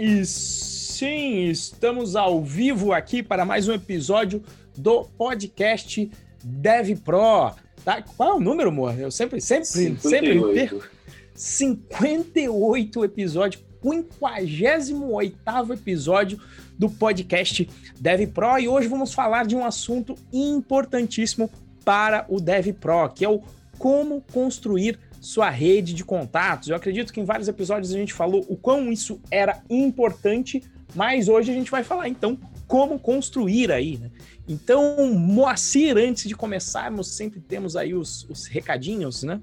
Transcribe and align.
E 0.00 0.24
sim, 0.24 1.48
estamos 1.48 2.14
ao 2.14 2.40
vivo 2.40 2.92
aqui 2.92 3.20
para 3.20 3.44
mais 3.44 3.66
um 3.66 3.72
episódio 3.72 4.44
do 4.76 5.02
podcast 5.02 6.08
Dev 6.44 7.00
Pro. 7.00 7.52
Tá? 7.84 8.00
Qual 8.16 8.28
é 8.28 8.34
o 8.36 8.40
número, 8.40 8.68
amor? 8.68 8.96
Eu 8.96 9.10
sempre, 9.10 9.40
sempre, 9.40 9.64
58. 9.64 10.00
sempre 10.00 10.54
perco. 10.54 10.88
58 11.34 13.04
episódios, 13.06 13.64
58 13.82 15.72
episódio 15.72 16.40
do 16.78 16.88
podcast 16.88 17.68
Dev 17.98 18.28
Pro. 18.28 18.56
E 18.56 18.68
hoje 18.68 18.86
vamos 18.86 19.12
falar 19.12 19.46
de 19.46 19.56
um 19.56 19.64
assunto 19.64 20.14
importantíssimo 20.32 21.50
para 21.84 22.24
o 22.28 22.40
Dev 22.40 22.68
Pro, 22.74 23.08
que 23.08 23.24
é 23.24 23.28
o 23.28 23.42
como 23.76 24.22
construir 24.32 24.96
sua 25.20 25.50
rede 25.50 25.94
de 25.94 26.04
contatos. 26.04 26.68
Eu 26.68 26.76
acredito 26.76 27.12
que 27.12 27.20
em 27.20 27.24
vários 27.24 27.48
episódios 27.48 27.92
a 27.92 27.98
gente 27.98 28.12
falou 28.12 28.44
o 28.48 28.56
quão 28.56 28.90
isso 28.92 29.20
era 29.30 29.62
importante, 29.68 30.62
mas 30.94 31.28
hoje 31.28 31.50
a 31.50 31.54
gente 31.54 31.70
vai 31.70 31.82
falar 31.82 32.08
então 32.08 32.38
como 32.66 32.98
construir 32.98 33.72
aí, 33.72 33.96
né? 33.96 34.10
Então, 34.46 35.12
Moacir, 35.14 35.96
antes 35.96 36.26
de 36.26 36.34
começarmos, 36.34 37.08
sempre 37.08 37.40
temos 37.40 37.76
aí 37.76 37.94
os, 37.94 38.26
os 38.30 38.46
recadinhos, 38.46 39.22
né? 39.22 39.40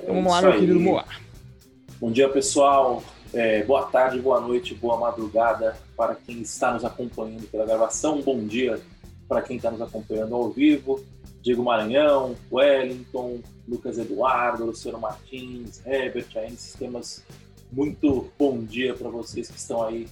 Então 0.00 0.14
vamos 0.14 0.32
lá, 0.32 0.42
meu 0.42 0.52
aí. 0.52 0.60
querido 0.60 0.78
Moa. 0.78 1.04
Bom 2.00 2.12
dia, 2.12 2.28
pessoal. 2.28 3.02
É, 3.32 3.64
boa 3.64 3.84
tarde, 3.86 4.20
boa 4.20 4.40
noite, 4.40 4.74
boa 4.74 4.98
madrugada 4.98 5.76
para 5.96 6.14
quem 6.14 6.42
está 6.42 6.72
nos 6.72 6.84
acompanhando 6.84 7.46
pela 7.48 7.64
gravação. 7.64 8.20
Bom 8.22 8.46
dia 8.46 8.80
para 9.28 9.42
quem 9.42 9.56
está 9.56 9.70
nos 9.70 9.80
acompanhando 9.80 10.34
ao 10.34 10.50
vivo. 10.50 11.04
Diego 11.42 11.62
Maranhão, 11.62 12.36
Wellington, 12.50 13.40
Lucas 13.68 13.98
Eduardo, 13.98 14.66
Luciano 14.66 14.98
Martins, 14.98 15.84
Herbert, 15.84 16.28
aí 16.36 16.50
sistemas. 16.56 17.22
Muito 17.70 18.30
bom 18.38 18.62
dia 18.62 18.94
para 18.94 19.08
vocês 19.08 19.50
que 19.50 19.58
estão 19.58 19.82
aí 19.82 20.06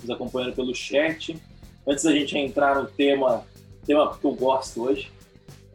nos 0.00 0.10
acompanhando 0.10 0.54
pelo 0.54 0.74
chat. 0.74 1.36
Antes 1.86 2.04
da 2.04 2.12
gente 2.12 2.36
entrar 2.38 2.80
no 2.80 2.86
tema, 2.86 3.44
tema 3.86 4.16
que 4.16 4.24
eu 4.24 4.34
gosto 4.34 4.84
hoje, 4.84 5.12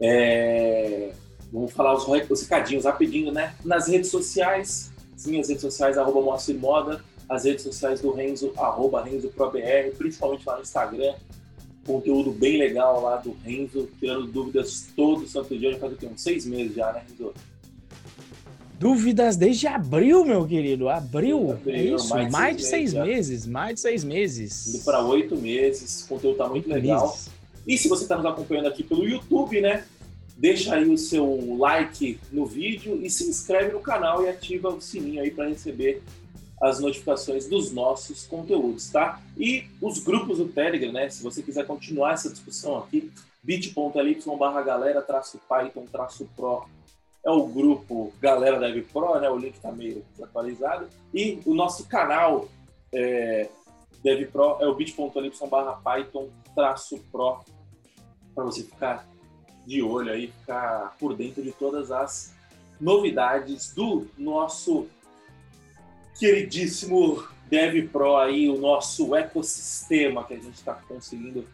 é... 0.00 1.12
vamos 1.52 1.72
falar 1.72 1.94
os, 1.94 2.06
os 2.28 2.42
recadinhos 2.42 2.84
rapidinho, 2.84 3.32
né? 3.32 3.54
Nas 3.64 3.86
redes 3.86 4.10
sociais, 4.10 4.92
sim, 5.16 5.38
as 5.38 5.48
redes 5.48 5.62
sociais, 5.62 5.96
arroba 5.96 6.20
Moacir 6.20 6.58
Moda, 6.58 7.04
as 7.28 7.44
redes 7.44 7.62
sociais 7.62 8.00
do 8.00 8.10
Renzo, 8.10 8.52
arroba 8.56 9.04
RenzoProBR, 9.04 9.92
principalmente 9.96 10.44
lá 10.44 10.56
no 10.56 10.62
Instagram, 10.62 11.14
conteúdo 11.86 12.30
bem 12.32 12.58
legal 12.58 13.02
lá 13.02 13.16
do 13.16 13.36
Renzo, 13.44 13.88
tirando 13.98 14.26
dúvidas 14.26 14.88
todo 14.94 15.26
santo 15.26 15.56
dia, 15.58 15.72
já 15.72 15.78
faz 15.78 15.92
o 15.92 15.96
quê? 15.96 16.06
Uns 16.06 16.20
seis 16.20 16.46
meses 16.46 16.74
já, 16.74 16.92
né, 16.92 17.02
Renzo? 17.08 17.32
Dúvidas 18.78 19.36
desde 19.36 19.66
abril, 19.66 20.24
meu 20.24 20.46
querido. 20.46 20.88
Abril, 20.88 21.52
abril 21.52 21.74
é 21.74 21.82
isso? 21.96 22.08
Mais, 22.08 22.32
mais 22.32 22.56
de 22.56 22.62
seis, 22.64 22.94
meses, 22.94 23.06
meses 23.06 23.46
mais 23.46 23.74
de 23.74 23.80
seis 23.80 24.04
meses. 24.04 24.74
Indo 24.74 24.84
para 24.84 25.04
oito 25.04 25.36
meses, 25.36 26.02
o 26.04 26.08
conteúdo 26.08 26.38
tá 26.38 26.48
muito 26.48 26.68
legal. 26.68 27.08
Meses. 27.08 27.30
E 27.66 27.76
se 27.76 27.88
você 27.88 28.04
está 28.04 28.16
nos 28.16 28.24
acompanhando 28.24 28.68
aqui 28.68 28.82
pelo 28.82 29.06
YouTube, 29.06 29.60
né? 29.60 29.84
Deixa 30.36 30.74
aí 30.74 30.88
o 30.88 30.96
seu 30.96 31.58
like 31.58 32.18
no 32.32 32.46
vídeo 32.46 32.98
e 33.02 33.10
se 33.10 33.28
inscreve 33.28 33.72
no 33.72 33.80
canal 33.80 34.24
e 34.24 34.28
ativa 34.30 34.70
o 34.70 34.80
sininho 34.80 35.20
aí 35.20 35.30
para 35.30 35.48
receber 35.48 36.02
as 36.60 36.78
notificações 36.78 37.48
dos 37.48 37.72
nossos 37.72 38.26
conteúdos, 38.26 38.90
tá? 38.90 39.20
E 39.38 39.64
os 39.80 39.98
grupos 39.98 40.38
do 40.38 40.48
Telegram, 40.48 40.92
né? 40.92 41.08
Se 41.08 41.22
você 41.22 41.42
quiser 41.42 41.66
continuar 41.66 42.12
essa 42.12 42.28
discussão 42.28 42.78
aqui, 42.78 43.10
bit.ly 43.42 44.22
barra 44.38 44.62
galera 44.62 45.00
traço 45.00 45.40
Python 45.48 45.86
traço 45.90 46.28
Pro 46.36 46.66
é 47.24 47.30
o 47.30 47.46
grupo 47.46 48.12
Galera 48.20 48.58
Dev 48.58 48.84
Pro, 48.92 49.18
né? 49.18 49.28
O 49.28 49.36
link 49.36 49.58
tá 49.60 49.70
meio 49.72 50.04
desatualizado. 50.12 50.88
E 51.12 51.40
o 51.44 51.54
nosso 51.54 51.86
canal 51.86 52.48
é, 52.92 53.48
Dev 54.02 54.30
Pro 54.30 54.56
é 54.60 54.66
o 54.66 54.74
bit.ly 54.74 55.32
barra 55.50 55.72
Python 55.72 56.28
traço 56.54 56.98
Pro 57.10 57.40
para 58.34 58.44
você 58.44 58.62
ficar 58.62 59.06
de 59.66 59.82
olho 59.82 60.12
aí, 60.12 60.28
ficar 60.28 60.96
por 60.98 61.14
dentro 61.14 61.42
de 61.42 61.52
todas 61.52 61.90
as 61.90 62.34
novidades 62.80 63.74
do 63.74 64.06
nosso 64.16 64.88
queridíssimo 66.20 67.26
Dev 67.48 67.88
Pro 67.88 68.18
aí, 68.18 68.50
o 68.50 68.58
nosso 68.58 69.16
ecossistema 69.16 70.22
que 70.22 70.34
a 70.34 70.36
gente 70.36 70.54
está 70.54 70.74
conseguindo 70.74 71.48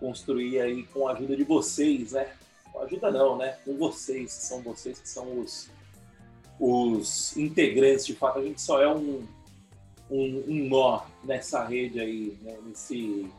construir 0.00 0.58
aí 0.58 0.84
com 0.84 1.06
a 1.06 1.12
ajuda 1.12 1.36
de 1.36 1.44
vocês, 1.44 2.12
né? 2.12 2.32
Com 2.72 2.80
ajuda 2.80 3.10
não, 3.10 3.36
né? 3.36 3.58
Com 3.62 3.76
vocês, 3.76 4.34
que 4.38 4.42
são 4.42 4.62
vocês 4.62 4.98
que 4.98 5.08
são 5.08 5.38
os, 5.38 5.68
os 6.58 7.36
integrantes, 7.36 8.06
de 8.06 8.14
fato, 8.14 8.38
a 8.38 8.42
gente 8.42 8.62
só 8.62 8.80
é 8.82 8.88
um, 8.88 9.22
um, 10.10 10.44
um 10.48 10.68
nó 10.70 11.02
nessa 11.22 11.62
rede 11.66 12.00
aí, 12.00 12.38
né? 12.40 12.56
Nesse, 12.66 13.30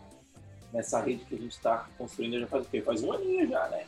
nessa 0.72 1.02
rede 1.02 1.26
que 1.26 1.34
a 1.34 1.40
gente 1.40 1.54
está 1.54 1.90
construindo 1.98 2.40
já 2.40 2.46
faz 2.46 2.68
o 2.68 2.70
quê? 2.70 2.84
Faz 2.84 3.02
um 3.02 3.12
aninho 3.12 3.50
já, 3.50 3.68
né, 3.70 3.84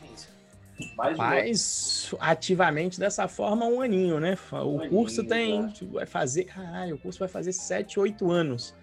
Mais 0.96 1.16
Faz 1.16 2.14
ativamente 2.18 2.98
dessa 2.98 3.28
forma 3.28 3.66
um 3.66 3.80
aninho, 3.80 4.18
né? 4.18 4.36
O 4.50 4.76
um 4.76 4.88
curso 4.88 5.20
aninho, 5.20 5.28
tem. 5.28 5.68
Tá. 5.68 5.86
Vai 5.92 6.06
fazer. 6.06 6.44
Caralho, 6.44 6.96
o 6.96 6.98
curso 6.98 7.18
vai 7.18 7.28
fazer 7.28 7.52
7, 7.52 8.00
8 8.00 8.30
anos. 8.30 8.74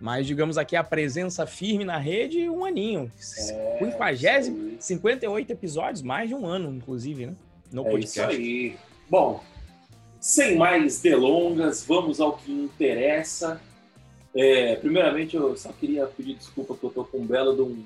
Mas, 0.00 0.26
digamos 0.26 0.56
aqui, 0.56 0.76
a 0.76 0.84
presença 0.84 1.46
firme 1.46 1.84
na 1.84 1.98
rede, 1.98 2.48
um 2.48 2.64
aninho. 2.64 3.10
É, 3.18 3.78
50, 3.78 4.80
58 4.80 5.50
episódios, 5.50 6.02
mais 6.02 6.28
de 6.28 6.34
um 6.34 6.46
ano, 6.46 6.72
inclusive, 6.72 7.26
né? 7.26 7.34
No 7.72 7.86
é 7.86 7.90
podcast. 7.90 8.32
Isso 8.32 8.40
aí. 8.40 8.76
Bom, 9.10 9.42
sem 10.20 10.56
mais 10.56 11.00
delongas, 11.00 11.84
vamos 11.84 12.20
ao 12.20 12.36
que 12.36 12.52
interessa. 12.52 13.60
É, 14.34 14.76
primeiramente, 14.76 15.34
eu 15.34 15.56
só 15.56 15.72
queria 15.72 16.06
pedir 16.06 16.34
desculpa 16.34 16.76
que 16.76 16.84
eu 16.84 16.90
tô 16.90 17.04
com 17.04 17.18
um 17.18 17.26
belo 17.26 17.56
de 17.56 17.62
um 17.62 17.84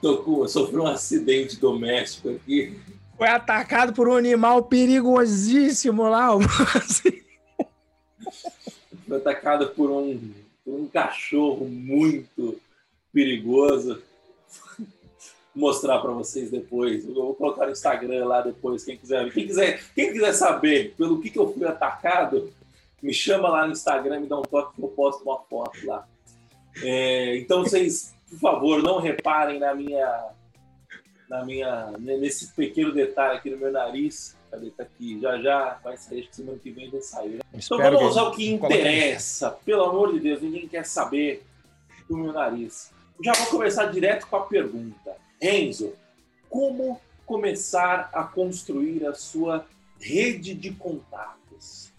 Tô 0.00 0.18
com, 0.18 0.46
sofri 0.46 0.76
um 0.76 0.86
acidente 0.86 1.56
doméstico 1.58 2.30
aqui. 2.30 2.78
Foi 3.16 3.28
atacado 3.28 3.92
por 3.92 4.08
um 4.08 4.16
animal 4.16 4.64
perigosíssimo 4.64 6.08
lá. 6.08 6.28
Foi 9.06 9.16
atacado 9.16 9.70
por 9.70 9.90
um, 9.90 10.32
por 10.64 10.74
um 10.74 10.86
cachorro 10.86 11.66
muito 11.66 12.60
perigoso. 13.12 14.02
Vou 15.54 15.68
mostrar 15.68 15.98
para 15.98 16.12
vocês 16.12 16.50
depois. 16.50 17.04
Eu 17.04 17.14
vou 17.14 17.34
colocar 17.34 17.66
no 17.66 17.72
Instagram 17.72 18.24
lá 18.24 18.40
depois, 18.40 18.84
quem 18.84 18.96
quiser. 18.96 19.30
Quem 19.32 19.46
quiser, 19.46 19.82
quem 19.94 20.12
quiser 20.12 20.32
saber 20.32 20.94
pelo 20.96 21.20
que, 21.20 21.30
que 21.30 21.38
eu 21.38 21.52
fui 21.52 21.66
atacado, 21.66 22.52
me 23.02 23.12
chama 23.12 23.48
lá 23.48 23.66
no 23.66 23.72
Instagram, 23.72 24.20
me 24.20 24.28
dá 24.28 24.38
um 24.38 24.42
toque 24.42 24.76
que 24.76 24.82
eu 24.82 24.88
posto 24.88 25.24
uma 25.24 25.38
foto 25.40 25.86
lá. 25.86 26.06
É, 26.82 27.36
então 27.38 27.62
vocês, 27.62 28.14
por 28.28 28.38
favor, 28.38 28.82
não 28.82 29.00
reparem 29.00 29.58
na 29.58 29.74
minha, 29.74 30.28
na 31.28 31.44
minha, 31.44 31.92
nesse 31.98 32.52
pequeno 32.52 32.92
detalhe 32.92 33.38
aqui 33.38 33.50
no 33.50 33.58
meu 33.58 33.72
nariz. 33.72 34.36
Cadê? 34.50 34.70
Tá 34.70 34.82
aqui. 34.82 35.20
Já 35.20 35.38
já 35.40 35.78
vai 35.82 35.96
sair, 35.96 36.20
acho 36.20 36.30
que 36.30 36.36
semana 36.36 36.58
que 36.58 36.70
vem 36.70 36.90
vai 36.90 37.00
sair. 37.00 37.34
Né? 37.34 37.40
Então 37.54 37.78
vamos 37.78 38.02
usar 38.02 38.24
o 38.24 38.32
que 38.32 38.50
interessa. 38.50 39.50
Pelo 39.64 39.84
amor 39.84 40.12
de 40.12 40.20
Deus, 40.20 40.42
ninguém 40.42 40.66
quer 40.66 40.84
saber 40.84 41.44
do 42.08 42.16
meu 42.16 42.32
nariz. 42.32 42.90
Já 43.22 43.32
vou 43.32 43.46
começar 43.46 43.86
direto 43.86 44.26
com 44.26 44.36
a 44.36 44.46
pergunta. 44.46 45.14
Enzo, 45.40 45.92
como 46.48 47.00
começar 47.24 48.10
a 48.12 48.24
construir 48.24 49.06
a 49.06 49.14
sua 49.14 49.64
rede 50.00 50.54
de 50.54 50.72
contatos? 50.72 51.89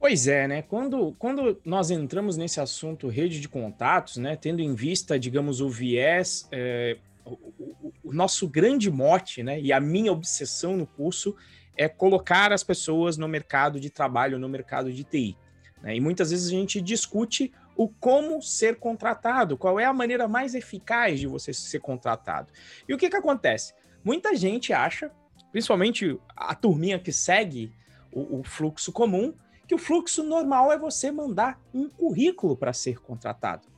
Pois 0.00 0.26
é, 0.26 0.48
né? 0.48 0.62
Quando, 0.62 1.14
quando 1.18 1.60
nós 1.62 1.90
entramos 1.90 2.38
nesse 2.38 2.58
assunto 2.58 3.06
rede 3.06 3.38
de 3.38 3.46
contatos, 3.46 4.16
né, 4.16 4.34
tendo 4.34 4.62
em 4.62 4.74
vista, 4.74 5.18
digamos, 5.18 5.60
o 5.60 5.68
viés, 5.68 6.48
é, 6.50 6.96
o, 7.22 7.92
o, 8.02 8.10
nosso 8.10 8.48
grande 8.48 8.90
mote, 8.90 9.42
né, 9.42 9.60
e 9.60 9.70
a 9.70 9.78
minha 9.78 10.10
obsessão 10.10 10.74
no 10.74 10.86
curso 10.86 11.36
é 11.76 11.86
colocar 11.86 12.50
as 12.50 12.64
pessoas 12.64 13.18
no 13.18 13.28
mercado 13.28 13.78
de 13.78 13.90
trabalho, 13.90 14.38
no 14.38 14.48
mercado 14.48 14.90
de 14.90 15.04
TI. 15.04 15.36
Né? 15.82 15.96
E 15.96 16.00
muitas 16.00 16.30
vezes 16.30 16.46
a 16.48 16.50
gente 16.50 16.80
discute 16.80 17.52
o 17.76 17.86
como 17.86 18.40
ser 18.40 18.76
contratado, 18.76 19.58
qual 19.58 19.78
é 19.78 19.84
a 19.84 19.92
maneira 19.92 20.26
mais 20.26 20.54
eficaz 20.54 21.20
de 21.20 21.26
você 21.26 21.52
ser 21.52 21.80
contratado. 21.80 22.50
E 22.88 22.94
o 22.94 22.96
que, 22.96 23.10
que 23.10 23.16
acontece? 23.16 23.74
Muita 24.02 24.34
gente 24.34 24.72
acha, 24.72 25.12
principalmente 25.52 26.18
a 26.34 26.54
turminha 26.54 26.98
que 26.98 27.12
segue 27.12 27.70
o, 28.10 28.40
o 28.40 28.42
fluxo 28.42 28.90
comum, 28.92 29.34
que 29.70 29.74
o 29.76 29.78
fluxo 29.78 30.24
normal 30.24 30.72
é 30.72 30.76
você 30.76 31.12
mandar 31.12 31.62
um 31.72 31.88
currículo 31.88 32.56
para 32.56 32.72
ser 32.72 33.00
contratado. 33.00 33.68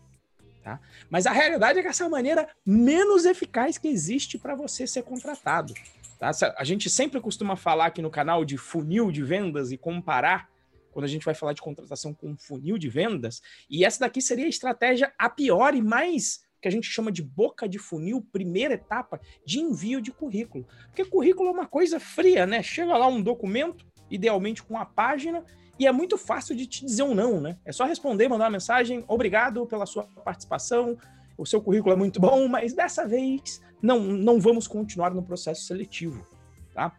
Tá? 0.64 0.80
Mas 1.10 1.26
a 1.26 1.32
realidade 1.32 1.78
é 1.78 1.82
que 1.82 1.88
essa 1.88 2.04
é 2.04 2.06
a 2.06 2.08
maneira 2.08 2.48
menos 2.64 3.26
eficaz 3.26 3.76
que 3.76 3.88
existe 3.88 4.38
para 4.38 4.54
você 4.54 4.86
ser 4.86 5.02
contratado. 5.02 5.74
Tá? 6.18 6.30
A 6.56 6.64
gente 6.64 6.88
sempre 6.88 7.20
costuma 7.20 7.56
falar 7.56 7.84
aqui 7.84 8.00
no 8.00 8.10
canal 8.10 8.42
de 8.42 8.56
funil 8.56 9.12
de 9.12 9.22
vendas 9.22 9.70
e 9.70 9.76
comparar 9.76 10.48
quando 10.92 11.04
a 11.04 11.08
gente 11.08 11.26
vai 11.26 11.34
falar 11.34 11.52
de 11.52 11.60
contratação 11.60 12.14
com 12.14 12.38
funil 12.38 12.78
de 12.78 12.88
vendas, 12.88 13.42
e 13.68 13.84
essa 13.84 14.00
daqui 14.00 14.22
seria 14.22 14.46
a 14.46 14.48
estratégia 14.48 15.12
a 15.18 15.28
pior 15.28 15.74
e 15.74 15.82
mais 15.82 16.40
que 16.58 16.68
a 16.68 16.70
gente 16.70 16.86
chama 16.86 17.12
de 17.12 17.22
boca 17.22 17.68
de 17.68 17.78
funil, 17.78 18.26
primeira 18.32 18.74
etapa 18.74 19.20
de 19.44 19.58
envio 19.58 20.00
de 20.00 20.10
currículo. 20.10 20.66
Porque 20.86 21.04
currículo 21.04 21.50
é 21.50 21.52
uma 21.52 21.66
coisa 21.66 22.00
fria, 22.00 22.46
né? 22.46 22.62
Chega 22.62 22.96
lá 22.96 23.06
um 23.08 23.20
documento, 23.20 23.84
idealmente 24.10 24.62
com 24.62 24.78
a 24.78 24.86
página, 24.86 25.44
e 25.78 25.86
é 25.86 25.92
muito 25.92 26.18
fácil 26.18 26.54
de 26.54 26.66
te 26.66 26.84
dizer 26.84 27.02
um 27.02 27.14
não, 27.14 27.40
né? 27.40 27.56
É 27.64 27.72
só 27.72 27.84
responder, 27.84 28.28
mandar 28.28 28.44
uma 28.44 28.50
mensagem, 28.50 29.04
obrigado 29.08 29.66
pela 29.66 29.86
sua 29.86 30.04
participação, 30.24 30.96
o 31.36 31.46
seu 31.46 31.60
currículo 31.60 31.94
é 31.94 31.96
muito 31.96 32.20
bom, 32.20 32.46
mas 32.46 32.72
dessa 32.72 33.06
vez 33.06 33.60
não, 33.80 34.00
não 34.00 34.40
vamos 34.40 34.68
continuar 34.68 35.12
no 35.12 35.22
processo 35.22 35.62
seletivo, 35.62 36.26
tá? 36.74 36.92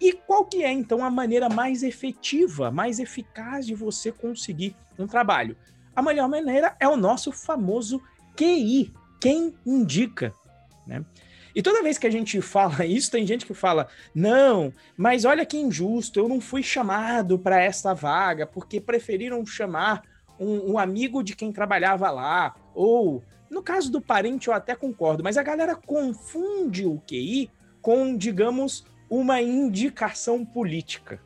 E 0.00 0.12
qual 0.12 0.44
que 0.44 0.62
é, 0.62 0.70
então, 0.70 1.04
a 1.04 1.10
maneira 1.10 1.48
mais 1.48 1.82
efetiva, 1.82 2.70
mais 2.70 2.98
eficaz 2.98 3.66
de 3.66 3.74
você 3.74 4.12
conseguir 4.12 4.76
um 4.98 5.06
trabalho? 5.06 5.56
A 5.94 6.02
melhor 6.02 6.28
maneira 6.28 6.76
é 6.78 6.86
o 6.86 6.96
nosso 6.96 7.32
famoso 7.32 8.02
QI, 8.36 8.92
quem 9.18 9.54
indica, 9.64 10.34
né? 10.86 11.04
E 11.56 11.62
toda 11.62 11.82
vez 11.82 11.96
que 11.96 12.06
a 12.06 12.10
gente 12.10 12.38
fala 12.42 12.84
isso, 12.86 13.10
tem 13.10 13.26
gente 13.26 13.46
que 13.46 13.54
fala: 13.54 13.88
não, 14.14 14.70
mas 14.94 15.24
olha 15.24 15.46
que 15.46 15.56
injusto, 15.56 16.20
eu 16.20 16.28
não 16.28 16.38
fui 16.38 16.62
chamado 16.62 17.38
para 17.38 17.58
esta 17.58 17.94
vaga 17.94 18.46
porque 18.46 18.78
preferiram 18.78 19.44
chamar 19.46 20.02
um, 20.38 20.72
um, 20.72 20.78
amigo 20.78 21.22
de 21.22 21.34
quem 21.34 21.50
trabalhava 21.50 22.10
lá. 22.10 22.54
Ou, 22.74 23.24
no 23.50 23.62
caso 23.62 23.90
do 23.90 24.02
parente, 24.02 24.48
eu 24.48 24.54
até 24.54 24.76
concordo, 24.76 25.24
mas 25.24 25.38
a 25.38 25.42
galera 25.42 25.74
confunde 25.74 26.84
o 26.84 27.00
QI 27.08 27.50
com, 27.80 28.14
digamos, 28.14 28.84
uma 29.08 29.40
indicação 29.40 30.44
política. 30.44 31.18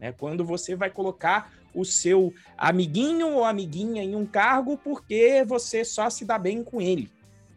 Né? 0.00 0.10
Quando 0.10 0.44
você 0.44 0.74
vai 0.74 0.90
colocar 0.90 1.52
o 1.72 1.84
seu 1.84 2.32
amiguinho 2.58 3.28
ou 3.34 3.44
amiguinha 3.44 4.02
em 4.02 4.16
um 4.16 4.26
cargo 4.26 4.76
porque 4.78 5.44
você 5.46 5.84
só 5.84 6.10
se 6.10 6.24
dá 6.24 6.38
bem 6.38 6.64
com 6.64 6.80
ele. 6.80 7.08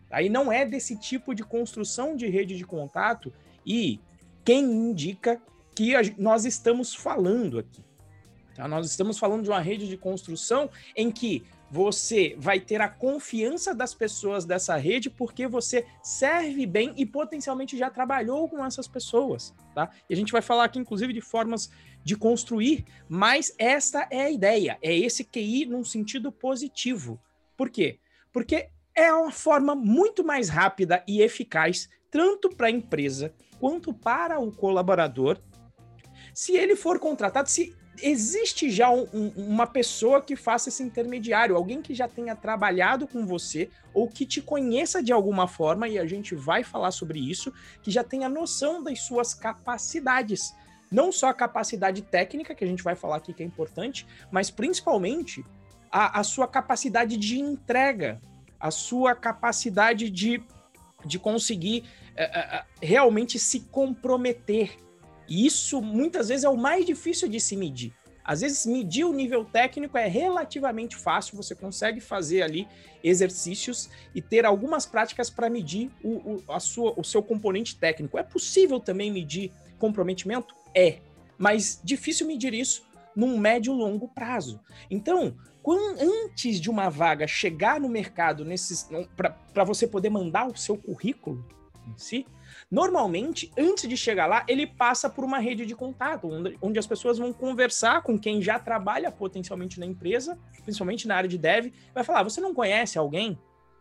Aí 0.09 0.29
não 0.29 0.51
é 0.51 0.65
desse 0.65 0.95
tipo 0.95 1.33
de 1.33 1.43
construção 1.43 2.15
de 2.15 2.27
rede 2.27 2.57
de 2.57 2.65
contato 2.65 3.33
e 3.65 3.99
quem 4.43 4.63
indica 4.63 5.41
que 5.75 5.93
nós 6.17 6.45
estamos 6.45 6.93
falando 6.93 7.59
aqui. 7.59 7.83
Então, 8.51 8.67
nós 8.67 8.89
estamos 8.89 9.17
falando 9.17 9.43
de 9.43 9.49
uma 9.49 9.61
rede 9.61 9.87
de 9.87 9.95
construção 9.95 10.69
em 10.95 11.11
que 11.11 11.45
você 11.71 12.35
vai 12.37 12.59
ter 12.59 12.81
a 12.81 12.89
confiança 12.89 13.75
das 13.75 13.93
pessoas 13.93 14.43
dessa 14.43 14.75
rede 14.75 15.09
porque 15.09 15.47
você 15.47 15.85
serve 16.01 16.65
bem 16.65 16.93
e 16.97 17.05
potencialmente 17.05 17.77
já 17.77 17.89
trabalhou 17.89 18.49
com 18.49 18.65
essas 18.65 18.87
pessoas, 18.87 19.53
tá? 19.75 19.89
E 20.09 20.13
a 20.13 20.17
gente 20.17 20.31
vai 20.31 20.41
falar 20.41 20.65
aqui, 20.65 20.79
inclusive, 20.79 21.13
de 21.13 21.21
formas 21.21 21.69
de 22.03 22.15
construir, 22.15 22.85
mas 23.07 23.53
esta 23.57 24.07
é 24.09 24.23
a 24.23 24.31
ideia, 24.31 24.77
é 24.81 24.95
esse 24.95 25.23
QI 25.23 25.65
num 25.65 25.83
sentido 25.83 26.31
positivo. 26.31 27.19
Por 27.55 27.69
quê? 27.69 27.99
Porque 28.33 28.69
é 28.99 29.13
uma 29.13 29.31
forma 29.31 29.73
muito 29.73 30.25
mais 30.25 30.49
rápida 30.49 31.01
e 31.07 31.21
eficaz, 31.21 31.89
tanto 32.11 32.49
para 32.49 32.67
a 32.67 32.71
empresa 32.71 33.33
quanto 33.57 33.93
para 33.93 34.39
o 34.39 34.51
colaborador, 34.51 35.39
se 36.33 36.55
ele 36.55 36.75
for 36.75 36.99
contratado, 36.99 37.49
se 37.49 37.75
existe 38.01 38.69
já 38.69 38.89
um, 38.89 39.07
um, 39.13 39.29
uma 39.35 39.67
pessoa 39.67 40.21
que 40.21 40.35
faça 40.35 40.69
esse 40.69 40.83
intermediário, 40.83 41.55
alguém 41.55 41.81
que 41.81 41.93
já 41.93 42.07
tenha 42.07 42.35
trabalhado 42.35 43.07
com 43.07 43.25
você 43.25 43.69
ou 43.93 44.07
que 44.07 44.25
te 44.25 44.41
conheça 44.41 45.01
de 45.01 45.13
alguma 45.13 45.47
forma, 45.47 45.87
e 45.87 45.97
a 45.97 46.05
gente 46.05 46.35
vai 46.35 46.63
falar 46.63 46.91
sobre 46.91 47.19
isso, 47.19 47.53
que 47.81 47.91
já 47.91 48.03
tenha 48.03 48.27
noção 48.27 48.83
das 48.83 49.01
suas 49.01 49.33
capacidades. 49.33 50.53
Não 50.91 51.11
só 51.11 51.27
a 51.27 51.33
capacidade 51.33 52.01
técnica, 52.01 52.55
que 52.55 52.63
a 52.63 52.67
gente 52.67 52.83
vai 52.83 52.95
falar 52.95 53.17
aqui 53.17 53.33
que 53.33 53.43
é 53.43 53.45
importante, 53.45 54.05
mas 54.31 54.49
principalmente 54.49 55.43
a, 55.91 56.19
a 56.19 56.23
sua 56.23 56.47
capacidade 56.47 57.17
de 57.17 57.39
entrega, 57.39 58.21
a 58.59 58.71
sua 58.71 59.15
capacidade 59.15 60.09
de, 60.09 60.43
de 61.05 61.17
conseguir 61.17 61.83
uh, 62.11 62.59
uh, 62.59 62.65
realmente 62.81 63.39
se 63.39 63.61
comprometer. 63.61 64.77
E 65.27 65.45
isso 65.45 65.81
muitas 65.81 66.29
vezes 66.29 66.43
é 66.43 66.49
o 66.49 66.57
mais 66.57 66.85
difícil 66.85 67.29
de 67.29 67.39
se 67.39 67.55
medir. 67.55 67.93
Às 68.29 68.41
vezes, 68.41 68.63
medir 68.67 69.05
o 69.05 69.11
nível 69.11 69.43
técnico 69.43 69.97
é 69.97 70.07
relativamente 70.07 70.95
fácil, 70.95 71.35
você 71.35 71.55
consegue 71.55 71.99
fazer 71.99 72.43
ali 72.43 72.67
exercícios 73.03 73.89
e 74.13 74.21
ter 74.21 74.45
algumas 74.45 74.85
práticas 74.85 75.31
para 75.31 75.49
medir 75.49 75.89
o, 76.03 76.43
o, 76.47 76.59
sua, 76.59 76.93
o 76.95 77.03
seu 77.03 77.23
componente 77.23 77.75
técnico. 77.75 78.19
É 78.19 78.23
possível 78.23 78.79
também 78.79 79.11
medir 79.11 79.51
comprometimento? 79.79 80.53
É, 80.75 80.99
mas 81.39 81.81
difícil 81.83 82.27
medir 82.27 82.53
isso 82.53 82.83
num 83.15 83.35
médio 83.35 83.73
longo 83.73 84.07
prazo. 84.07 84.59
Então, 84.91 85.35
antes 85.73 86.59
de 86.59 86.69
uma 86.69 86.89
vaga 86.89 87.27
chegar 87.27 87.79
no 87.79 87.89
mercado 87.89 88.45
para 89.53 89.63
você 89.63 89.87
poder 89.87 90.09
mandar 90.09 90.47
o 90.47 90.55
seu 90.55 90.77
currículo 90.77 91.45
em 91.87 91.97
si, 91.97 92.27
normalmente, 92.69 93.51
antes 93.57 93.87
de 93.87 93.97
chegar 93.97 94.27
lá, 94.27 94.45
ele 94.47 94.67
passa 94.67 95.09
por 95.09 95.23
uma 95.23 95.39
rede 95.39 95.65
de 95.65 95.75
contato, 95.75 96.27
onde, 96.27 96.57
onde 96.61 96.79
as 96.79 96.87
pessoas 96.87 97.17
vão 97.17 97.33
conversar 97.33 98.03
com 98.03 98.17
quem 98.17 98.41
já 98.41 98.59
trabalha 98.59 99.11
potencialmente 99.11 99.79
na 99.79 99.85
empresa, 99.85 100.37
principalmente 100.63 101.07
na 101.07 101.15
área 101.15 101.29
de 101.29 101.37
dev, 101.37 101.73
vai 101.93 102.03
falar: 102.03 102.23
você 102.23 102.39
não 102.39 102.53
conhece 102.53 102.97
alguém 102.97 103.37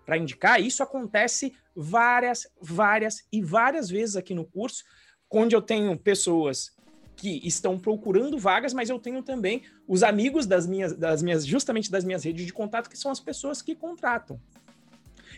para 0.06 0.16
indicar? 0.16 0.60
Isso 0.60 0.82
acontece 0.82 1.54
várias, 1.76 2.48
várias 2.60 3.26
e 3.30 3.42
várias 3.42 3.90
vezes 3.90 4.16
aqui 4.16 4.34
no 4.34 4.44
curso, 4.44 4.84
onde 5.30 5.54
eu 5.54 5.60
tenho 5.60 5.96
pessoas 5.98 6.72
que 7.18 7.44
estão 7.44 7.76
procurando 7.76 8.38
vagas, 8.38 8.72
mas 8.72 8.88
eu 8.88 8.98
tenho 8.98 9.24
também 9.24 9.62
os 9.88 10.04
amigos 10.04 10.46
das 10.46 10.68
minhas, 10.68 10.94
das 10.94 11.20
minhas, 11.20 11.44
justamente 11.44 11.90
das 11.90 12.04
minhas 12.04 12.22
redes 12.22 12.46
de 12.46 12.52
contato, 12.52 12.88
que 12.88 12.96
são 12.96 13.10
as 13.10 13.18
pessoas 13.18 13.60
que 13.60 13.74
contratam. 13.74 14.40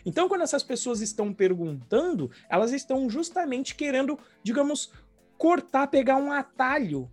Então, 0.05 0.29
quando 0.29 0.41
essas 0.41 0.63
pessoas 0.63 1.01
estão 1.01 1.33
perguntando, 1.33 2.29
elas 2.47 2.71
estão 2.71 3.09
justamente 3.09 3.73
querendo, 3.73 4.17
digamos, 4.43 4.91
cortar, 5.39 5.87
pegar 5.87 6.17
um 6.17 6.31
atalho 6.31 7.11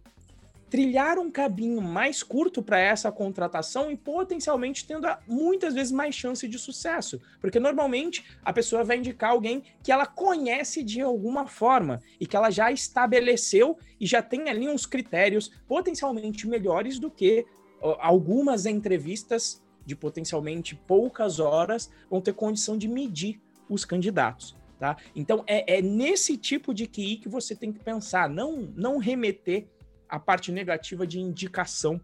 trilhar 0.70 1.18
um 1.18 1.30
caminho 1.30 1.80
mais 1.80 2.22
curto 2.22 2.62
para 2.62 2.78
essa 2.78 3.10
contratação 3.10 3.90
e 3.90 3.96
potencialmente 3.96 4.86
tendo 4.86 5.06
muitas 5.26 5.74
vezes 5.74 5.92
mais 5.92 6.14
chance 6.14 6.46
de 6.46 6.58
sucesso, 6.58 7.20
porque 7.40 7.58
normalmente 7.58 8.24
a 8.44 8.52
pessoa 8.52 8.84
vai 8.84 8.98
indicar 8.98 9.30
alguém 9.30 9.62
que 9.82 9.90
ela 9.90 10.06
conhece 10.06 10.82
de 10.82 11.00
alguma 11.00 11.46
forma 11.46 12.00
e 12.20 12.26
que 12.26 12.36
ela 12.36 12.50
já 12.50 12.70
estabeleceu 12.70 13.78
e 13.98 14.06
já 14.06 14.22
tem 14.22 14.48
ali 14.48 14.68
uns 14.68 14.86
critérios 14.86 15.50
potencialmente 15.66 16.46
melhores 16.46 16.98
do 16.98 17.10
que 17.10 17.46
algumas 17.80 18.66
entrevistas 18.66 19.62
de 19.86 19.96
potencialmente 19.96 20.74
poucas 20.74 21.40
horas 21.40 21.90
vão 22.10 22.20
ter 22.20 22.34
condição 22.34 22.76
de 22.76 22.86
medir 22.86 23.40
os 23.68 23.84
candidatos. 23.84 24.56
Tá? 24.78 24.96
Então 25.14 25.42
é, 25.46 25.78
é 25.78 25.82
nesse 25.82 26.36
tipo 26.36 26.72
de 26.72 26.86
QI 26.86 27.16
que 27.16 27.28
você 27.28 27.56
tem 27.56 27.72
que 27.72 27.80
pensar, 27.80 28.28
não, 28.28 28.68
não 28.76 28.98
remeter 28.98 29.66
a 30.08 30.18
parte 30.18 30.50
negativa 30.50 31.06
de 31.06 31.20
indicação 31.20 32.00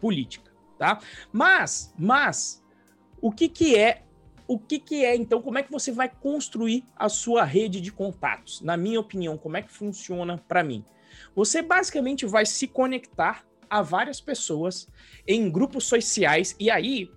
política, 0.00 0.50
tá? 0.78 1.00
Mas, 1.32 1.94
mas, 1.98 2.64
o 3.20 3.30
que 3.30 3.48
que 3.48 3.76
é, 3.76 4.02
o 4.46 4.58
que 4.58 4.78
que 4.78 5.04
é, 5.04 5.14
então, 5.14 5.40
como 5.40 5.58
é 5.58 5.62
que 5.62 5.70
você 5.70 5.92
vai 5.92 6.08
construir 6.08 6.84
a 6.96 7.08
sua 7.08 7.44
rede 7.44 7.80
de 7.80 7.92
contatos? 7.92 8.60
Na 8.60 8.76
minha 8.76 8.98
opinião, 8.98 9.38
como 9.38 9.56
é 9.56 9.62
que 9.62 9.70
funciona 9.70 10.36
para 10.36 10.62
mim? 10.62 10.84
Você 11.34 11.62
basicamente 11.62 12.26
vai 12.26 12.44
se 12.46 12.66
conectar 12.66 13.44
a 13.68 13.82
várias 13.82 14.20
pessoas 14.20 14.88
em 15.26 15.50
grupos 15.50 15.84
sociais 15.84 16.56
e 16.58 16.70
aí 16.70 17.10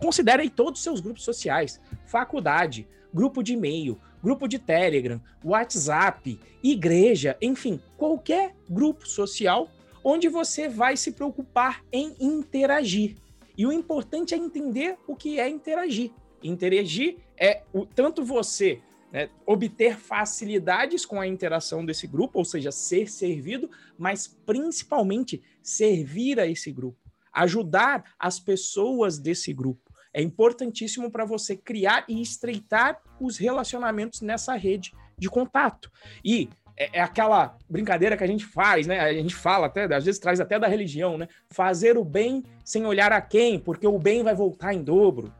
considere 0.00 0.48
todos 0.48 0.78
os 0.78 0.84
seus 0.84 1.00
grupos 1.00 1.24
sociais, 1.24 1.80
faculdade, 2.06 2.86
grupo 3.12 3.42
de 3.42 3.54
e-mail, 3.54 4.00
grupo 4.24 4.48
de 4.48 4.58
Telegram, 4.58 5.20
WhatsApp, 5.44 6.40
igreja, 6.62 7.36
enfim, 7.42 7.78
qualquer 7.94 8.56
grupo 8.70 9.06
social 9.06 9.68
onde 10.02 10.30
você 10.30 10.66
vai 10.66 10.96
se 10.96 11.12
preocupar 11.12 11.84
em 11.92 12.16
interagir. 12.18 13.16
E 13.56 13.66
o 13.66 13.72
importante 13.72 14.32
é 14.32 14.38
entender 14.38 14.96
o 15.06 15.14
que 15.14 15.38
é 15.38 15.46
interagir. 15.46 16.10
Interagir 16.42 17.18
é 17.38 17.62
o, 17.70 17.84
tanto 17.84 18.24
você 18.24 18.80
né, 19.12 19.28
obter 19.44 19.98
facilidades 19.98 21.04
com 21.04 21.20
a 21.20 21.26
interação 21.26 21.84
desse 21.84 22.06
grupo, 22.06 22.38
ou 22.38 22.46
seja, 22.46 22.72
ser 22.72 23.10
servido, 23.10 23.70
mas 23.98 24.26
principalmente 24.26 25.42
servir 25.62 26.40
a 26.40 26.46
esse 26.46 26.72
grupo, 26.72 26.98
ajudar 27.30 28.14
as 28.18 28.40
pessoas 28.40 29.18
desse 29.18 29.52
grupo 29.52 29.83
é 30.14 30.22
importantíssimo 30.22 31.10
para 31.10 31.24
você 31.24 31.56
criar 31.56 32.04
e 32.08 32.22
estreitar 32.22 33.02
os 33.20 33.36
relacionamentos 33.36 34.20
nessa 34.20 34.54
rede 34.54 34.92
de 35.18 35.28
contato. 35.28 35.90
E 36.24 36.48
é, 36.76 36.98
é, 36.98 37.00
aquela 37.00 37.56
brincadeira 37.68 38.16
que 38.16 38.24
a 38.24 38.26
gente 38.26 38.44
faz, 38.44 38.86
né? 38.86 39.00
A 39.00 39.12
gente 39.12 39.34
fala 39.34 39.66
até, 39.66 39.92
às 39.92 40.04
vezes 40.04 40.20
traz 40.20 40.40
até 40.40 40.58
da 40.58 40.68
religião, 40.68 41.18
né? 41.18 41.28
Fazer 41.50 41.98
o 41.98 42.04
bem 42.04 42.44
sem 42.64 42.86
olhar 42.86 43.12
a 43.12 43.20
quem, 43.20 43.58
porque 43.58 43.86
o 43.86 43.98
bem 43.98 44.22
vai 44.22 44.34
voltar 44.34 44.72
em 44.72 44.82
dobro. 44.82 45.32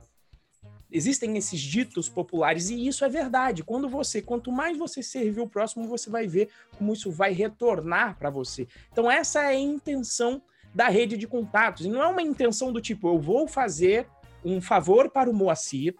Existem 0.90 1.36
esses 1.36 1.60
ditos 1.60 2.08
populares 2.08 2.70
e 2.70 2.86
isso 2.86 3.04
é 3.04 3.08
verdade. 3.08 3.64
Quando 3.64 3.88
você, 3.88 4.22
quanto 4.22 4.52
mais 4.52 4.78
você 4.78 5.02
servir 5.02 5.40
o 5.40 5.48
próximo, 5.48 5.88
você 5.88 6.08
vai 6.08 6.28
ver 6.28 6.48
como 6.78 6.92
isso 6.92 7.10
vai 7.10 7.32
retornar 7.32 8.16
para 8.16 8.30
você. 8.30 8.68
Então 8.92 9.10
essa 9.10 9.42
é 9.42 9.46
a 9.46 9.54
intenção 9.54 10.40
da 10.72 10.88
rede 10.88 11.16
de 11.16 11.26
contatos. 11.26 11.84
E 11.84 11.88
não 11.88 12.00
é 12.00 12.06
uma 12.06 12.22
intenção 12.22 12.72
do 12.72 12.80
tipo, 12.80 13.08
eu 13.08 13.18
vou 13.18 13.48
fazer 13.48 14.06
um 14.44 14.60
favor 14.60 15.10
para 15.10 15.30
o 15.30 15.34
Moacir, 15.34 15.94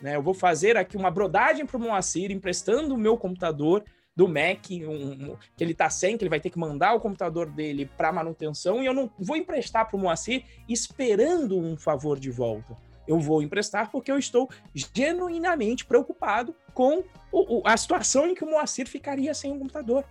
né? 0.00 0.16
Eu 0.16 0.22
vou 0.22 0.34
fazer 0.34 0.76
aqui 0.76 0.96
uma 0.96 1.10
brodagem 1.10 1.66
para 1.66 1.76
o 1.76 1.80
Moacir, 1.80 2.30
emprestando 2.30 2.94
o 2.94 2.98
meu 2.98 3.16
computador. 3.16 3.84
do 4.16 4.26
Mac, 4.26 4.68
um, 4.70 5.30
um, 5.30 5.36
que 5.56 5.62
ele 5.62 5.72
tá 5.72 5.88
sem, 5.88 6.16
que 6.16 6.24
ele 6.24 6.28
vai 6.28 6.40
ter 6.40 6.50
que 6.50 6.58
mandar 6.58 6.92
o 6.92 6.98
computador 6.98 7.46
dele 7.46 7.88
para 7.96 8.10
manutenção, 8.10 8.82
e 8.82 8.86
eu 8.86 8.92
não 8.92 9.08
vou 9.16 9.36
emprestar 9.36 9.86
para 9.86 9.96
o 9.96 10.00
Moacir 10.00 10.44
esperando 10.68 11.56
um 11.56 11.76
favor 11.76 12.18
de 12.18 12.28
volta. 12.28 12.76
Eu 13.06 13.20
vou 13.20 13.42
emprestar 13.42 13.92
porque 13.92 14.10
eu 14.10 14.18
estou 14.18 14.50
genuinamente 14.74 15.84
preocupado 15.84 16.52
com 16.74 17.04
o, 17.30 17.58
o, 17.58 17.62
a 17.64 17.76
situação 17.76 18.26
em 18.26 18.34
que 18.34 18.42
o 18.44 18.50
Moacir 18.50 18.88
ficaria 18.88 19.32
sem 19.32 19.52
um 19.52 19.58
computador. 19.60 20.04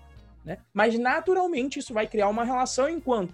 Né? 0.46 0.58
Mas 0.74 0.98
naturalmente 0.98 1.77
isso 1.79 1.94
vai 1.94 2.08
criar 2.08 2.29
uma 2.29 2.46
relação 2.46 2.88
enquanto 2.88 3.34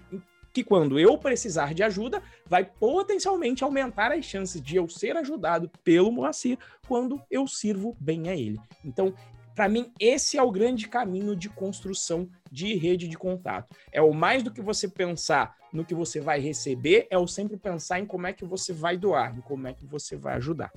que 0.54 0.62
quando 0.62 1.00
eu 1.00 1.18
precisar 1.18 1.74
de 1.74 1.82
ajuda, 1.82 2.22
vai 2.46 2.64
potencialmente 2.64 3.64
aumentar 3.64 4.12
as 4.12 4.24
chances 4.24 4.62
de 4.62 4.76
eu 4.76 4.88
ser 4.88 5.16
ajudado 5.16 5.68
pelo 5.82 6.12
Moacir 6.12 6.56
quando 6.86 7.20
eu 7.28 7.48
sirvo 7.48 7.96
bem 7.98 8.28
a 8.28 8.36
ele. 8.36 8.60
Então, 8.84 9.12
para 9.52 9.68
mim, 9.68 9.92
esse 9.98 10.38
é 10.38 10.42
o 10.42 10.52
grande 10.52 10.88
caminho 10.88 11.34
de 11.34 11.48
construção 11.48 12.28
de 12.52 12.74
rede 12.76 13.08
de 13.08 13.18
contato. 13.18 13.74
É 13.90 14.00
o 14.00 14.14
mais 14.14 14.44
do 14.44 14.50
que 14.52 14.62
você 14.62 14.86
pensar 14.86 15.56
no 15.72 15.84
que 15.84 15.94
você 15.94 16.20
vai 16.20 16.38
receber, 16.38 17.08
é 17.10 17.18
o 17.18 17.26
sempre 17.26 17.56
pensar 17.56 17.98
em 17.98 18.06
como 18.06 18.28
é 18.28 18.32
que 18.32 18.44
você 18.44 18.72
vai 18.72 18.96
doar, 18.96 19.36
em 19.36 19.40
como 19.40 19.66
é 19.66 19.72
que 19.72 19.84
você 19.84 20.14
vai 20.14 20.34
ajudar. 20.36 20.72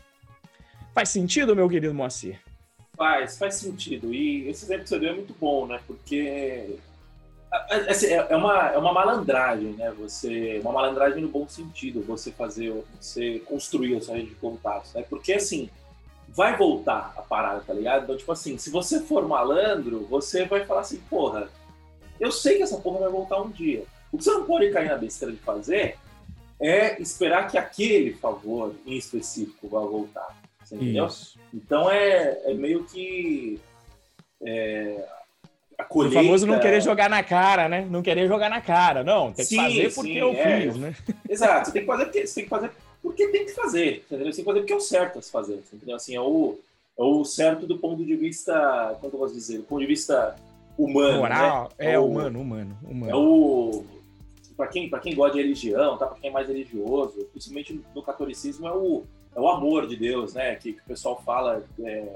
Faz 0.92 1.10
sentido, 1.10 1.56
meu 1.56 1.70
querido 1.70 1.94
Moacir? 1.94 2.42
Faz, 2.96 3.38
faz 3.38 3.56
sentido. 3.56 4.12
E 4.12 4.48
esse 4.48 4.66
exemplo 4.66 4.84
que 4.84 4.90
você 4.90 4.98
deu 4.98 5.12
é 5.12 5.14
muito 5.14 5.36
bom, 5.40 5.68
né? 5.68 5.80
Porque 5.86 6.80
Assim, 7.90 8.08
é, 8.08 8.28
é, 8.30 8.36
uma, 8.36 8.70
é 8.70 8.78
uma 8.78 8.94
malandragem, 8.94 9.74
né? 9.74 9.92
Você, 10.00 10.60
uma 10.62 10.74
malandragem 10.74 11.22
no 11.22 11.30
bom 11.30 11.48
sentido, 11.48 12.02
você 12.02 12.32
fazer, 12.32 12.74
você 13.00 13.40
construir 13.40 13.96
a 13.96 14.02
sua 14.02 14.16
rede 14.16 14.30
de 14.30 14.36
contatos, 14.36 14.94
né? 14.94 15.04
Porque 15.10 15.34
assim, 15.34 15.70
vai 16.28 16.58
voltar 16.58 17.14
a 17.18 17.22
parada, 17.22 17.62
tá 17.62 17.74
ligado? 17.74 18.04
Então, 18.04 18.18
tipo 18.18 18.32
assim, 18.32 18.58
se 18.58 18.70
você 18.70 19.02
for 19.02 19.28
malandro, 19.28 20.06
você 20.10 20.46
vai 20.46 20.66
falar 20.66 20.82
assim, 20.82 21.00
porra, 21.10 21.50
eu 22.20 22.32
sei 22.32 22.58
que 22.58 22.64
essa 22.64 22.78
porra 22.78 23.00
vai 23.00 23.10
voltar 23.10 23.42
um 23.42 23.50
dia. 23.50 23.84
O 24.12 24.18
que 24.18 24.24
você 24.24 24.32
não 24.32 24.46
pode 24.46 24.70
cair 24.72 24.90
na 24.90 24.98
besteira 24.98 25.34
de 25.34 25.40
fazer 25.40 25.98
é 26.60 27.02
esperar 27.02 27.48
que 27.48 27.58
aquele 27.58 28.14
favor 28.14 28.74
em 28.86 28.98
específico 28.98 29.68
vá 29.68 29.80
voltar. 29.82 30.36
Você 30.64 30.76
entendeu? 30.76 31.08
Então 31.54 31.90
é, 31.90 32.42
é 32.46 32.54
meio 32.54 32.84
que. 32.86 33.60
É, 34.46 35.08
a 35.78 35.84
colheita... 35.84 36.20
O 36.20 36.24
famoso 36.24 36.48
não 36.48 36.60
querer 36.60 36.82
jogar 36.82 37.10
na 37.10 37.24
cara, 37.24 37.70
né? 37.70 37.88
Não 37.90 38.02
querer 38.02 38.28
jogar 38.28 38.50
na 38.50 38.62
cara. 38.62 39.04
Não, 39.04 39.32
tem 39.32 39.46
que 39.46 39.50
sim, 39.50 39.58
fazer 39.58 39.94
porque 39.94 40.14
sim, 40.14 40.18
eu 40.18 40.32
é. 40.32 40.62
fiz, 40.62 40.78
né? 40.78 40.96
Exato, 41.30 41.68
você 41.68 41.72
tem 41.72 41.82
que 41.82 41.88
fazer 41.88 42.06
porque, 42.06 42.24
tem 42.24 42.44
que 42.44 42.50
fazer 42.50 42.72
porque 43.02 43.28
tem 43.28 43.46
que 43.46 43.52
fazer, 43.54 44.04
entendeu? 44.06 44.26
Você 44.32 44.38
tem 44.38 44.44
que 44.44 44.52
fazer 44.52 44.60
porque 44.60 44.74
é 44.74 44.76
o 44.76 44.82
certo 44.82 45.20
a 45.20 45.22
se 45.22 45.32
fazer, 45.32 45.64
entendeu? 45.72 45.96
Assim, 45.96 46.16
é 46.16 46.22
o, 46.22 46.58
é 46.98 47.04
o 47.04 47.24
certo 47.24 47.66
do 47.66 47.78
ponto 47.78 48.04
de 48.04 48.16
vista, 48.16 48.98
como 49.00 49.14
eu 49.14 49.20
posso 49.20 49.34
dizer, 49.34 49.60
do 49.60 49.64
ponto 49.64 49.82
de 49.82 49.88
vista 49.88 50.36
humano, 50.78 51.20
Moral, 51.20 51.64
né? 51.80 51.86
É, 51.86 51.92
é 51.94 52.00
o, 52.00 52.06
humano, 52.06 52.42
humano, 52.42 52.78
humano. 52.84 53.12
É 53.12 53.16
o... 53.16 53.84
Para 54.56 54.68
quem, 54.68 54.90
quem 54.90 55.16
gosta 55.16 55.36
de 55.36 55.44
religião, 55.44 55.98
tá? 55.98 56.08
para 56.08 56.18
quem 56.18 56.32
é 56.32 56.34
mais 56.34 56.48
religioso, 56.48 57.28
principalmente 57.32 57.80
no 57.94 58.02
catolicismo, 58.02 58.68
é 58.68 58.74
o, 58.74 59.04
é 59.36 59.40
o 59.40 59.48
amor 59.48 59.88
de 59.88 59.96
Deus, 59.96 60.34
né? 60.34 60.56
Que, 60.56 60.74
que 60.74 60.82
o 60.82 60.86
pessoal 60.86 61.22
fala... 61.24 61.64
É, 61.80 62.16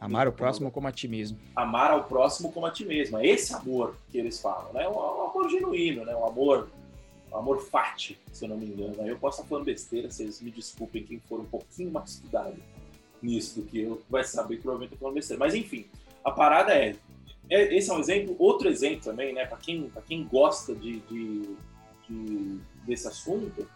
Amar 0.00 0.26
o 0.26 0.32
próximo 0.32 0.70
como 0.70 0.88
a 0.88 0.92
ti 0.92 1.06
mesmo. 1.06 1.38
Amar 1.54 1.90
ao 1.90 2.04
próximo 2.04 2.50
como 2.50 2.64
a 2.64 2.70
ti 2.70 2.86
mesmo. 2.86 3.18
É 3.18 3.26
esse 3.26 3.52
amor 3.52 3.96
que 4.08 4.16
eles 4.16 4.40
falam, 4.40 4.72
né? 4.72 4.88
Um, 4.88 4.92
um 4.92 5.24
amor 5.24 5.50
genuíno, 5.50 6.06
né? 6.06 6.16
Um 6.16 6.24
amor, 6.24 6.70
um 7.30 7.36
amor 7.36 7.60
fati, 7.60 8.18
se 8.32 8.46
eu 8.46 8.48
não 8.48 8.56
me 8.56 8.64
engano. 8.64 9.06
Eu 9.06 9.18
posso 9.18 9.38
estar 9.38 9.48
falando 9.48 9.66
besteira, 9.66 10.10
vocês 10.10 10.40
me 10.40 10.50
desculpem 10.50 11.04
quem 11.04 11.20
for 11.28 11.38
um 11.38 11.44
pouquinho 11.44 11.90
mais 11.90 12.12
estudado 12.12 12.56
nisso 13.22 13.60
do 13.60 13.66
que 13.66 13.78
eu, 13.78 14.00
vai 14.08 14.24
saber 14.24 14.56
que 14.56 14.62
provavelmente 14.62 14.94
eu 14.94 14.98
falando 14.98 15.16
besteira. 15.16 15.38
Mas 15.38 15.54
enfim, 15.54 15.84
a 16.24 16.30
parada 16.30 16.72
é, 16.72 16.96
é 17.50 17.76
esse 17.76 17.90
é 17.90 17.92
um 17.92 18.00
exemplo, 18.00 18.34
outro 18.38 18.70
exemplo 18.70 19.04
também, 19.04 19.34
né? 19.34 19.44
Para 19.44 19.58
quem, 19.58 19.90
pra 19.90 20.00
quem 20.00 20.24
gosta 20.24 20.74
de, 20.74 21.00
de, 21.00 21.56
de, 22.08 22.58
desse 22.86 23.06
assunto, 23.06 23.68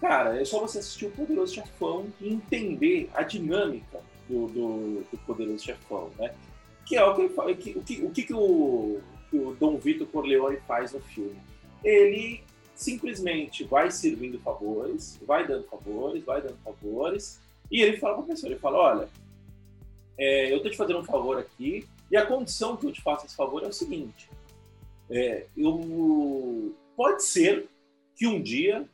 cara, 0.00 0.36
é 0.40 0.44
só 0.44 0.58
você 0.58 0.80
assistir 0.80 1.06
o 1.06 1.12
Poderoso 1.12 1.54
Chefão 1.54 2.06
e 2.20 2.28
entender 2.28 3.08
a 3.14 3.22
dinâmica 3.22 4.02
do, 4.28 4.46
do, 4.48 5.04
do 5.10 5.18
Poderoso 5.26 5.64
Chefão, 5.64 6.10
né? 6.18 6.34
Que 6.86 6.96
é 6.96 7.04
o 7.04 7.14
que 7.14 7.28
que, 7.28 7.70
o, 7.70 8.10
que, 8.10 8.22
que, 8.24 8.34
o, 8.34 9.00
que 9.30 9.36
o 9.36 9.54
Dom 9.54 9.78
Vitor 9.78 10.06
Corleone 10.06 10.58
faz 10.66 10.92
no 10.92 11.00
filme. 11.00 11.36
Ele 11.82 12.42
simplesmente 12.74 13.64
vai 13.64 13.90
servindo 13.90 14.38
favores, 14.40 15.18
vai 15.26 15.46
dando 15.46 15.64
favores, 15.64 16.24
vai 16.24 16.42
dando 16.42 16.56
favores, 16.58 17.40
e 17.70 17.80
ele 17.80 17.96
fala 17.96 18.14
para 18.14 18.24
a 18.24 18.26
pessoa, 18.28 18.50
ele 18.50 18.60
fala, 18.60 18.78
olha, 18.78 19.08
é, 20.18 20.52
eu 20.52 20.56
estou 20.56 20.70
te 20.70 20.76
fazendo 20.76 20.98
um 20.98 21.04
favor 21.04 21.38
aqui, 21.38 21.86
e 22.10 22.16
a 22.16 22.26
condição 22.26 22.76
que 22.76 22.86
eu 22.86 22.92
te 22.92 23.00
faço 23.00 23.26
esse 23.26 23.36
favor 23.36 23.62
é 23.62 23.66
o 23.66 23.72
seguinte, 23.72 24.28
é, 25.10 25.46
eu, 25.56 26.74
pode 26.96 27.22
ser 27.24 27.68
que 28.16 28.26
um 28.26 28.42
dia 28.42 28.88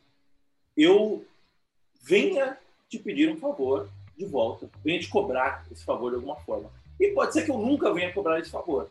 eu 0.77 1.25
venha 2.03 2.59
te 2.89 2.99
pedir 2.99 3.31
um 3.31 3.37
favor 3.37 3.89
de 4.21 4.27
volta, 4.27 4.69
venha 4.85 5.00
te 5.00 5.09
cobrar 5.09 5.67
esse 5.71 5.85
favor 5.85 6.11
de 6.11 6.17
alguma 6.17 6.37
forma. 6.37 6.71
E 6.99 7.09
pode 7.09 7.33
ser 7.33 7.45
que 7.45 7.50
eu 7.50 7.59
nunca 7.59 7.93
venha 7.93 8.12
cobrar 8.12 8.39
esse 8.39 8.50
favor. 8.50 8.89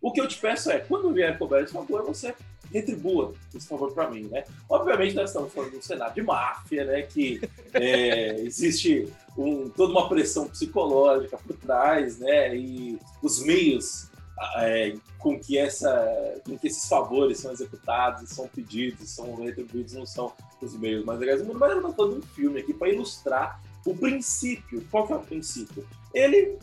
O 0.00 0.12
que 0.12 0.20
eu 0.20 0.28
te 0.28 0.38
peço 0.38 0.70
é, 0.70 0.78
quando 0.78 1.12
vier 1.12 1.38
cobrar 1.38 1.62
esse 1.62 1.72
favor, 1.72 2.04
você 2.04 2.34
retribua 2.70 3.32
esse 3.54 3.66
favor 3.66 3.92
para 3.92 4.10
mim, 4.10 4.24
né? 4.24 4.44
Obviamente 4.68 5.14
nós 5.14 5.30
estamos 5.30 5.52
falando 5.52 5.70
de 5.70 5.76
um 5.78 5.82
cenário 5.82 6.14
de 6.14 6.22
máfia, 6.22 6.84
né? 6.84 7.02
Que 7.02 7.40
é, 7.72 8.40
existe 8.44 9.08
um, 9.36 9.70
toda 9.70 9.92
uma 9.92 10.08
pressão 10.08 10.46
psicológica 10.48 11.38
por 11.38 11.56
trás, 11.56 12.18
né? 12.18 12.54
E 12.54 12.98
os 13.22 13.42
meios 13.42 14.10
é, 14.56 14.94
com 15.18 15.38
que 15.38 15.56
essa, 15.56 16.40
com 16.44 16.58
que 16.58 16.66
esses 16.66 16.86
favores 16.86 17.38
são 17.38 17.52
executados, 17.52 18.28
são 18.28 18.46
pedidos, 18.48 19.08
são 19.08 19.34
retribuídos, 19.36 19.94
não 19.94 20.04
são 20.04 20.32
os 20.60 20.76
meios 20.76 21.04
mais 21.04 21.18
legais 21.18 21.40
do 21.40 21.46
mundo. 21.46 21.58
Mas 21.58 21.72
eu 21.72 21.88
estou 21.88 22.08
um 22.08 22.20
filme 22.20 22.60
aqui 22.60 22.74
para 22.74 22.90
ilustrar 22.90 23.60
o 23.84 23.96
princípio, 23.96 24.84
qual 24.90 25.06
que 25.06 25.12
é 25.12 25.16
o 25.16 25.20
princípio? 25.20 25.86
Ele 26.12 26.58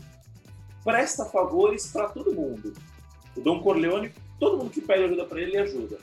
presta 0.84 1.24
favores 1.24 1.86
para 1.86 2.08
todo 2.08 2.34
mundo. 2.34 2.72
O 3.36 3.40
Dom 3.40 3.60
Corleone, 3.62 4.12
todo 4.38 4.58
mundo 4.58 4.70
que 4.70 4.80
pede 4.80 5.04
ajuda 5.04 5.24
para 5.24 5.40
ele, 5.40 5.52
ele 5.52 5.58
ajuda. 5.58 5.98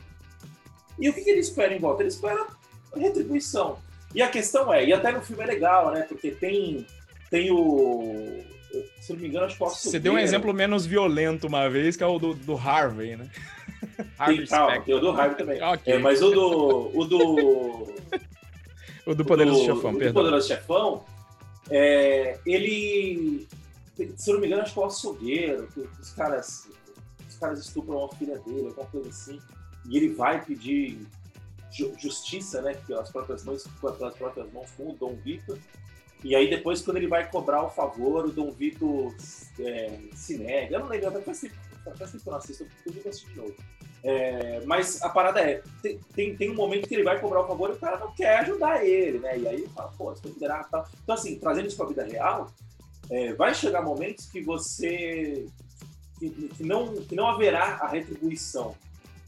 E 0.97 1.09
o 1.09 1.13
que, 1.13 1.21
que 1.21 1.29
ele 1.29 1.39
espera 1.39 1.73
em 1.73 1.79
volta? 1.79 2.01
Ele 2.01 2.09
espera 2.09 2.47
retribuição. 2.95 3.77
E 4.13 4.21
a 4.21 4.29
questão 4.29 4.73
é, 4.73 4.85
e 4.85 4.93
até 4.93 5.11
no 5.11 5.21
filme 5.21 5.43
é 5.43 5.45
legal, 5.45 5.91
né? 5.91 6.01
Porque 6.01 6.31
tem, 6.31 6.85
tem 7.29 7.51
o. 7.51 8.43
Se 8.99 9.13
não 9.13 9.19
me 9.19 9.27
engano, 9.27 9.45
acho 9.45 9.53
que 9.53 9.59
posso. 9.59 9.89
Você 9.89 9.99
deu 9.99 10.13
um 10.13 10.19
exemplo 10.19 10.53
menos 10.53 10.85
violento 10.85 11.47
uma 11.47 11.69
vez, 11.69 11.95
que 11.95 12.03
é 12.03 12.07
o 12.07 12.17
do, 12.17 12.33
do 12.33 12.55
Harvey, 12.55 13.15
né? 13.15 13.29
Harvey 14.17 14.37
tem, 14.37 14.47
calma, 14.47 14.81
tem 14.81 14.95
o 14.95 14.99
do 14.99 15.09
Harvey 15.11 15.37
também. 15.37 15.61
okay. 15.73 15.93
é, 15.93 15.99
mas 15.99 16.21
o 16.21 16.31
do. 16.31 16.97
O 16.97 17.05
do 17.05 17.93
o 19.09 19.15
do 19.15 19.25
Poderoso 19.25 19.59
do, 19.59 19.65
Chefão, 19.65 19.91
o 19.91 19.97
perdão. 19.97 20.09
O 20.09 20.13
Poderoso 20.25 20.47
Chefão, 20.47 21.03
é, 21.69 22.39
ele, 22.45 23.47
se 24.15 24.29
eu 24.29 24.35
não 24.35 24.41
me 24.41 24.47
engano, 24.47 24.61
acho 24.61 24.73
que 24.73 24.79
é 24.79 24.81
o 24.83 24.85
açougueiro, 24.85 25.67
que 25.73 25.79
os 25.99 26.11
caras, 26.11 26.67
os 27.27 27.35
caras 27.37 27.59
estupram 27.59 28.05
a 28.05 28.09
filha 28.15 28.37
dele, 28.39 28.67
alguma 28.67 28.85
coisa 28.87 29.09
assim, 29.09 29.41
e 29.89 29.97
ele 29.97 30.09
vai 30.09 30.43
pedir 30.43 30.99
justiça, 31.97 32.61
né, 32.61 32.73
pelas 32.85 33.09
próprias 33.09 33.43
mãos, 33.43 33.63
pelas 33.81 34.15
próprias 34.15 34.51
mãos 34.53 34.69
com 34.77 34.91
o 34.91 34.95
Dom 34.95 35.15
Vitor, 35.15 35.57
e 36.23 36.35
aí 36.35 36.49
depois, 36.49 36.81
quando 36.81 36.97
ele 36.97 37.07
vai 37.07 37.29
cobrar 37.29 37.63
o 37.63 37.69
favor, 37.69 38.25
o 38.25 38.31
Dom 38.31 38.51
Vitor 38.51 39.15
é, 39.59 39.99
se 40.13 40.37
nega. 40.37 40.75
Eu 40.75 40.81
não 40.81 40.87
lembro, 40.87 41.11
tempo, 41.11 41.23
faz 41.23 41.39
tempo 41.39 41.53
que 41.83 42.27
eu 42.27 42.31
não 42.31 42.37
assisto, 42.37 42.67
eu 42.85 42.93
vou 42.93 43.09
assistir 43.09 43.29
de 43.29 43.37
novo. 43.37 43.55
É, 44.03 44.61
mas 44.65 45.01
a 45.01 45.09
parada 45.09 45.41
é, 45.41 45.61
tem, 46.13 46.35
tem, 46.35 46.49
um 46.49 46.55
momento 46.55 46.87
que 46.87 46.95
ele 46.95 47.03
vai 47.03 47.19
cobrar 47.19 47.41
o 47.41 47.47
favor 47.47 47.69
e 47.69 47.73
o 47.73 47.79
cara 47.79 47.97
não 47.97 48.11
quer 48.11 48.39
ajudar 48.39 48.85
ele, 48.85 49.19
né? 49.19 49.37
E 49.37 49.47
aí 49.47 49.67
fala, 49.75 49.91
pô, 49.97 50.05
você 50.05 50.21
tem 50.21 50.31
liderar 50.31 50.69
tal. 50.69 50.87
Então, 51.03 51.15
assim, 51.15 51.37
trazendo 51.37 51.67
isso 51.67 51.75
para 51.75 51.85
a 51.85 51.89
vida 51.89 52.03
real, 52.05 52.49
é, 53.09 53.33
vai 53.33 53.53
chegar 53.53 53.81
momentos 53.81 54.25
que 54.25 54.41
você. 54.41 55.45
Que, 56.17 56.29
que, 56.29 56.63
não, 56.63 56.95
que 56.95 57.15
não 57.15 57.27
haverá 57.27 57.79
a 57.81 57.87
retribuição. 57.87 58.75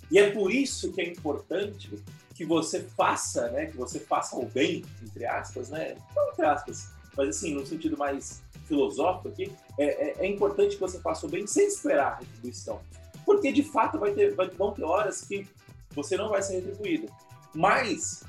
E 0.09 0.19
é 0.19 0.29
por 0.29 0.51
isso 0.51 0.91
que 0.91 1.01
é 1.01 1.07
importante 1.07 1.89
que 2.35 2.45
você 2.45 2.81
faça, 2.81 3.49
né? 3.49 3.65
Que 3.65 3.77
você 3.77 3.99
faça 3.99 4.35
o 4.35 4.45
bem, 4.45 4.83
entre 5.03 5.25
aspas, 5.25 5.69
né? 5.69 5.95
Não 6.15 6.31
entre 6.31 6.45
aspas, 6.45 6.89
mas 7.15 7.29
assim, 7.29 7.53
no 7.53 7.65
sentido 7.65 7.97
mais 7.97 8.41
filosófico 8.65 9.27
aqui, 9.27 9.51
é, 9.77 9.85
é, 9.85 10.15
é 10.19 10.27
importante 10.27 10.75
que 10.75 10.81
você 10.81 10.99
faça 10.99 11.25
o 11.25 11.29
bem 11.29 11.45
sem 11.45 11.67
esperar 11.67 12.13
a 12.13 12.15
retribuição. 12.15 12.81
Porque 13.31 13.49
de 13.49 13.63
fato 13.63 13.97
vai 13.97 14.11
ter, 14.11 14.35
vai, 14.35 14.49
vão 14.49 14.73
ter 14.73 14.83
horas 14.83 15.21
que 15.21 15.47
você 15.95 16.17
não 16.17 16.27
vai 16.27 16.41
ser 16.41 16.55
retribuído. 16.55 17.07
Mas, 17.55 18.25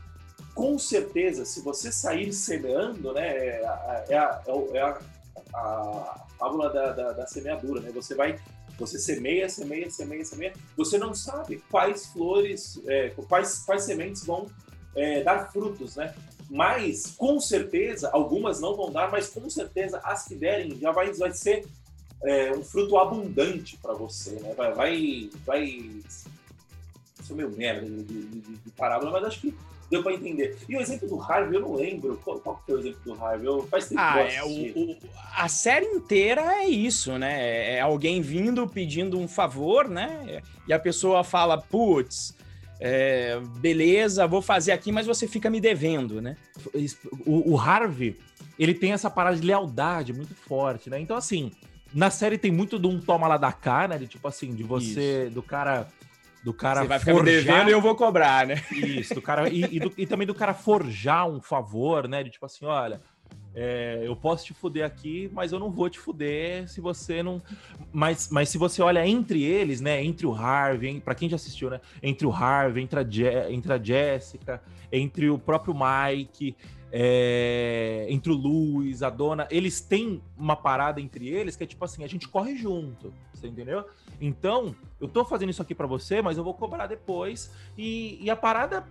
com 0.54 0.78
certeza, 0.78 1.44
se 1.44 1.60
você 1.60 1.90
sair 1.90 2.32
semeando, 2.32 3.12
né, 3.12 3.60
é 3.60 3.66
a, 3.66 4.04
é 4.08 4.16
a, 4.16 4.42
é 4.72 4.80
a, 4.80 4.98
a 5.54 6.26
fábula 6.38 6.70
da, 6.70 6.92
da, 6.92 7.12
da, 7.14 7.26
semeadura, 7.26 7.80
né? 7.80 7.90
Você 7.92 8.14
vai, 8.14 8.38
você 8.78 8.96
semeia, 8.96 9.48
semeia, 9.48 9.90
semeia, 9.90 10.24
semeia. 10.24 10.52
Você 10.76 10.96
não 10.98 11.12
sabe 11.14 11.60
quais 11.68 12.06
flores, 12.06 12.80
é, 12.86 13.10
quais, 13.28 13.58
quais 13.64 13.82
sementes 13.82 14.24
vão 14.24 14.46
é, 14.94 15.20
dar 15.24 15.50
frutos, 15.50 15.96
né? 15.96 16.14
Mas, 16.48 17.06
com 17.16 17.40
certeza, 17.40 18.08
algumas 18.12 18.60
não 18.60 18.76
vão 18.76 18.92
dar, 18.92 19.10
mas 19.10 19.28
com 19.28 19.50
certeza 19.50 20.00
as 20.04 20.28
que 20.28 20.36
derem 20.36 20.78
já 20.78 20.92
vai, 20.92 21.12
vai 21.12 21.32
ser 21.32 21.66
é, 22.24 22.52
um 22.52 22.62
fruto 22.62 22.96
abundante 22.96 23.76
para 23.76 23.94
você, 23.94 24.32
né? 24.40 24.54
Vai, 24.56 24.72
vai, 24.72 25.30
vai... 25.44 25.90
Sou 27.22 27.36
meio 27.36 27.50
merda 27.50 27.86
de, 27.88 28.02
de, 28.02 28.22
de, 28.26 28.56
de 28.56 28.70
parábola, 28.76 29.10
mas 29.12 29.24
acho 29.24 29.40
que 29.40 29.54
deu 29.92 30.02
para 30.02 30.14
entender. 30.14 30.56
E 30.68 30.76
o 30.76 30.80
exemplo 30.80 31.06
do 31.06 31.20
Harvey, 31.20 31.56
eu 31.56 31.60
não 31.60 31.74
lembro. 31.74 32.18
Qual, 32.24 32.40
qual 32.40 32.56
que 32.56 32.66
foi 32.66 32.74
o 32.76 32.78
exemplo 32.80 33.00
do 33.04 33.24
Harvey? 33.24 33.46
Eu, 33.46 33.66
faz 33.68 33.88
tempo 33.88 34.00
ah, 34.00 34.20
é, 34.20 34.42
o, 34.42 34.48
o, 34.48 34.98
a 35.36 35.48
série 35.48 35.86
inteira 35.86 36.40
é 36.40 36.66
isso, 36.66 37.18
né? 37.18 37.74
É 37.76 37.80
alguém 37.80 38.20
vindo 38.20 38.66
pedindo 38.66 39.18
um 39.18 39.28
favor, 39.28 39.88
né? 39.88 40.42
E 40.66 40.72
a 40.72 40.78
pessoa 40.78 41.22
fala, 41.22 41.58
putz, 41.58 42.34
é, 42.80 43.38
beleza, 43.58 44.26
vou 44.26 44.42
fazer 44.42 44.72
aqui, 44.72 44.90
mas 44.90 45.06
você 45.06 45.28
fica 45.28 45.50
me 45.50 45.60
devendo, 45.60 46.20
né? 46.20 46.36
O, 47.26 47.52
o 47.52 47.58
Harvey, 47.58 48.18
ele 48.58 48.74
tem 48.74 48.92
essa 48.92 49.10
parada 49.10 49.36
de 49.36 49.46
lealdade 49.46 50.12
muito 50.12 50.34
forte, 50.34 50.88
né? 50.88 50.98
Então, 50.98 51.16
assim, 51.16 51.52
na 51.94 52.10
série 52.10 52.38
tem 52.38 52.50
muito 52.50 52.78
de 52.78 52.86
um 52.86 53.00
toma 53.00 53.26
lá 53.28 53.36
da 53.36 53.52
cara, 53.52 53.88
né? 53.88 53.98
De 53.98 54.06
tipo 54.06 54.26
assim, 54.26 54.54
de 54.54 54.62
você, 54.62 55.24
isso. 55.24 55.34
do 55.34 55.42
cara 55.42 55.88
do 56.42 56.52
cara 56.52 56.80
Você 56.82 56.88
vai 56.88 56.98
ficar 56.98 57.12
forjar... 57.12 57.34
me 57.34 57.40
devendo 57.40 57.68
e 57.70 57.72
eu 57.72 57.80
vou 57.80 57.94
cobrar, 57.94 58.46
né? 58.46 58.62
Isso, 58.72 59.14
do 59.14 59.22
cara 59.22 59.48
e, 59.48 59.76
e, 59.76 59.78
do, 59.78 59.92
e, 59.96 60.06
também 60.06 60.26
do 60.26 60.34
cara 60.34 60.52
forjar 60.52 61.28
um 61.28 61.40
favor, 61.40 62.08
né? 62.08 62.22
De 62.24 62.30
tipo 62.30 62.44
assim, 62.44 62.64
olha, 62.64 63.00
é, 63.54 64.02
eu 64.04 64.16
posso 64.16 64.46
te 64.46 64.54
fuder 64.54 64.84
aqui, 64.84 65.30
mas 65.32 65.52
eu 65.52 65.58
não 65.58 65.70
vou 65.70 65.88
te 65.88 65.98
fuder 65.98 66.68
se 66.68 66.80
você 66.80 67.22
não. 67.22 67.40
Mas, 67.92 68.28
mas 68.30 68.48
se 68.48 68.58
você 68.58 68.82
olha 68.82 69.06
entre 69.06 69.42
eles, 69.42 69.80
né? 69.80 70.02
Entre 70.02 70.26
o 70.26 70.34
Harvey, 70.34 71.00
para 71.00 71.14
quem 71.14 71.28
já 71.28 71.36
assistiu, 71.36 71.70
né? 71.70 71.80
Entre 72.02 72.26
o 72.26 72.32
Harvey, 72.32 72.82
entre 72.82 72.98
a, 72.98 73.04
Je 73.08 73.24
entre 73.50 73.72
a 73.72 73.78
Jessica, 73.78 74.60
entre 74.90 75.30
o 75.30 75.38
próprio 75.38 75.74
Mike, 75.74 76.56
é, 76.94 78.04
entre 78.10 78.30
o 78.30 78.34
Luiz, 78.34 79.02
a 79.02 79.08
dona, 79.08 79.48
eles 79.50 79.80
têm 79.80 80.22
uma 80.36 80.54
parada 80.54 81.00
entre 81.00 81.26
eles 81.26 81.56
que 81.56 81.64
é 81.64 81.66
tipo 81.66 81.82
assim, 81.82 82.04
a 82.04 82.06
gente 82.06 82.28
corre 82.28 82.54
junto, 82.54 83.14
você 83.32 83.48
entendeu? 83.48 83.86
Então, 84.20 84.76
eu 85.00 85.08
tô 85.08 85.24
fazendo 85.24 85.48
isso 85.48 85.62
aqui 85.62 85.74
para 85.74 85.86
você, 85.86 86.20
mas 86.20 86.36
eu 86.36 86.44
vou 86.44 86.52
cobrar 86.52 86.86
depois. 86.86 87.50
E, 87.78 88.18
e 88.22 88.28
a 88.28 88.36
parada 88.36 88.86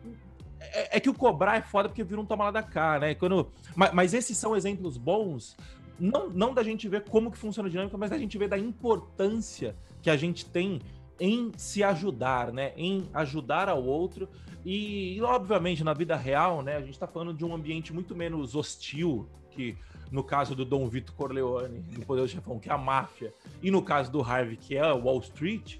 é, 0.59 0.97
é, 0.97 0.99
que 0.99 1.09
o 1.09 1.13
cobrar 1.13 1.57
é 1.57 1.61
foda 1.61 1.87
porque 1.87 2.03
vira 2.03 2.19
um 2.19 2.25
toma 2.25 2.45
lá 2.45 2.51
da 2.51 2.63
cá, 2.63 2.99
né? 2.99 3.13
Quando, 3.13 3.47
mas, 3.75 3.93
mas, 3.93 4.13
esses 4.15 4.35
são 4.35 4.55
exemplos 4.55 4.97
bons, 4.97 5.55
não, 5.99 6.27
não 6.27 6.55
da 6.55 6.63
gente 6.63 6.89
ver 6.89 7.03
como 7.03 7.31
que 7.31 7.37
funciona 7.37 7.69
a 7.69 7.71
dinâmica, 7.71 7.97
mas 7.97 8.09
da 8.09 8.17
gente 8.17 8.35
ver 8.35 8.49
da 8.49 8.57
importância 8.57 9.75
que 10.01 10.09
a 10.09 10.17
gente 10.17 10.43
tem 10.43 10.81
em 11.19 11.51
se 11.55 11.83
ajudar, 11.83 12.51
né? 12.51 12.73
Em 12.75 13.07
ajudar 13.13 13.69
ao 13.69 13.83
outro. 13.83 14.27
E, 14.63 15.15
e 15.17 15.21
obviamente, 15.21 15.83
na 15.83 15.93
vida 15.93 16.15
real, 16.15 16.61
né? 16.61 16.77
A 16.77 16.81
gente 16.81 16.97
tá 16.97 17.07
falando 17.07 17.33
de 17.33 17.43
um 17.43 17.53
ambiente 17.53 17.93
muito 17.93 18.15
menos 18.15 18.55
hostil 18.55 19.27
que 19.51 19.77
no 20.11 20.23
caso 20.23 20.55
do 20.55 20.65
Dom 20.65 20.87
Vito 20.87 21.13
Corleone, 21.13 21.79
do 21.79 22.05
Poder 22.05 22.21
do 22.21 22.27
Chefão, 22.27 22.59
que 22.59 22.69
é 22.69 22.73
a 22.73 22.77
máfia, 22.77 23.33
e 23.61 23.71
no 23.71 23.81
caso 23.81 24.11
do 24.11 24.21
Harvey, 24.21 24.57
que 24.57 24.75
é 24.75 24.91
Wall 24.91 25.19
Street, 25.19 25.77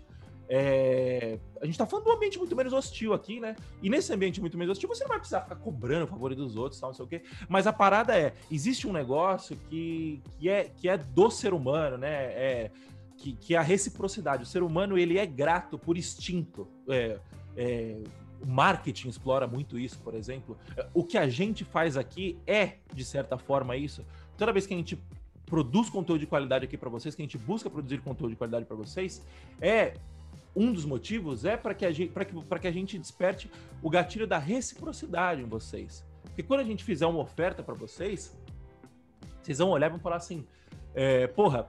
é... 0.47 1.38
a 1.61 1.65
gente 1.65 1.77
tá 1.77 1.85
falando 1.85 2.05
de 2.05 2.11
um 2.11 2.13
ambiente 2.15 2.38
muito 2.38 2.55
menos 2.55 2.73
hostil 2.73 3.13
aqui, 3.13 3.39
né? 3.39 3.55
E 3.81 3.89
nesse 3.89 4.13
ambiente 4.13 4.39
muito 4.39 4.57
menos 4.57 4.71
hostil, 4.71 4.89
você 4.89 5.03
não 5.03 5.09
vai 5.09 5.19
precisar 5.19 5.41
ficar 5.41 5.55
cobrando 5.55 6.05
o 6.05 6.07
favor 6.07 6.33
dos 6.33 6.55
outros, 6.55 6.79
tal, 6.79 6.89
não 6.89 6.95
sei 6.95 7.05
o 7.05 7.07
quê. 7.07 7.23
Mas 7.47 7.67
a 7.67 7.73
parada 7.73 8.17
é, 8.17 8.33
existe 8.50 8.88
um 8.88 8.93
negócio 8.93 9.57
que, 9.69 10.21
que, 10.38 10.50
é, 10.50 10.65
que 10.65 10.89
é 10.89 10.97
do 10.97 11.29
ser 11.29 11.53
humano, 11.53 11.97
né? 11.97 12.09
É, 12.09 12.71
que, 13.17 13.33
que 13.33 13.55
é 13.55 13.57
a 13.57 13.61
reciprocidade. 13.61 14.43
O 14.43 14.45
ser 14.45 14.63
humano, 14.63 14.97
ele 14.97 15.17
é 15.17 15.25
grato 15.25 15.77
por 15.77 15.97
instinto. 15.97 16.67
É, 16.89 17.19
é, 17.55 18.01
o 18.41 18.48
marketing 18.48 19.10
explora 19.10 19.48
muito 19.48 19.77
isso, 19.77 20.00
por 20.00 20.13
exemplo. 20.15 20.57
O 20.93 21.03
que 21.03 21.17
a 21.17 21.29
gente 21.29 21.63
faz 21.63 21.95
aqui 21.95 22.38
é, 22.48 22.77
de 22.93 23.05
certa 23.05 23.38
forma, 23.38 23.75
isso 23.77 24.05
toda 24.38 24.51
vez 24.51 24.65
que 24.65 24.74
a 24.74 24.77
gente 24.77 25.00
produz 25.45 25.89
conteúdo 25.89 26.21
de 26.21 26.25
qualidade 26.25 26.65
aqui 26.65 26.77
para 26.77 26.89
vocês, 26.89 27.13
que 27.13 27.21
a 27.21 27.25
gente 27.25 27.38
busca 27.38 27.69
produzir 27.69 28.00
conteúdo 28.00 28.31
de 28.31 28.38
qualidade 28.38 28.65
para 28.65 28.75
vocês, 28.75 29.21
é 29.60 29.93
um 30.55 30.74
dos 30.74 30.86
motivos 30.86 31.45
é 31.45 31.55
para 31.55 31.74
que, 31.74 31.86
a 31.86 31.91
gente, 31.91 32.12
que, 32.12 32.60
que 32.60 32.67
a 32.67 32.71
gente 32.71 32.98
desperte 32.98 33.50
o 33.81 33.89
gatilho 33.89 34.25
da 34.25 34.38
reciprocidade 34.38 35.41
em 35.41 35.45
vocês. 35.45 36.05
Porque 36.24 36.44
quando 36.44 36.61
a 36.61 36.63
gente 36.63 36.83
fizer 36.83 37.05
uma 37.05 37.20
oferta 37.20 37.61
para 37.61 37.74
vocês, 37.74 38.35
vocês 39.42 39.59
vão 39.59 39.70
olhar 39.70 39.87
e 39.87 39.89
vão 39.92 40.00
falar 40.00 40.18
assim: 40.18 40.46
é, 40.94 41.27
porra, 41.27 41.68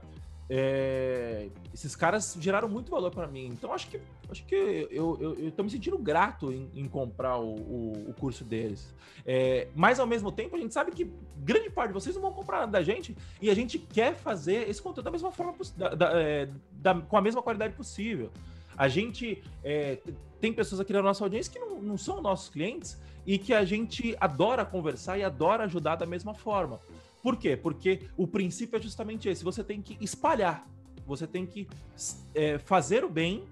é, 0.55 1.49
esses 1.73 1.95
caras 1.95 2.37
geraram 2.39 2.69
muito 2.69 2.91
valor 2.91 3.09
para 3.09 3.25
mim. 3.25 3.47
Então 3.47 3.73
acho 3.73 3.87
que 3.87 3.99
acho 4.29 4.45
que 4.45 4.53
eu, 4.53 5.17
eu, 5.19 5.33
eu 5.45 5.51
tô 5.51 5.63
me 5.63 5.69
sentindo 5.71 5.97
grato 5.97 6.51
em, 6.51 6.69
em 6.75 6.87
comprar 6.87 7.39
o, 7.39 7.55
o, 7.55 8.09
o, 8.09 8.13
curso 8.13 8.43
deles. 8.43 8.93
É, 9.25 9.67
mas 9.73 9.99
ao 9.99 10.05
mesmo 10.05 10.31
tempo 10.31 10.55
a 10.55 10.59
gente 10.59 10.71
sabe 10.71 10.91
que 10.91 11.11
grande 11.37 11.71
parte 11.71 11.87
de 11.87 11.95
vocês 11.95 12.13
não 12.13 12.21
vão 12.21 12.33
comprar 12.33 12.67
da 12.67 12.83
gente 12.83 13.17
e 13.41 13.49
a 13.49 13.55
gente 13.55 13.79
quer 13.79 14.13
fazer 14.13 14.69
esse 14.69 14.79
conteúdo 14.79 15.05
da 15.05 15.11
mesma 15.11 15.31
forma 15.31 15.55
da, 15.75 15.95
da, 15.95 16.21
é, 16.21 16.47
da, 16.71 17.01
com 17.01 17.17
a 17.17 17.21
mesma 17.21 17.41
qualidade 17.41 17.73
possível. 17.73 18.29
A 18.77 18.87
gente 18.87 19.43
é, 19.63 19.97
tem 20.39 20.53
pessoas 20.53 20.79
aqui 20.79 20.93
na 20.93 21.01
nossa 21.01 21.23
audiência 21.23 21.51
que 21.51 21.57
não, 21.57 21.81
não 21.81 21.97
são 21.97 22.21
nossos 22.21 22.49
clientes 22.49 22.95
e 23.25 23.39
que 23.39 23.55
a 23.55 23.65
gente 23.65 24.15
adora 24.21 24.63
conversar 24.63 25.17
e 25.17 25.23
adora 25.23 25.63
ajudar 25.63 25.95
da 25.95 26.05
mesma 26.05 26.35
forma. 26.35 26.79
Por 27.23 27.37
quê? 27.37 27.55
Porque 27.55 28.01
o 28.17 28.27
princípio 28.27 28.77
é 28.77 28.81
justamente 28.81 29.29
esse: 29.29 29.45
você 29.45 29.63
tem 29.63 29.81
que 29.81 29.97
espalhar, 30.01 30.67
você 31.07 31.25
tem 31.25 31.45
que 31.45 31.65
é, 32.35 32.59
fazer 32.59 33.05
o 33.05 33.09
bem, 33.09 33.45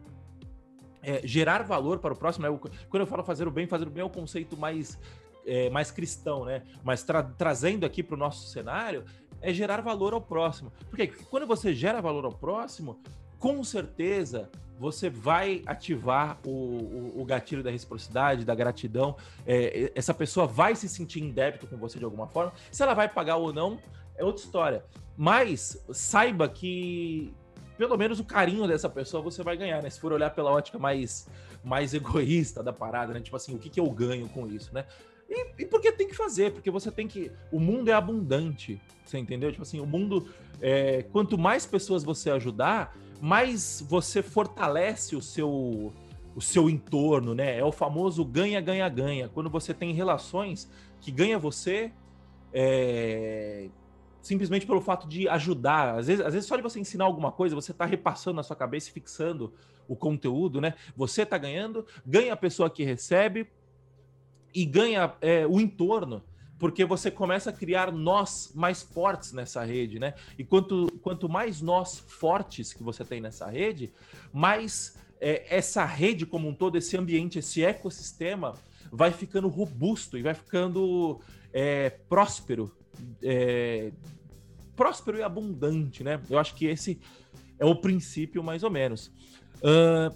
é, 1.02 1.26
gerar 1.26 1.64
valor 1.64 2.00
para 2.00 2.14
o 2.14 2.18
próximo. 2.18 2.46
Né? 2.48 2.60
Quando 2.90 3.02
eu 3.02 3.08
falo 3.08 3.24
fazer 3.24 3.48
o 3.48 3.52
bem, 3.52 3.66
fazer 3.66 3.88
o 3.88 3.90
bem 3.90 4.02
é 4.02 4.06
o 4.06 4.10
conceito 4.10 4.58
mais, 4.58 5.00
é, 5.46 5.70
mais 5.70 5.90
cristão, 5.90 6.44
né? 6.44 6.64
Mas 6.84 7.02
tra 7.02 7.24
trazendo 7.24 7.86
aqui 7.86 8.04
para 8.04 8.16
o 8.16 8.18
nosso 8.18 8.50
cenário, 8.50 9.06
é 9.42 9.54
gerar 9.54 9.80
valor 9.80 10.14
ao 10.14 10.22
próximo. 10.22 10.72
Porque 10.90 11.08
quando 11.08 11.48
você 11.48 11.74
gera 11.74 12.02
valor 12.02 12.26
ao 12.26 12.34
próximo, 12.34 13.00
com 13.42 13.64
certeza 13.64 14.52
você 14.78 15.10
vai 15.10 15.64
ativar 15.66 16.40
o, 16.46 16.50
o, 16.50 17.22
o, 17.22 17.26
gatilho 17.26 17.64
da 17.64 17.72
reciprocidade, 17.72 18.46
da 18.46 18.56
gratidão. 18.56 19.16
É, 19.46 19.92
essa 19.96 20.14
pessoa 20.14 20.48
vai 20.48 20.76
se 20.76 20.88
sentir 20.88 21.24
em 21.24 21.32
débito 21.32 21.68
com 21.68 21.76
você 21.76 21.98
de 22.00 22.06
alguma 22.06 22.28
forma. 22.28 22.54
Se 22.72 22.82
ela 22.82 22.94
vai 22.94 23.10
pagar 23.10 23.38
ou 23.38 23.52
não, 23.52 23.80
é 24.16 24.24
outra 24.24 24.44
história. 24.44 24.86
Mas 25.18 25.84
saiba 25.92 26.48
que 26.48 27.34
pelo 27.78 27.98
menos 27.98 28.20
o 28.20 28.24
carinho 28.24 28.68
dessa 28.68 28.88
pessoa 28.88 29.24
você 29.24 29.42
vai 29.42 29.58
ganhar, 29.58 29.82
né? 29.82 29.90
Se 29.90 30.00
for 30.00 30.14
olhar 30.14 30.30
pela 30.30 30.52
ótica 30.52 30.78
mais, 30.78 31.28
mais 31.64 31.94
egoísta 31.96 32.62
da 32.62 32.72
parada, 32.72 33.12
né? 33.12 33.22
Tipo 33.22 33.38
assim, 33.38 33.56
o 33.56 33.58
que, 33.58 33.70
que 33.70 33.80
eu 33.80 33.90
ganho 33.90 34.30
com 34.30 34.46
isso, 34.46 34.72
né? 34.72 34.86
E, 35.28 35.64
e 35.64 35.66
porque 35.66 35.92
tem 35.92 36.08
que 36.08 36.16
fazer, 36.16 36.52
porque 36.52 36.70
você 36.70 36.92
tem 36.92 37.08
que. 37.08 37.32
O 37.52 37.60
mundo 37.60 37.90
é 37.90 37.94
abundante, 37.94 38.80
você 39.04 39.18
entendeu? 39.18 39.50
Tipo 39.52 39.64
assim, 39.64 39.80
o 39.80 39.86
mundo. 39.86 40.28
É, 40.60 41.04
quanto 41.12 41.40
mais 41.40 41.66
pessoas 41.66 42.04
você 42.04 42.30
ajudar, 42.30 42.96
mais 43.22 43.86
você 43.88 44.24
fortalece 44.24 45.16
o 45.16 45.22
seu 45.22 45.94
o 46.34 46.42
seu 46.42 46.70
entorno, 46.70 47.36
né? 47.36 47.60
É 47.60 47.64
o 47.64 47.74
famoso 47.74 48.24
ganha, 48.24 48.62
ganha, 48.62 48.88
ganha. 48.88 49.28
Quando 49.28 49.50
você 49.50 49.74
tem 49.74 49.94
relações 49.94 50.70
que 51.02 51.12
ganha 51.12 51.38
você 51.38 51.92
é, 52.54 53.70
simplesmente 54.22 54.66
pelo 54.66 54.80
fato 54.80 55.08
de 55.08 55.28
ajudar. 55.28 56.00
Às 56.00 56.08
vezes, 56.08 56.26
às 56.26 56.34
vezes 56.34 56.48
só 56.48 56.56
de 56.56 56.62
você 56.62 56.80
ensinar 56.80 57.06
alguma 57.06 57.32
coisa, 57.32 57.54
você 57.54 57.72
está 57.72 57.86
repassando 57.86 58.38
na 58.38 58.44
sua 58.44 58.56
cabeça 58.56 58.90
e 58.90 58.94
fixando 58.94 59.54
o 59.88 59.96
conteúdo, 59.96 60.62
né? 60.62 60.74
Você 60.96 61.24
está 61.24 61.38
ganhando, 61.38 61.86
ganha 62.06 62.34
a 62.34 62.38
pessoa 62.38 62.70
que 62.70 62.84
recebe 62.84 63.48
e 64.54 64.66
ganha 64.66 65.14
é, 65.22 65.46
o 65.46 65.60
entorno 65.60 66.24
porque 66.62 66.86
você 66.86 67.10
começa 67.10 67.50
a 67.50 67.54
criar 67.54 67.92
nós 67.92 68.52
mais 68.54 68.84
fortes 68.84 69.34
nessa 69.34 69.64
rede, 69.64 69.98
né? 69.98 70.14
E 70.38 70.44
quanto, 70.44 70.86
quanto 71.02 71.28
mais 71.28 71.60
nós 71.60 71.98
fortes 71.98 72.72
que 72.72 72.84
você 72.84 73.04
tem 73.04 73.20
nessa 73.20 73.48
rede, 73.48 73.92
mais 74.32 74.96
é, 75.20 75.44
essa 75.50 75.84
rede 75.84 76.24
como 76.24 76.48
um 76.48 76.54
todo, 76.54 76.78
esse 76.78 76.96
ambiente, 76.96 77.40
esse 77.40 77.64
ecossistema 77.64 78.54
vai 78.92 79.12
ficando 79.12 79.48
robusto 79.48 80.20
e 80.20 80.22
vai 80.22 80.36
ficando 80.36 81.20
é, 81.52 81.90
próspero, 81.90 82.72
é, 83.24 83.92
próspero 84.76 85.18
e 85.18 85.24
abundante, 85.24 86.04
né? 86.04 86.22
Eu 86.30 86.38
acho 86.38 86.54
que 86.54 86.68
esse 86.68 87.02
é 87.58 87.66
o 87.66 87.76
princípio 87.76 88.44
mais 88.44 88.62
ou 88.62 88.70
menos. 88.70 89.08
Uh, 89.64 90.16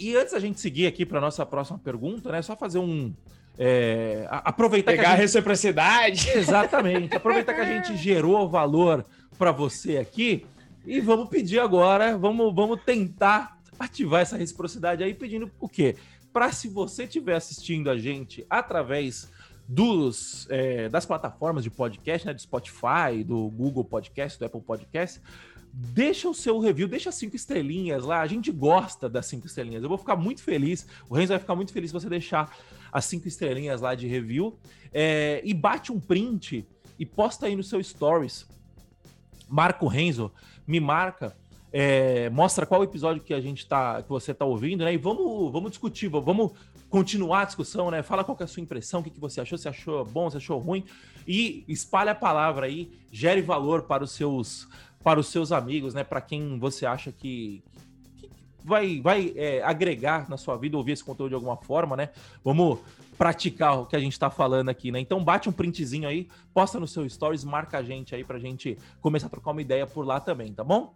e 0.00 0.16
antes 0.16 0.32
da 0.32 0.40
gente 0.40 0.60
seguir 0.60 0.88
aqui 0.88 1.06
para 1.06 1.20
nossa 1.20 1.46
próxima 1.46 1.78
pergunta, 1.78 2.32
né? 2.32 2.42
Só 2.42 2.56
fazer 2.56 2.80
um 2.80 3.14
é, 3.58 4.26
aproveitar 4.30 4.92
Pegar 4.92 5.02
que 5.02 5.06
a, 5.08 5.10
gente... 5.10 5.18
a 5.18 5.22
reciprocidade. 5.22 6.30
Exatamente. 6.38 7.16
Aproveitar 7.16 7.54
que 7.54 7.60
a 7.60 7.64
gente 7.64 7.96
gerou 7.96 8.48
valor 8.48 9.04
para 9.36 9.50
você 9.50 9.96
aqui 9.96 10.46
e 10.86 11.00
vamos 11.00 11.28
pedir 11.28 11.58
agora, 11.58 12.16
vamos, 12.16 12.54
vamos 12.54 12.80
tentar 12.82 13.58
ativar 13.78 14.22
essa 14.22 14.36
reciprocidade 14.36 15.02
aí 15.02 15.12
pedindo 15.12 15.50
o 15.60 15.68
quê? 15.68 15.96
Para 16.32 16.52
se 16.52 16.68
você 16.68 17.04
estiver 17.04 17.34
assistindo 17.34 17.90
a 17.90 17.98
gente 17.98 18.46
através 18.48 19.30
dos, 19.66 20.46
é, 20.50 20.88
das 20.88 21.04
plataformas 21.04 21.62
de 21.62 21.70
podcast, 21.70 22.26
né, 22.26 22.32
do 22.32 22.40
Spotify, 22.40 23.22
do 23.24 23.50
Google 23.50 23.84
Podcast, 23.84 24.38
do 24.38 24.46
Apple 24.46 24.62
Podcast, 24.62 25.20
deixa 25.72 26.28
o 26.28 26.34
seu 26.34 26.58
review, 26.58 26.88
deixa 26.88 27.12
cinco 27.12 27.36
estrelinhas 27.36 28.04
lá. 28.04 28.20
A 28.20 28.26
gente 28.26 28.50
gosta 28.50 29.08
das 29.08 29.26
cinco 29.26 29.46
estrelinhas. 29.46 29.82
Eu 29.82 29.88
vou 29.88 29.98
ficar 29.98 30.16
muito 30.16 30.42
feliz. 30.42 30.86
O 31.08 31.14
Renzo 31.14 31.28
vai 31.28 31.38
ficar 31.38 31.54
muito 31.54 31.72
feliz 31.72 31.90
se 31.90 31.94
você 31.94 32.08
deixar 32.08 32.56
as 32.92 33.04
cinco 33.04 33.28
estrelinhas 33.28 33.80
lá 33.80 33.94
de 33.94 34.06
review. 34.06 34.58
É, 34.92 35.40
e 35.44 35.52
bate 35.52 35.92
um 35.92 36.00
print 36.00 36.66
e 36.98 37.06
posta 37.06 37.46
aí 37.46 37.54
no 37.54 37.62
seu 37.62 37.82
stories. 37.82 38.46
marca 39.48 39.84
o 39.84 39.88
Renzo, 39.88 40.32
me 40.66 40.80
marca, 40.80 41.36
é, 41.72 42.30
mostra 42.30 42.66
qual 42.66 42.82
episódio 42.82 43.22
que 43.22 43.34
a 43.34 43.40
gente 43.40 43.66
tá, 43.66 44.02
que 44.02 44.08
você 44.08 44.32
tá 44.32 44.44
ouvindo, 44.44 44.84
né? 44.84 44.92
E 44.92 44.96
vamos, 44.96 45.52
vamos 45.52 45.70
discutir, 45.70 46.08
vamos 46.08 46.52
continuar 46.88 47.42
a 47.42 47.44
discussão, 47.44 47.90
né? 47.90 48.02
Fala 48.02 48.24
qual 48.24 48.36
é 48.40 48.44
a 48.44 48.46
sua 48.46 48.62
impressão, 48.62 49.00
o 49.00 49.02
que, 49.02 49.10
que 49.10 49.20
você 49.20 49.40
achou, 49.40 49.58
se 49.58 49.68
achou 49.68 50.04
bom, 50.04 50.30
se 50.30 50.38
achou 50.38 50.58
ruim, 50.58 50.84
e 51.26 51.64
espalha 51.68 52.12
a 52.12 52.14
palavra 52.14 52.66
aí, 52.66 52.90
gere 53.12 53.42
valor 53.42 53.82
para 53.82 54.02
os 54.02 54.12
seus, 54.12 54.66
para 55.04 55.20
os 55.20 55.26
seus 55.28 55.52
amigos, 55.52 55.92
né? 55.94 56.02
Para 56.02 56.20
quem 56.20 56.58
você 56.58 56.86
acha 56.86 57.12
que 57.12 57.62
vai, 58.68 59.00
vai 59.00 59.32
é, 59.36 59.62
agregar 59.62 60.28
na 60.28 60.36
sua 60.36 60.56
vida, 60.56 60.76
ouvir 60.76 60.92
esse 60.92 61.02
conteúdo 61.02 61.30
de 61.30 61.34
alguma 61.34 61.56
forma, 61.56 61.96
né? 61.96 62.10
Vamos 62.44 62.78
praticar 63.16 63.80
o 63.80 63.86
que 63.86 63.96
a 63.96 63.98
gente 63.98 64.12
está 64.12 64.30
falando 64.30 64.68
aqui, 64.68 64.92
né? 64.92 65.00
Então 65.00 65.24
bate 65.24 65.48
um 65.48 65.52
printzinho 65.52 66.08
aí, 66.08 66.28
posta 66.54 66.78
no 66.78 66.86
seu 66.86 67.08
stories, 67.08 67.42
marca 67.42 67.78
a 67.78 67.82
gente 67.82 68.14
aí 68.14 68.22
pra 68.22 68.38
gente 68.38 68.78
começar 69.00 69.26
a 69.26 69.30
trocar 69.30 69.50
uma 69.50 69.62
ideia 69.62 69.86
por 69.86 70.06
lá 70.06 70.20
também, 70.20 70.52
tá 70.52 70.62
bom? 70.62 70.94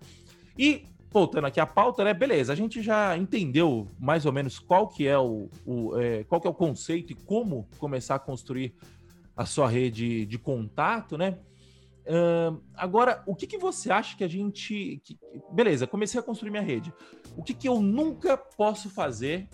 E 0.56 0.84
voltando 1.10 1.46
aqui 1.46 1.58
à 1.58 1.66
pauta, 1.66 2.04
né? 2.04 2.14
Beleza, 2.14 2.52
a 2.52 2.56
gente 2.56 2.82
já 2.82 3.16
entendeu 3.16 3.88
mais 3.98 4.24
ou 4.24 4.32
menos 4.32 4.58
qual 4.58 4.86
que 4.86 5.06
é 5.06 5.18
o, 5.18 5.48
o 5.66 5.98
é, 5.98 6.24
qual 6.24 6.40
que 6.40 6.46
é 6.46 6.50
o 6.50 6.54
conceito 6.54 7.12
e 7.12 7.14
como 7.14 7.68
começar 7.78 8.14
a 8.14 8.18
construir 8.18 8.74
a 9.36 9.44
sua 9.44 9.68
rede 9.68 10.24
de 10.26 10.38
contato, 10.38 11.18
né? 11.18 11.38
Uh, 12.02 12.60
agora, 12.74 13.22
o 13.26 13.34
que, 13.34 13.46
que 13.46 13.58
você 13.58 13.90
acha 13.90 14.16
que 14.16 14.24
a 14.24 14.28
gente. 14.28 15.00
Que, 15.04 15.16
beleza, 15.52 15.86
comecei 15.86 16.18
a 16.18 16.22
construir 16.22 16.50
minha 16.50 16.62
rede. 16.62 16.92
O 17.36 17.42
que, 17.42 17.54
que 17.54 17.68
eu 17.68 17.80
nunca 17.80 18.36
posso 18.36 18.90
fazer 18.90 19.48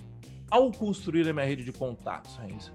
ao 0.51 0.71
construir 0.73 1.29
a 1.29 1.33
minha 1.33 1.47
rede 1.47 1.64
de 1.64 1.73
contatos, 1.73 2.37
Renzo? 2.37 2.73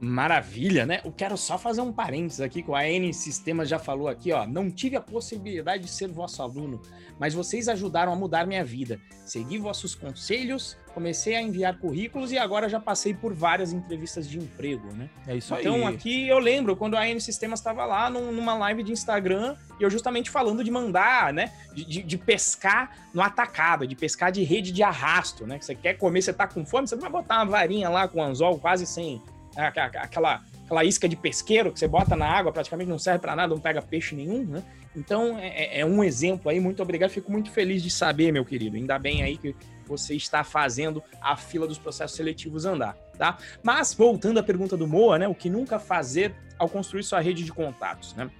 Maravilha, 0.00 0.86
né? 0.86 1.02
Eu 1.04 1.12
quero 1.12 1.36
só 1.36 1.58
fazer 1.58 1.82
um 1.82 1.92
parênteses 1.92 2.40
aqui, 2.40 2.62
que 2.62 2.70
o 2.70 2.74
AN 2.74 3.12
Sistemas 3.12 3.68
já 3.68 3.78
falou 3.78 4.08
aqui, 4.08 4.32
ó. 4.32 4.46
Não 4.46 4.70
tive 4.70 4.96
a 4.96 5.00
possibilidade 5.00 5.84
de 5.84 5.90
ser 5.90 6.08
vosso 6.08 6.42
aluno, 6.42 6.80
mas 7.18 7.34
vocês 7.34 7.68
ajudaram 7.68 8.10
a 8.10 8.16
mudar 8.16 8.46
minha 8.46 8.64
vida. 8.64 8.98
Segui 9.26 9.58
vossos 9.58 9.94
conselhos, 9.94 10.74
comecei 10.94 11.36
a 11.36 11.42
enviar 11.42 11.78
currículos 11.78 12.32
e 12.32 12.38
agora 12.38 12.66
já 12.66 12.80
passei 12.80 13.12
por 13.12 13.34
várias 13.34 13.74
entrevistas 13.74 14.26
de 14.26 14.38
emprego, 14.38 14.90
né? 14.94 15.10
É 15.26 15.36
isso 15.36 15.54
então, 15.54 15.74
aí. 15.74 15.80
Então, 15.80 15.94
aqui 15.94 16.26
eu 16.26 16.38
lembro 16.38 16.74
quando 16.76 16.96
a 16.96 17.02
AN 17.02 17.20
Sistemas 17.20 17.60
estava 17.60 17.84
lá 17.84 18.08
numa 18.08 18.54
live 18.54 18.82
de 18.82 18.92
Instagram 18.92 19.54
e 19.78 19.82
eu 19.82 19.90
justamente 19.90 20.30
falando 20.30 20.64
de 20.64 20.70
mandar, 20.70 21.30
né? 21.34 21.52
De, 21.74 21.84
de, 21.84 22.02
de, 22.02 22.16
pescar 22.16 22.96
no 23.12 23.20
atacado, 23.20 23.86
de 23.86 23.94
pescar 23.94 24.32
de 24.32 24.42
rede 24.44 24.72
de 24.72 24.82
arrasto, 24.82 25.46
né? 25.46 25.58
Que 25.58 25.64
você 25.66 25.74
quer 25.74 25.98
comer, 25.98 26.22
você 26.22 26.32
tá 26.32 26.46
com 26.46 26.64
fome, 26.64 26.88
você 26.88 26.96
vai 26.96 27.10
botar 27.10 27.36
uma 27.36 27.44
varinha 27.44 27.90
lá 27.90 28.08
com 28.08 28.22
anzol 28.22 28.58
quase 28.58 28.86
sem 28.86 29.20
aquela, 29.56 30.42
aquela 30.64 30.84
isca 30.84 31.08
de 31.08 31.16
pesqueiro 31.16 31.72
que 31.72 31.78
você 31.78 31.88
bota 31.88 32.14
na 32.16 32.26
água, 32.26 32.52
praticamente 32.52 32.88
não 32.88 32.98
serve 32.98 33.20
para 33.20 33.34
nada, 33.34 33.54
não 33.54 33.60
pega 33.60 33.82
peixe 33.82 34.14
nenhum, 34.14 34.44
né? 34.44 34.62
Então 34.94 35.38
é, 35.38 35.48
é, 35.48 35.80
é, 35.80 35.86
um 35.86 36.02
exemplo 36.02 36.50
aí, 36.50 36.58
muito 36.58 36.82
obrigado, 36.82 37.10
fico 37.10 37.30
muito 37.30 37.50
feliz 37.50 37.82
de 37.82 37.90
saber, 37.90 38.32
meu 38.32 38.44
querido. 38.44 38.76
Ainda 38.76 38.98
bem 38.98 39.22
aí 39.22 39.36
que 39.36 39.54
você 39.86 40.14
está 40.14 40.44
fazendo 40.44 41.02
a 41.20 41.36
fila 41.36 41.66
dos 41.66 41.78
processos 41.78 42.16
seletivos 42.16 42.64
andar, 42.64 42.94
tá? 43.18 43.38
Mas 43.62 43.94
voltando 43.94 44.38
à 44.38 44.42
pergunta 44.42 44.76
do 44.76 44.86
Moa, 44.86 45.18
né? 45.18 45.28
O 45.28 45.34
que 45.34 45.50
nunca 45.50 45.78
fazer 45.78 46.34
ao 46.58 46.68
construir 46.68 47.02
sua 47.02 47.20
rede 47.20 47.44
de 47.44 47.52
contatos, 47.52 48.14
né? 48.14 48.30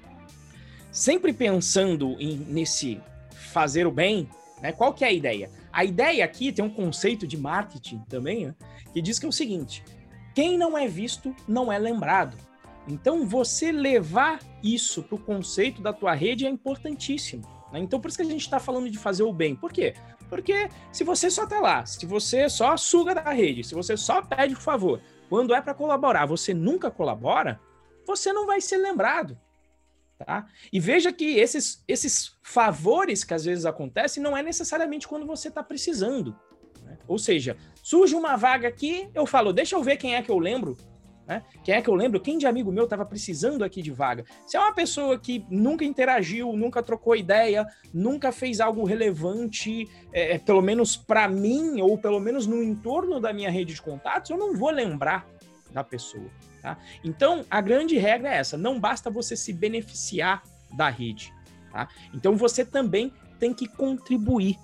Sempre 0.90 1.33
pensando 1.33 2.16
em, 2.18 2.37
nesse 2.37 3.01
fazer 3.31 3.87
o 3.87 3.90
bem, 3.92 4.29
né? 4.61 4.73
Qual 4.73 4.92
que 4.92 5.05
é 5.05 5.09
a 5.09 5.12
ideia? 5.12 5.51
A 5.73 5.85
ideia 5.85 6.25
aqui 6.25 6.53
tem 6.53 6.64
um 6.64 6.70
conceito 6.70 7.27
de 7.27 7.37
marketing 7.37 8.01
também, 8.09 8.46
né? 8.46 8.55
que 8.92 9.01
diz 9.01 9.18
que 9.18 9.27
é 9.27 9.29
o 9.29 9.33
seguinte: 9.33 9.85
quem 10.34 10.56
não 10.56 10.76
é 10.76 10.86
visto 10.86 11.34
não 11.46 11.72
é 11.72 11.78
lembrado. 11.78 12.36
Então, 12.88 13.26
você 13.26 13.70
levar 13.70 14.40
isso 14.62 15.02
para 15.02 15.14
o 15.14 15.20
conceito 15.20 15.80
da 15.82 15.92
tua 15.92 16.14
rede 16.14 16.46
é 16.46 16.48
importantíssimo. 16.48 17.42
Né? 17.72 17.80
Então, 17.80 18.00
por 18.00 18.08
isso 18.08 18.18
que 18.18 18.24
a 18.24 18.30
gente 18.30 18.42
está 18.42 18.58
falando 18.58 18.90
de 18.90 18.98
fazer 18.98 19.22
o 19.22 19.32
bem. 19.32 19.54
Por 19.54 19.72
quê? 19.72 19.94
Porque 20.28 20.68
se 20.92 21.04
você 21.04 21.30
só 21.30 21.44
está 21.44 21.60
lá, 21.60 21.84
se 21.84 22.06
você 22.06 22.48
só 22.48 22.76
suga 22.76 23.14
da 23.14 23.30
rede, 23.32 23.64
se 23.64 23.74
você 23.74 23.96
só 23.96 24.22
pede 24.22 24.54
por 24.54 24.62
favor, 24.62 25.00
quando 25.28 25.54
é 25.54 25.60
para 25.60 25.74
colaborar, 25.74 26.26
você 26.26 26.54
nunca 26.54 26.90
colabora, 26.90 27.60
você 28.06 28.32
não 28.32 28.46
vai 28.46 28.60
ser 28.60 28.78
lembrado. 28.78 29.38
Tá? 30.18 30.46
E 30.72 30.78
veja 30.78 31.12
que 31.12 31.38
esses, 31.38 31.82
esses 31.88 32.36
favores 32.42 33.24
que 33.24 33.32
às 33.32 33.44
vezes 33.44 33.64
acontecem 33.64 34.22
não 34.22 34.36
é 34.36 34.42
necessariamente 34.42 35.08
quando 35.08 35.26
você 35.26 35.48
está 35.48 35.62
precisando. 35.62 36.36
Né? 36.82 36.98
Ou 37.08 37.18
seja, 37.18 37.56
surge 37.90 38.14
uma 38.14 38.37
vaga 38.37 38.68
aqui, 38.68 39.11
eu 39.12 39.26
falo, 39.26 39.53
deixa 39.53 39.74
eu 39.74 39.83
ver 39.83 39.96
quem 39.96 40.14
é 40.14 40.22
que 40.22 40.31
eu 40.31 40.38
lembro. 40.38 40.76
Né? 41.26 41.42
Quem 41.64 41.74
é 41.74 41.83
que 41.83 41.90
eu 41.90 41.94
lembro? 41.94 42.20
Quem 42.20 42.38
de 42.38 42.46
amigo 42.46 42.70
meu 42.70 42.85
estava 42.85 43.05
precisando 43.05 43.64
aqui 43.64 43.83
de 43.83 43.90
vaga? 43.90 44.24
Se 44.46 44.57
é 44.57 44.61
uma 44.61 44.72
pessoa 44.72 45.18
que 45.18 45.44
nunca 45.50 45.85
interagiu, 45.85 46.53
nunca 46.53 46.85
trocou 46.85 47.16
ideia, 47.16 47.66
nunca 47.92 48.31
fez 48.31 48.61
algo 48.61 48.85
relevante, 48.85 49.88
é, 50.12 50.37
é 50.37 50.38
pelo 50.38 50.62
menos 50.62 50.96
para 50.96 51.26
mim, 51.26 51.81
ou 51.81 51.98
pelo 51.98 52.20
menos 52.20 52.46
no 52.46 52.62
entorno 52.62 53.18
da 53.18 53.33
minha 53.33 53.50
rede 53.50 53.74
de 53.74 53.83
contatos, 53.83 54.31
eu 54.31 54.38
não 54.38 54.55
vou 54.55 54.70
lembrar 54.70 55.26
da 55.72 55.83
pessoa. 55.83 56.31
Tá? 56.62 56.79
Então, 57.03 57.44
a 57.50 57.61
grande 57.61 57.98
regra 57.98 58.33
é 58.33 58.37
essa: 58.37 58.57
não 58.57 58.79
basta 58.79 59.11
você 59.11 59.35
se 59.35 59.53
beneficiar 59.53 60.44
da 60.76 60.88
rede. 60.88 61.35
Tá? 61.72 61.88
Então, 62.14 62.37
você 62.37 62.64
também 62.64 63.12
tem 63.40 63.53
que 63.53 63.66
contribuir 63.66 64.57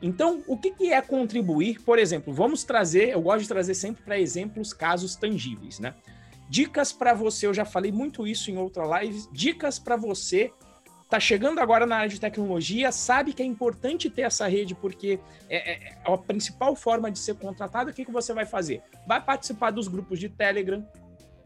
então, 0.00 0.42
o 0.46 0.56
que, 0.56 0.70
que 0.70 0.92
é 0.92 1.00
contribuir? 1.02 1.80
Por 1.82 1.98
exemplo, 1.98 2.32
vamos 2.32 2.64
trazer, 2.64 3.10
eu 3.10 3.20
gosto 3.20 3.42
de 3.42 3.48
trazer 3.48 3.74
sempre 3.74 4.02
para 4.02 4.18
exemplos 4.18 4.72
casos 4.72 5.16
tangíveis, 5.16 5.78
né? 5.78 5.94
Dicas 6.48 6.92
para 6.92 7.12
você, 7.12 7.46
eu 7.46 7.54
já 7.54 7.64
falei 7.64 7.92
muito 7.92 8.26
isso 8.26 8.50
em 8.50 8.56
outra 8.56 8.84
live, 8.86 9.26
dicas 9.32 9.78
para 9.78 9.96
você 9.96 10.52
tá 11.08 11.18
chegando 11.18 11.58
agora 11.58 11.86
na 11.86 11.96
área 11.96 12.08
de 12.08 12.20
tecnologia, 12.20 12.92
sabe 12.92 13.32
que 13.32 13.42
é 13.42 13.46
importante 13.46 14.10
ter 14.10 14.22
essa 14.22 14.46
rede 14.46 14.74
porque 14.74 15.18
é, 15.48 15.56
é, 15.56 15.88
é 15.88 16.12
a 16.12 16.18
principal 16.18 16.76
forma 16.76 17.10
de 17.10 17.18
ser 17.18 17.34
contratado. 17.36 17.90
O 17.90 17.94
que, 17.94 18.04
que 18.04 18.12
você 18.12 18.34
vai 18.34 18.44
fazer? 18.44 18.82
Vai 19.06 19.22
participar 19.22 19.70
dos 19.70 19.88
grupos 19.88 20.18
de 20.18 20.28
Telegram, 20.28 20.86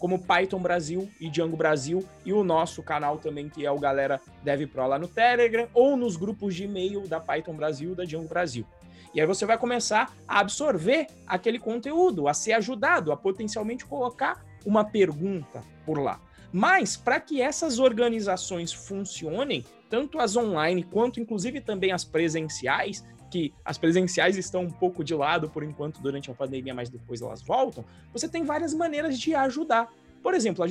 como 0.03 0.19
Python 0.19 0.59
Brasil 0.59 1.09
e 1.21 1.31
Django 1.31 1.57
Brasil, 1.57 2.05
e 2.25 2.33
o 2.33 2.43
nosso 2.43 2.83
canal 2.83 3.19
também, 3.19 3.49
que 3.49 3.65
é 3.65 3.71
o 3.71 3.79
Galera 3.79 4.21
Dev 4.43 4.67
Pro 4.67 4.89
lá 4.89 4.99
no 4.99 5.07
Telegram, 5.07 5.69
ou 5.73 5.97
nos 5.97 6.17
grupos 6.17 6.57
de 6.57 6.65
e-mail 6.65 7.07
da 7.07 7.21
Python 7.21 7.55
Brasil 7.55 7.93
e 7.93 7.95
da 7.95 8.05
Django 8.05 8.27
Brasil. 8.27 8.67
E 9.15 9.21
aí 9.21 9.27
você 9.29 9.47
vai 9.47 9.57
começar 9.57 10.13
a 10.27 10.41
absorver 10.41 11.07
aquele 11.25 11.57
conteúdo, 11.57 12.27
a 12.27 12.35
ser 12.35 12.55
ajudado, 12.55 13.13
a 13.13 13.17
potencialmente 13.17 13.87
colocar 13.87 14.45
uma 14.67 14.85
pergunta 14.85 15.63
por 15.87 16.01
lá. 16.01 16.21
Mas 16.53 16.97
para 16.97 17.21
que 17.21 17.41
essas 17.41 17.79
organizações 17.79 18.73
funcionem, 18.73 19.65
tanto 19.89 20.19
as 20.19 20.35
online 20.35 20.83
quanto 20.83 21.21
inclusive 21.21 21.61
também 21.61 21.93
as 21.93 22.05
presenciais, 22.05 23.05
que 23.33 23.55
as 23.65 23.79
presenciais 23.79 24.37
estão 24.37 24.65
um 24.65 24.71
pouco 24.71 25.03
de 25.03 25.15
lado 25.15 25.49
por 25.49 25.63
enquanto 25.63 26.03
durante 26.03 26.31
a 26.31 26.35
pandemia, 26.35 26.75
mas 26.75 26.91
depois 26.91 27.23
elas 27.23 27.41
voltam, 27.41 27.83
você 28.13 28.29
tem 28.29 28.45
várias 28.45 28.75
maneiras 28.75 29.19
de 29.19 29.35
ajudar. 29.35 29.91
Por 30.23 30.35
exemplo, 30.35 30.63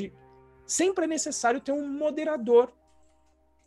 sempre 0.64 1.06
é 1.06 1.08
necessário 1.08 1.60
ter 1.60 1.72
um 1.72 1.88
moderador 1.88 2.72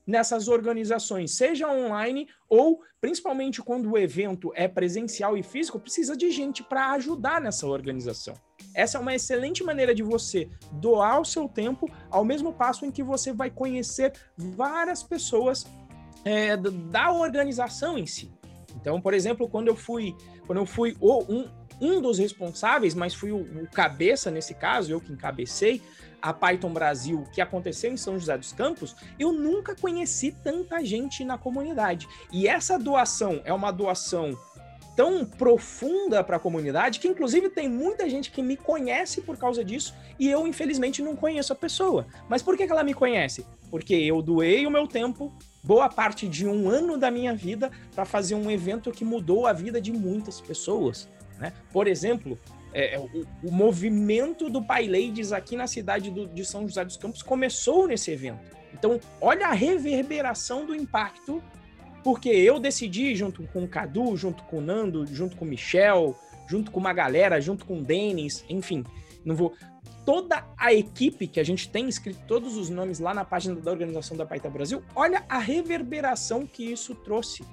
nessas 0.07 0.46
organizações, 0.46 1.33
seja 1.33 1.68
online 1.68 2.28
ou 2.48 2.83
principalmente 3.00 3.61
quando 3.61 3.90
o 3.90 3.98
evento 3.98 4.52
é 4.54 4.68
presencial 4.68 5.37
e 5.37 5.42
físico, 5.42 5.80
precisa 5.80 6.16
de 6.16 6.30
gente 6.30 6.62
para 6.62 6.92
ajudar 6.92 7.40
nessa 7.40 7.66
organização. 7.66 8.35
Essa 8.74 8.98
é 8.98 9.00
uma 9.00 9.14
excelente 9.14 9.64
maneira 9.64 9.92
de 9.92 10.04
você 10.04 10.48
doar 10.72 11.20
o 11.20 11.24
seu 11.24 11.48
tempo 11.48 11.90
ao 12.11 12.24
mesmo 12.24 12.52
passo 12.52 12.87
em 12.87 12.92
que 12.92 13.02
você 13.02 13.33
vai 13.33 13.50
conhecer 13.50 14.12
várias 14.37 15.02
pessoas 15.02 15.66
é, 16.24 16.57
da 16.57 17.12
organização 17.12 17.98
em 17.98 18.07
si. 18.07 18.33
Então, 18.74 19.00
por 19.00 19.14
exemplo, 19.14 19.48
quando 19.48 19.68
eu 19.68 19.76
fui, 19.76 20.14
quando 20.46 20.58
eu 20.58 20.66
fui 20.66 20.96
um, 21.00 21.48
um 21.80 22.00
dos 22.00 22.18
responsáveis, 22.18 22.94
mas 22.94 23.14
fui 23.14 23.32
o, 23.32 23.38
o, 23.38 23.66
cabeça 23.70 24.30
nesse 24.30 24.54
caso, 24.54 24.92
eu 24.92 25.00
que 25.00 25.12
encabecei 25.12 25.82
a 26.20 26.32
Python 26.32 26.72
Brasil, 26.72 27.24
que 27.32 27.40
aconteceu 27.40 27.92
em 27.92 27.96
São 27.96 28.18
José 28.18 28.37
dos 28.38 28.52
Campos, 28.52 28.96
eu 29.18 29.32
nunca 29.32 29.74
conheci 29.74 30.32
tanta 30.32 30.82
gente 30.84 31.24
na 31.24 31.37
comunidade. 31.37 32.08
E 32.32 32.48
essa 32.48 32.78
doação 32.78 33.42
é 33.44 33.52
uma 33.52 33.70
doação 33.70 34.37
tão 34.96 35.24
profunda 35.24 36.22
para 36.22 36.37
a 36.37 36.40
comunidade 36.40 37.00
que 37.00 37.08
inclusive 37.08 37.50
tem 37.50 37.68
muita 37.68 38.08
gente 38.08 38.30
que 38.30 38.40
me 38.40 38.56
conhece 38.56 39.20
por 39.20 39.37
causa 39.37 39.64
disso 39.64 39.94
e 40.18 40.30
eu 40.30 40.46
infelizmente 40.46 41.02
não 41.02 41.16
conheço 41.16 41.52
a 41.52 41.56
pessoa. 41.56 42.06
Mas 42.28 42.42
por 42.42 42.56
que, 42.56 42.64
que 42.64 42.72
ela 42.72 42.84
me 42.84 42.94
conhece? 42.94 43.44
Porque 43.70 43.94
eu 43.94 44.22
doei 44.22 44.66
o 44.66 44.70
meu 44.70 44.87
tempo 44.87 45.32
boa 45.64 45.88
parte 45.88 46.29
de 46.29 46.46
um 46.46 46.68
ano 46.68 46.96
da 46.96 47.11
minha 47.11 47.35
vida 47.35 47.70
para 47.94 48.05
fazer 48.05 48.35
um 48.35 48.50
evento 48.50 48.92
que 48.92 49.05
mudou 49.05 49.46
a 49.46 49.53
vida 49.53 49.81
de 49.81 49.92
muitas 49.92 50.40
pessoas. 50.40 51.09
Né? 51.38 51.53
Por 51.72 51.88
exemplo, 51.88 52.38
é, 52.72 52.96
é, 52.96 52.98
o, 52.98 53.27
o, 53.42 53.53
movimento 53.53 54.50
do 54.50 54.62
Pai 54.62 54.87
Ladies 54.87 55.33
aqui 55.33 55.57
na 55.57 55.66
cidade 55.66 56.11
do, 56.11 56.27
de 56.27 56.44
São 56.44 56.68
José 56.68 56.85
dos 56.85 56.96
Campos 56.96 57.22
começou 57.22 57.87
nesse 57.88 58.11
evento. 58.11 58.40
Então, 58.72 59.00
olha 59.20 59.46
a 59.46 59.53
reverberação 59.53 60.66
do 60.66 60.74
impacto, 60.74 61.42
porque 62.03 62.29
eu 62.29 62.59
decidi, 62.59 63.14
junto 63.14 63.42
com 63.44 63.64
o 63.64 63.68
Cadu, 63.68 64.16
junto 64.16 64.42
com 64.44 64.59
o 64.59 64.61
Nando, 64.61 65.07
junto 65.07 65.37
com 65.37 65.44
o 65.44 65.48
Michel, 65.48 66.14
junto 66.46 66.70
com 66.70 66.81
uma 66.81 66.92
galera, 66.92 67.40
junto 67.40 67.64
com 67.64 67.79
o 67.79 67.83
Denis, 67.83 68.44
enfim, 68.48 68.85
não 69.24 69.35
vou 69.35 69.55
toda 70.05 70.47
a 70.57 70.73
equipe 70.73 71.27
que 71.27 71.40
a 71.40 71.45
gente 71.45 71.69
tem 71.69 71.88
escrito 71.88 72.21
todos 72.27 72.57
os 72.57 72.69
nomes 72.69 72.99
lá 72.99 73.14
na 73.14 73.25
página 73.25 73.55
da 73.57 73.71
organização 73.71 74.17
da 74.17 74.27
Paita 74.27 74.51
Brasil, 74.51 74.83
olha 74.95 75.25
a 75.29 75.38
reverberação 75.38 76.47
que 76.47 76.64
isso 76.64 76.95
trouxe 76.95 77.45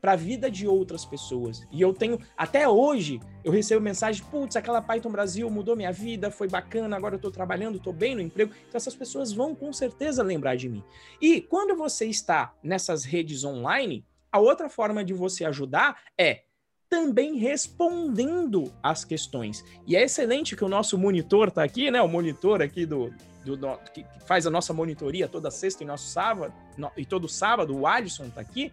para 0.00 0.12
a 0.12 0.16
vida 0.16 0.50
de 0.50 0.66
outras 0.66 1.04
pessoas. 1.04 1.66
E 1.70 1.80
eu 1.80 1.92
tenho, 1.92 2.18
até 2.36 2.66
hoje, 2.66 3.20
eu 3.44 3.52
recebo 3.52 3.82
mensagem, 3.82 4.24
putz, 4.30 4.56
aquela 4.56 4.80
Python 4.80 5.10
Brasil 5.10 5.48
mudou 5.50 5.76
minha 5.76 5.92
vida, 5.92 6.30
foi 6.30 6.48
bacana, 6.48 6.96
agora 6.96 7.14
eu 7.14 7.18
estou 7.18 7.30
trabalhando, 7.30 7.76
estou 7.76 7.92
bem 7.92 8.14
no 8.14 8.22
emprego. 8.22 8.52
Então 8.68 8.78
essas 8.78 8.94
pessoas 8.94 9.32
vão 9.32 9.54
com 9.54 9.72
certeza 9.72 10.22
lembrar 10.22 10.56
de 10.56 10.68
mim. 10.68 10.82
E 11.20 11.40
quando 11.42 11.76
você 11.76 12.06
está 12.06 12.54
nessas 12.62 13.04
redes 13.04 13.44
online, 13.44 14.04
a 14.32 14.38
outra 14.38 14.68
forma 14.68 15.04
de 15.04 15.12
você 15.12 15.44
ajudar 15.44 16.00
é 16.16 16.44
também 16.90 17.36
respondendo 17.36 18.72
as 18.82 19.04
questões. 19.04 19.64
E 19.86 19.96
é 19.96 20.02
excelente 20.02 20.56
que 20.56 20.64
o 20.64 20.68
nosso 20.68 20.98
monitor 20.98 21.48
está 21.48 21.62
aqui, 21.62 21.88
né? 21.88 22.02
O 22.02 22.08
monitor 22.08 22.60
aqui 22.60 22.84
do, 22.84 23.14
do, 23.44 23.56
do, 23.56 23.78
que 23.94 24.04
faz 24.26 24.44
a 24.44 24.50
nossa 24.50 24.74
monitoria 24.74 25.28
toda 25.28 25.52
sexta 25.52 25.84
e 25.84 25.86
nosso 25.86 26.08
sábado 26.08 26.52
no, 26.76 26.90
e 26.96 27.06
todo 27.06 27.28
sábado, 27.28 27.76
o 27.78 27.86
Alisson 27.86 28.24
está 28.24 28.40
aqui, 28.40 28.72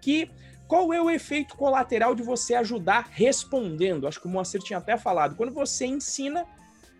que 0.00 0.30
qual 0.66 0.92
é 0.94 1.00
o 1.00 1.10
efeito 1.10 1.56
colateral 1.56 2.14
de 2.14 2.22
você 2.22 2.54
ajudar 2.54 3.08
respondendo? 3.10 4.08
Acho 4.08 4.20
que 4.20 4.26
o 4.26 4.30
Moacir 4.30 4.62
tinha 4.62 4.78
até 4.78 4.96
falado. 4.96 5.36
Quando 5.36 5.52
você 5.52 5.84
ensina, 5.84 6.46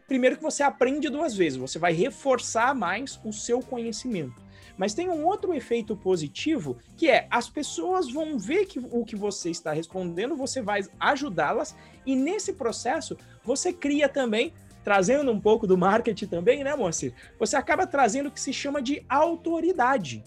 primeiro 0.06 0.36
que 0.36 0.42
você 0.42 0.62
aprende 0.62 1.08
duas 1.08 1.34
vezes, 1.34 1.58
você 1.58 1.78
vai 1.78 1.94
reforçar 1.94 2.74
mais 2.74 3.18
o 3.24 3.32
seu 3.32 3.60
conhecimento. 3.60 4.47
Mas 4.78 4.94
tem 4.94 5.10
um 5.10 5.26
outro 5.26 5.52
efeito 5.52 5.96
positivo, 5.96 6.78
que 6.96 7.10
é 7.10 7.26
as 7.30 7.50
pessoas 7.50 8.10
vão 8.10 8.38
ver 8.38 8.64
que 8.64 8.78
o 8.78 9.04
que 9.04 9.16
você 9.16 9.50
está 9.50 9.72
respondendo, 9.72 10.36
você 10.36 10.62
vai 10.62 10.82
ajudá-las, 11.00 11.76
e 12.06 12.14
nesse 12.14 12.52
processo 12.52 13.18
você 13.44 13.72
cria 13.72 14.08
também 14.08 14.54
trazendo 14.84 15.30
um 15.32 15.40
pouco 15.40 15.66
do 15.66 15.76
marketing 15.76 16.26
também, 16.28 16.64
né, 16.64 16.74
Moacir? 16.74 17.12
Você 17.38 17.56
acaba 17.56 17.86
trazendo 17.86 18.28
o 18.28 18.30
que 18.30 18.40
se 18.40 18.52
chama 18.52 18.80
de 18.80 19.04
autoridade 19.08 20.22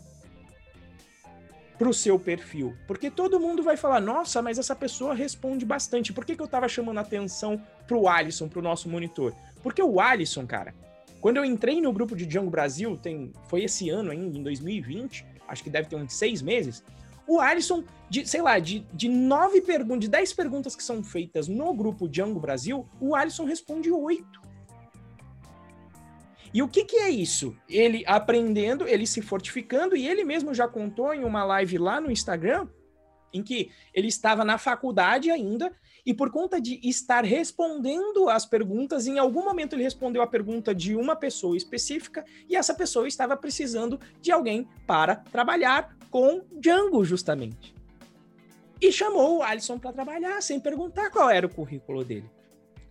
para 1.82 1.90
o 1.90 1.94
seu 1.94 2.20
perfil. 2.20 2.76
Porque 2.86 3.10
todo 3.10 3.40
mundo 3.40 3.64
vai 3.64 3.76
falar, 3.76 4.00
nossa, 4.00 4.40
mas 4.40 4.60
essa 4.60 4.76
pessoa 4.76 5.16
responde 5.16 5.66
bastante. 5.66 6.14
Por 6.14 6.24
que, 6.24 6.36
que 6.36 6.42
eu 6.42 6.46
estava 6.46 6.70
chamando 6.70 7.00
atenção 7.00 7.60
para 7.88 7.98
o 7.98 8.08
Alisson, 8.08 8.48
para 8.48 8.60
o 8.60 8.62
nosso 8.62 8.88
monitor? 8.88 9.34
Porque 9.64 9.82
o 9.82 10.00
Alisson, 10.00 10.46
cara, 10.46 10.76
quando 11.22 11.38
eu 11.38 11.46
entrei 11.46 11.80
no 11.80 11.94
grupo 11.94 12.16
de 12.16 12.26
Django 12.26 12.50
Brasil, 12.50 12.98
tem, 12.98 13.32
foi 13.48 13.64
esse 13.64 13.90
ano 13.90 14.12
ainda, 14.12 14.38
em 14.38 14.44
2020, 14.44 15.24
acho 15.48 15.64
que 15.64 15.70
deve 15.70 15.88
ter 15.88 15.96
uns 15.96 16.14
seis 16.14 16.42
meses, 16.42 16.84
o 17.28 17.40
Alisson, 17.40 17.84
de, 18.10 18.28
sei 18.28 18.42
lá, 18.42 18.58
de, 18.58 18.80
de 18.92 19.08
nove 19.08 19.62
perguntas, 19.62 20.02
de 20.02 20.10
dez 20.10 20.34
perguntas 20.34 20.76
que 20.76 20.84
são 20.84 21.04
feitas 21.04 21.48
no 21.48 21.74
grupo 21.74 22.10
Django 22.10 22.40
Brasil, 22.40 22.90
o 23.00 23.16
Alisson 23.16 23.46
responde 23.46 23.92
oito. 23.92 24.42
E 26.54 26.62
o 26.62 26.68
que, 26.68 26.84
que 26.84 26.98
é 26.98 27.10
isso? 27.10 27.56
Ele 27.70 28.04
aprendendo, 28.06 28.88
ele 28.88 29.08
se 29.08 29.22
fortificando, 29.22 29.96
e 29.96 30.08
ele 30.08 30.26
mesmo 30.26 30.54
já 30.54 30.68
contou 30.68 31.14
em 31.14 31.24
uma 31.24 31.44
live 31.46 31.78
lá 31.78 32.02
no 32.02 32.12
Instagram, 32.12 32.68
em 33.32 33.42
que 33.42 33.72
ele 33.94 34.08
estava 34.08 34.44
na 34.44 34.58
faculdade 34.58 35.32
ainda, 35.32 35.72
e 36.06 36.14
por 36.14 36.32
conta 36.32 36.60
de 36.60 36.80
estar 36.84 37.24
respondendo 37.24 38.30
as 38.30 38.46
perguntas, 38.46 39.08
em 39.08 39.20
algum 39.20 39.44
momento 39.44 39.74
ele 39.74 39.84
respondeu 39.84 40.22
a 40.22 40.28
pergunta 40.28 40.74
de 40.74 40.96
uma 40.96 41.16
pessoa 41.16 41.56
específica, 41.56 42.26
e 42.50 42.56
essa 42.56 42.74
pessoa 42.74 43.08
estava 43.08 43.38
precisando 43.38 44.00
de 44.22 44.32
alguém 44.32 44.68
para 44.88 45.16
trabalhar 45.16 45.96
com 46.10 46.42
Django, 46.60 47.06
justamente. 47.06 47.74
E 48.82 48.92
chamou 48.92 49.38
o 49.38 49.44
Alisson 49.44 49.78
para 49.78 49.94
trabalhar, 49.94 50.42
sem 50.42 50.60
perguntar 50.60 51.12
qual 51.12 51.30
era 51.30 51.46
o 51.46 51.54
currículo 51.54 52.04
dele. 52.04 52.30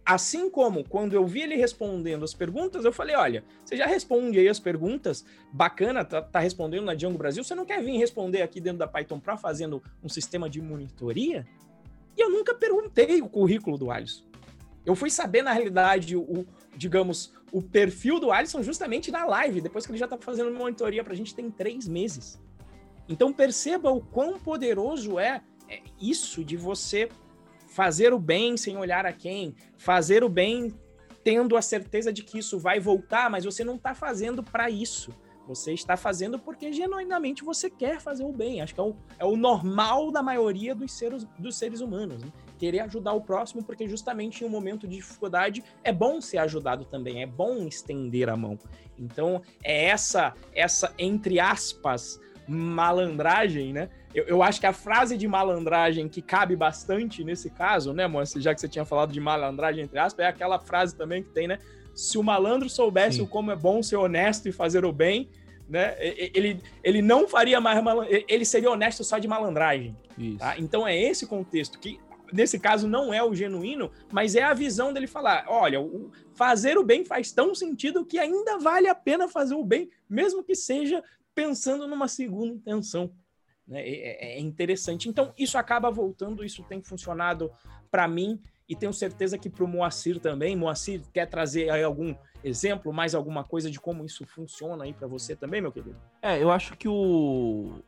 Assim 0.07 0.49
como 0.49 0.83
quando 0.89 1.13
eu 1.13 1.27
vi 1.27 1.43
ele 1.43 1.57
respondendo 1.57 2.25
as 2.25 2.33
perguntas, 2.33 2.85
eu 2.85 2.93
falei: 2.93 3.15
olha, 3.15 3.45
você 3.65 3.77
já 3.77 3.87
responde 3.87 4.39
aí 4.39 4.49
as 4.49 4.59
perguntas, 4.59 5.25
bacana, 5.53 6.05
tá, 6.05 6.23
tá 6.23 6.41
respondendo 6.41 6.85
na 6.85 6.95
Django 6.95 7.19
Brasil, 7.19 7.45
você 7.45 7.55
não 7.55 7.67
quer 7.67 7.83
vir 7.83 7.99
responder 7.99 8.43
aqui 8.43 8.61
dentro 8.61 8.79
da 8.79 8.89
Python 8.89 9.21
Pro 9.21 9.37
fazendo 9.37 9.83
um 10.03 10.09
sistema 10.09 10.49
de 10.49 10.61
monitoria? 10.61 11.47
E 12.21 12.23
eu 12.23 12.29
nunca 12.29 12.55
perguntei 12.55 13.23
o 13.23 13.29
currículo 13.31 13.79
do 13.79 13.91
Alisson. 13.91 14.25
Eu 14.85 14.95
fui 14.95 15.09
saber, 15.09 15.41
na 15.41 15.55
realidade, 15.55 16.15
o, 16.15 16.47
digamos, 16.77 17.33
o 17.51 17.63
perfil 17.63 18.21
do 18.21 18.31
Alisson 18.31 18.63
justamente 18.63 19.11
na 19.11 19.25
live, 19.25 19.63
depois 19.63 19.87
que 19.87 19.93
ele 19.93 19.99
já 19.99 20.07
tá 20.07 20.19
fazendo 20.19 20.53
monitoria 20.53 21.03
pra 21.03 21.15
gente 21.15 21.35
tem 21.35 21.51
três 21.51 21.89
meses. 21.89 22.39
Então 23.09 23.33
perceba 23.33 23.91
o 23.91 24.03
quão 24.03 24.39
poderoso 24.39 25.19
é, 25.19 25.43
é 25.67 25.81
isso 25.99 26.45
de 26.45 26.59
você 26.59 27.09
fazer 27.69 28.13
o 28.13 28.19
bem 28.19 28.55
sem 28.59 28.77
olhar 28.77 29.07
a 29.07 29.15
quem, 29.15 29.55
fazer 29.79 30.23
o 30.23 30.29
bem 30.29 30.75
tendo 31.25 31.57
a 31.57 31.63
certeza 31.63 32.13
de 32.13 32.23
que 32.23 32.39
isso 32.39 32.59
vai 32.59 32.79
voltar, 32.79 33.31
mas 33.31 33.47
você 33.47 33.65
não 33.65 33.77
está 33.77 33.95
fazendo 33.95 34.43
para 34.43 34.69
isso. 34.69 35.11
Você 35.51 35.73
está 35.73 35.97
fazendo 35.97 36.39
porque 36.39 36.73
genuinamente 36.73 37.43
você 37.43 37.69
quer 37.69 38.01
fazer 38.01 38.23
o 38.23 38.31
bem. 38.31 38.61
Acho 38.61 38.73
que 38.73 38.81
é 38.81 38.85
o, 38.85 38.95
é 39.19 39.25
o 39.25 39.37
normal 39.37 40.13
da 40.13 40.23
maioria 40.23 40.77
dos 40.77 40.93
seres, 40.93 41.27
dos 41.37 41.57
seres 41.57 41.81
humanos. 41.81 42.23
Né? 42.23 42.31
Querer 42.57 42.79
ajudar 42.81 43.15
o 43.15 43.21
próximo, 43.21 43.65
porque 43.65 43.89
justamente 43.89 44.45
em 44.45 44.47
um 44.47 44.51
momento 44.51 44.87
de 44.87 44.95
dificuldade 44.95 45.65
é 45.83 45.93
bom 45.93 46.21
ser 46.21 46.39
ajudado 46.39 46.85
também, 46.85 47.21
é 47.21 47.27
bom 47.27 47.67
estender 47.67 48.29
a 48.29 48.37
mão. 48.37 48.57
Então, 48.97 49.43
é 49.65 49.87
essa, 49.87 50.35
essa 50.55 50.95
entre 50.97 51.41
aspas, 51.41 52.21
malandragem, 52.47 53.73
né? 53.73 53.91
Eu, 54.15 54.25
eu, 54.27 54.43
acho 54.45 54.61
que 54.61 54.67
a 54.67 54.73
frase 54.73 55.17
de 55.17 55.27
malandragem 55.27 56.09
que 56.09 56.23
cabe 56.23 56.55
bastante 56.55 57.25
nesse 57.25 57.51
caso, 57.51 57.93
né, 57.93 58.07
Moacir, 58.07 58.41
já 58.41 58.55
que 58.55 58.61
você 58.61 58.69
tinha 58.69 58.85
falado 58.85 59.13
de 59.13 59.21
malandragem, 59.21 59.83
entre 59.83 59.99
aspas, 59.99 60.25
é 60.25 60.29
aquela 60.29 60.61
frase 60.61 60.95
também 60.95 61.25
que 61.25 61.31
tem, 61.31 61.49
né? 61.49 61.59
Se 61.95 62.19
o 62.19 62.23
malandro 62.23 62.69
soubesse 62.69 63.19
Sim. 63.19 63.27
como 63.27 63.51
é 63.51 63.57
bom 63.57 63.83
ser 63.83 63.97
honesto 63.97 64.49
e 64.49 64.53
fazer 64.53 64.85
o 64.85 64.93
bem, 64.93 65.29
né? 65.71 65.95
Ele, 65.99 66.61
ele 66.83 67.01
não 67.01 67.29
faria 67.29 67.61
mais 67.61 67.81
malandragem, 67.83 68.25
ele 68.29 68.45
seria 68.45 68.71
honesto 68.71 69.05
só 69.05 69.19
de 69.19 69.29
malandragem. 69.29 69.97
Tá? 70.37 70.59
Então 70.59 70.87
é 70.87 71.01
esse 71.01 71.27
contexto 71.27 71.79
que 71.79 72.01
nesse 72.33 72.59
caso 72.59 72.89
não 72.89 73.15
é 73.15 73.23
o 73.23 73.35
genuíno, 73.35 73.91
mas 74.13 74.35
é 74.35 74.43
a 74.43 74.53
visão 74.53 74.93
dele 74.93 75.07
falar: 75.07 75.45
olha, 75.49 75.81
o 75.81 76.11
fazer 76.35 76.77
o 76.77 76.85
bem 76.85 77.05
faz 77.05 77.31
tão 77.31 77.55
sentido 77.55 78.05
que 78.05 78.19
ainda 78.19 78.59
vale 78.59 78.89
a 78.89 78.95
pena 78.95 79.29
fazer 79.29 79.55
o 79.55 79.65
bem, 79.65 79.89
mesmo 80.09 80.43
que 80.43 80.57
seja 80.57 81.03
pensando 81.35 81.87
numa 81.87 82.09
segunda 82.09 82.53
intenção. 82.53 83.13
Né? 83.67 83.81
É, 83.81 83.93
é, 83.93 84.37
é 84.37 84.41
interessante. 84.41 85.09
Então, 85.09 85.33
isso 85.39 85.57
acaba 85.57 85.89
voltando, 85.91 86.45
isso 86.45 86.65
tem 86.65 86.83
funcionado 86.83 87.51
para 87.91 88.09
mim 88.09 88.41
e 88.69 88.75
tenho 88.75 88.93
certeza 88.93 89.39
que 89.39 89.49
para 89.49 89.65
o 89.65 89.69
Moacir 89.69 90.19
também. 90.19 90.57
Moacir, 90.57 91.03
quer 91.13 91.27
trazer 91.27 91.71
aí 91.71 91.83
algum 91.83 92.15
exemplo, 92.43 92.93
mais 92.93 93.15
alguma 93.15 93.45
coisa 93.45 93.71
de 93.71 93.81
como 93.81 94.05
isso 94.05 94.27
funciona 94.27 94.85
aí 94.85 94.93
para 94.93 95.07
você 95.07 95.37
também, 95.37 95.61
meu 95.61 95.73
querido? 95.73 95.97
É, 96.23 96.43
eu 96.43 96.51
acho 96.51 96.77
que 96.77 96.89
o, 96.89 97.83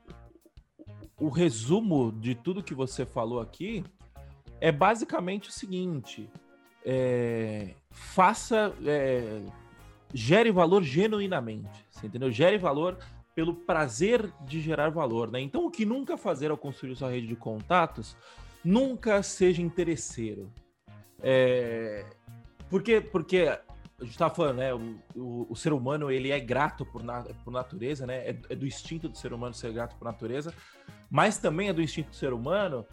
o 1.18 1.28
resumo 1.28 2.12
de 2.12 2.34
tudo 2.34 2.62
que 2.62 2.74
você 2.74 3.04
falou 3.06 3.40
aqui 3.40 3.84
é 4.60 4.70
basicamente 4.70 5.48
o 5.48 5.52
seguinte: 5.52 6.30
é, 6.84 7.74
faça, 7.90 8.74
é, 8.84 9.42
gere 10.12 10.50
valor 10.50 10.82
genuinamente, 10.82 11.84
você 11.90 12.06
entendeu? 12.06 12.30
Gere 12.30 12.58
valor 12.58 12.98
pelo 13.34 13.54
prazer 13.54 14.30
de 14.42 14.60
gerar 14.60 14.90
valor, 14.90 15.30
né? 15.30 15.40
Então, 15.40 15.64
o 15.64 15.70
que 15.70 15.84
nunca 15.84 16.16
fazer 16.16 16.50
ao 16.50 16.56
construir 16.56 16.94
sua 16.96 17.10
rede 17.10 17.26
de 17.26 17.36
contatos, 17.36 18.16
nunca 18.64 19.22
seja 19.22 19.62
interesseiro. 19.62 20.52
É... 21.20 22.04
Porque, 22.68 23.00
porque 23.00 23.58
a 24.02 24.04
gente 24.04 24.14
estava 24.14 24.34
falando, 24.34 24.56
né? 24.56 24.74
O, 24.74 24.98
o, 25.14 25.46
o, 25.50 25.56
ser 25.56 25.72
humano 25.72 26.10
ele 26.10 26.32
é 26.32 26.40
grato 26.40 26.84
por, 26.84 27.04
na, 27.04 27.22
por 27.22 27.52
natureza, 27.52 28.04
né? 28.04 28.18
É, 28.30 28.36
é, 28.50 28.56
do 28.56 28.66
instinto 28.66 29.08
do 29.08 29.16
ser 29.16 29.32
humano 29.32 29.54
ser 29.54 29.72
grato 29.72 29.96
por 29.96 30.04
natureza, 30.04 30.52
mas 31.08 31.38
também 31.38 31.68
é 31.68 31.72
do 31.72 31.80
instinto 31.80 32.10
do 32.10 32.16
ser 32.16 32.32
humano 32.32 32.84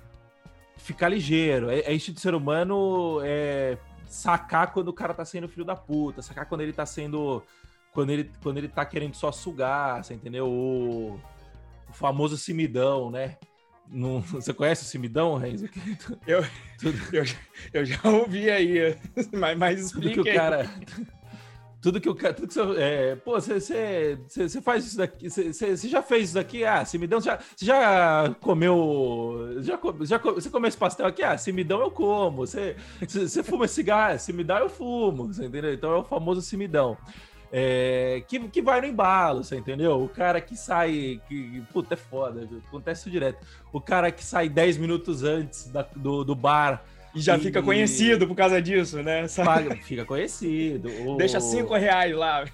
ficar 0.78 1.10
ligeiro. 1.10 1.70
É, 1.70 1.80
é 1.80 1.94
instinto 1.94 2.16
do 2.16 2.22
ser 2.22 2.36
humano 2.36 3.20
é, 3.24 3.78
sacar 4.06 4.72
quando 4.72 4.90
o 4.90 4.94
cara 4.94 5.14
tá 5.14 5.26
sendo 5.26 5.50
filho 5.50 5.66
da 5.66 5.76
puta, 5.76 6.22
sacar 6.22 6.46
quando 6.46 6.62
ele 6.62 6.74
tá 6.74 6.86
sendo 6.86 7.44
quando 7.92 8.12
ele, 8.12 8.32
quando 8.44 8.60
ele 8.60 8.68
tá 8.68 8.86
querendo 8.86 9.16
só 9.16 9.32
sugar, 9.32 10.04
você 10.04 10.14
entendeu? 10.14 10.48
O, 10.48 11.20
o 11.90 11.94
famoso 11.94 12.38
cimidão, 12.38 13.10
né? 13.10 13.38
Não, 13.92 14.22
você 14.22 14.54
conhece 14.54 14.84
o 14.84 14.86
cimidão, 14.86 15.36
Renzo? 15.36 15.68
Eu, 16.28 16.42
eu, 17.12 17.24
eu, 17.74 17.86
já 17.86 18.00
ouvi 18.04 18.50
aí, 18.50 18.96
mas, 19.34 19.58
mas 19.58 19.82
explica 19.82 20.16
tudo 20.16 20.24
que 20.24 20.30
o 20.30 20.36
cara, 20.36 20.70
tudo 21.82 22.02
que 22.02 22.10
o 22.10 22.16
cara, 22.16 22.34
tudo 22.34 22.48
que 22.48 22.54
você, 22.54 22.62
é, 22.78 23.16
pô, 23.16 23.40
você, 23.40 23.60
você, 23.60 24.18
você 24.28 24.62
faz 24.62 24.86
isso 24.86 24.98
daqui, 24.98 25.28
você, 25.28 25.52
você 25.52 25.88
já 25.88 26.04
fez 26.04 26.26
isso 26.26 26.34
daqui? 26.36 26.64
Ah, 26.64 26.86
cimidão, 26.86 27.20
já, 27.20 27.40
você 27.56 27.66
já 27.66 28.36
comeu, 28.40 29.58
já, 29.62 29.80
já 30.02 30.18
você 30.20 30.50
comeu 30.52 30.68
esse 30.68 30.78
pastel 30.78 31.08
aqui? 31.08 31.24
Ah, 31.24 31.38
cimidão 31.38 31.82
eu 31.82 31.90
como, 31.90 32.46
você, 32.46 32.76
você, 33.00 33.28
você 33.28 33.44
fuma 33.44 33.68
cigarro, 33.68 34.20
cimidão 34.20 34.58
eu 34.60 34.70
fumo, 34.70 35.34
você 35.34 35.46
entendeu? 35.46 35.74
Então 35.74 35.92
é 35.94 35.98
o 35.98 36.04
famoso 36.04 36.42
cimidão 36.42 36.96
é, 37.52 38.24
que, 38.28 38.40
que 38.48 38.62
vai 38.62 38.80
no 38.80 38.88
embalo, 38.88 39.44
você 39.44 39.58
entendeu? 39.58 40.02
O 40.04 40.08
cara 40.08 40.40
que 40.40 40.56
sai. 40.56 41.20
Que, 41.28 41.64
puta, 41.74 41.96
é 41.96 41.98
foda, 41.98 42.48
acontece 42.68 43.02
isso 43.02 43.10
direto. 43.10 43.44
O 43.74 43.82
cara 43.82 44.12
que 44.12 44.24
sai 44.24 44.48
10 44.48 44.78
minutos 44.78 45.24
antes 45.24 45.68
da, 45.68 45.82
do, 45.96 46.24
do 46.24 46.36
bar. 46.36 46.84
já 47.16 47.38
e... 47.38 47.40
fica 47.40 47.62
conhecido 47.64 48.28
por 48.28 48.36
causa 48.36 48.62
disso, 48.62 49.02
né? 49.02 49.26
Paga, 49.44 49.76
fica 49.78 50.06
conhecido. 50.06 50.90
Deixa 51.18 51.40
cinco 51.40 51.76
reais 51.76 52.16
lá. 52.16 52.46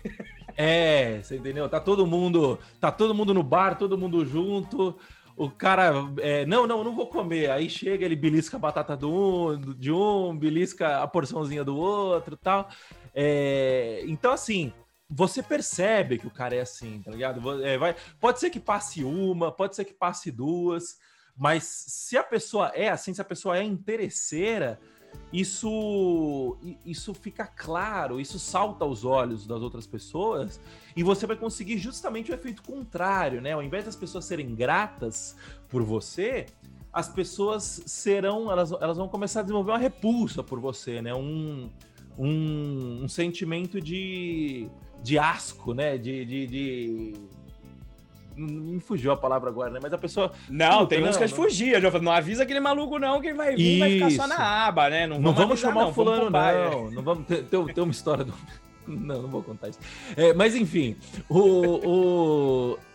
É, 0.57 1.19
você 1.21 1.35
entendeu? 1.35 1.67
Tá 1.67 1.81
todo 1.81 2.07
mundo, 2.07 2.57
tá 2.79 2.89
todo 2.89 3.13
mundo 3.13 3.33
no 3.33 3.43
bar, 3.43 3.77
todo 3.77 3.97
mundo 3.97 4.25
junto. 4.25 4.95
O 5.35 5.49
cara, 5.49 5.91
é, 6.19 6.45
não, 6.45 6.65
não, 6.65 6.81
não 6.81 6.95
vou 6.95 7.07
comer. 7.07 7.51
Aí 7.51 7.69
chega, 7.69 8.05
ele 8.05 8.15
belisca 8.15 8.55
a 8.55 8.59
batata 8.59 8.95
do 8.95 9.11
um, 9.11 9.59
de 9.59 9.91
um, 9.91 10.33
belisca 10.37 11.03
a 11.03 11.07
porçãozinha 11.07 11.65
do 11.65 11.75
outro, 11.75 12.37
tal. 12.37 12.69
É, 13.13 14.03
então, 14.07 14.31
assim, 14.31 14.71
você 15.09 15.43
percebe 15.43 16.17
que 16.17 16.27
o 16.27 16.31
cara 16.31 16.55
é 16.55 16.61
assim, 16.61 17.01
tá 17.01 17.11
ligado? 17.11 17.63
É, 17.63 17.77
vai, 17.77 17.95
pode 18.19 18.39
ser 18.39 18.49
que 18.49 18.59
passe 18.59 19.03
uma, 19.03 19.51
pode 19.51 19.75
ser 19.75 19.85
que 19.85 19.93
passe 19.93 20.31
duas, 20.31 20.97
mas 21.37 21.63
se 21.63 22.17
a 22.17 22.23
pessoa 22.23 22.71
é 22.73 22.89
assim, 22.89 23.13
se 23.13 23.21
a 23.21 23.25
pessoa 23.25 23.57
é 23.57 23.63
interesseira, 23.63 24.79
isso 25.31 26.57
isso 26.85 27.13
fica 27.13 27.45
claro, 27.45 28.19
isso 28.19 28.37
salta 28.37 28.83
aos 28.83 29.05
olhos 29.05 29.47
das 29.47 29.61
outras 29.61 29.87
pessoas 29.87 30.59
e 30.95 31.03
você 31.03 31.25
vai 31.25 31.37
conseguir 31.37 31.77
justamente 31.77 32.31
o 32.31 32.33
efeito 32.33 32.63
contrário, 32.63 33.41
né? 33.41 33.53
Ao 33.53 33.63
invés 33.63 33.85
das 33.85 33.95
pessoas 33.95 34.25
serem 34.25 34.55
gratas 34.55 35.35
por 35.69 35.83
você, 35.83 36.47
as 36.91 37.09
pessoas 37.09 37.83
serão, 37.85 38.51
elas, 38.51 38.71
elas 38.71 38.97
vão 38.97 39.07
começar 39.07 39.41
a 39.41 39.43
desenvolver 39.43 39.71
uma 39.71 39.77
repulsa 39.77 40.41
por 40.41 40.59
você, 40.59 41.01
né? 41.01 41.13
Um, 41.13 41.69
um, 42.17 43.03
um 43.03 43.07
sentimento 43.07 43.81
de, 43.81 44.69
de 45.01 45.19
asco, 45.19 45.73
né? 45.73 45.97
de, 45.97 46.25
de, 46.25 46.47
de 46.47 47.13
me 48.35 48.79
fugiu 48.79 49.11
a 49.11 49.17
palavra 49.17 49.49
agora, 49.49 49.71
né? 49.71 49.79
Mas 49.81 49.93
a 49.93 49.97
pessoa. 49.97 50.31
Não, 50.49 50.85
tem 50.85 51.03
uns 51.03 51.17
que 51.17 51.27
fugia. 51.27 51.79
Já 51.79 51.89
não 51.99 52.11
avisa 52.11 52.43
aquele 52.43 52.59
maluco, 52.59 52.99
não, 52.99 53.21
que 53.21 53.27
ele 53.27 53.37
vai 53.37 53.55
vir 53.55 53.79
vai 53.79 53.91
ficar 53.91 54.11
só 54.11 54.27
na 54.27 54.67
aba, 54.67 54.89
né? 54.89 55.07
Não, 55.07 55.17
não 55.17 55.33
vamos, 55.33 55.39
vamos 55.39 55.59
chamar 55.59 55.81
não, 55.83 55.89
o 55.89 55.93
fulano, 55.93 56.29
não. 56.29 56.91
Não 56.91 57.01
vamos 57.01 57.25
ter, 57.25 57.43
ter, 57.43 57.73
ter, 57.73 57.81
uma 57.81 57.91
história 57.91 58.23
do. 58.23 58.33
Não, 58.87 59.23
não 59.23 59.29
vou 59.29 59.41
contar 59.41 59.69
isso. 59.69 59.79
É, 60.15 60.31
mas 60.31 60.55
enfim, 60.55 60.95
o, 61.27 61.39
o, 61.39 62.79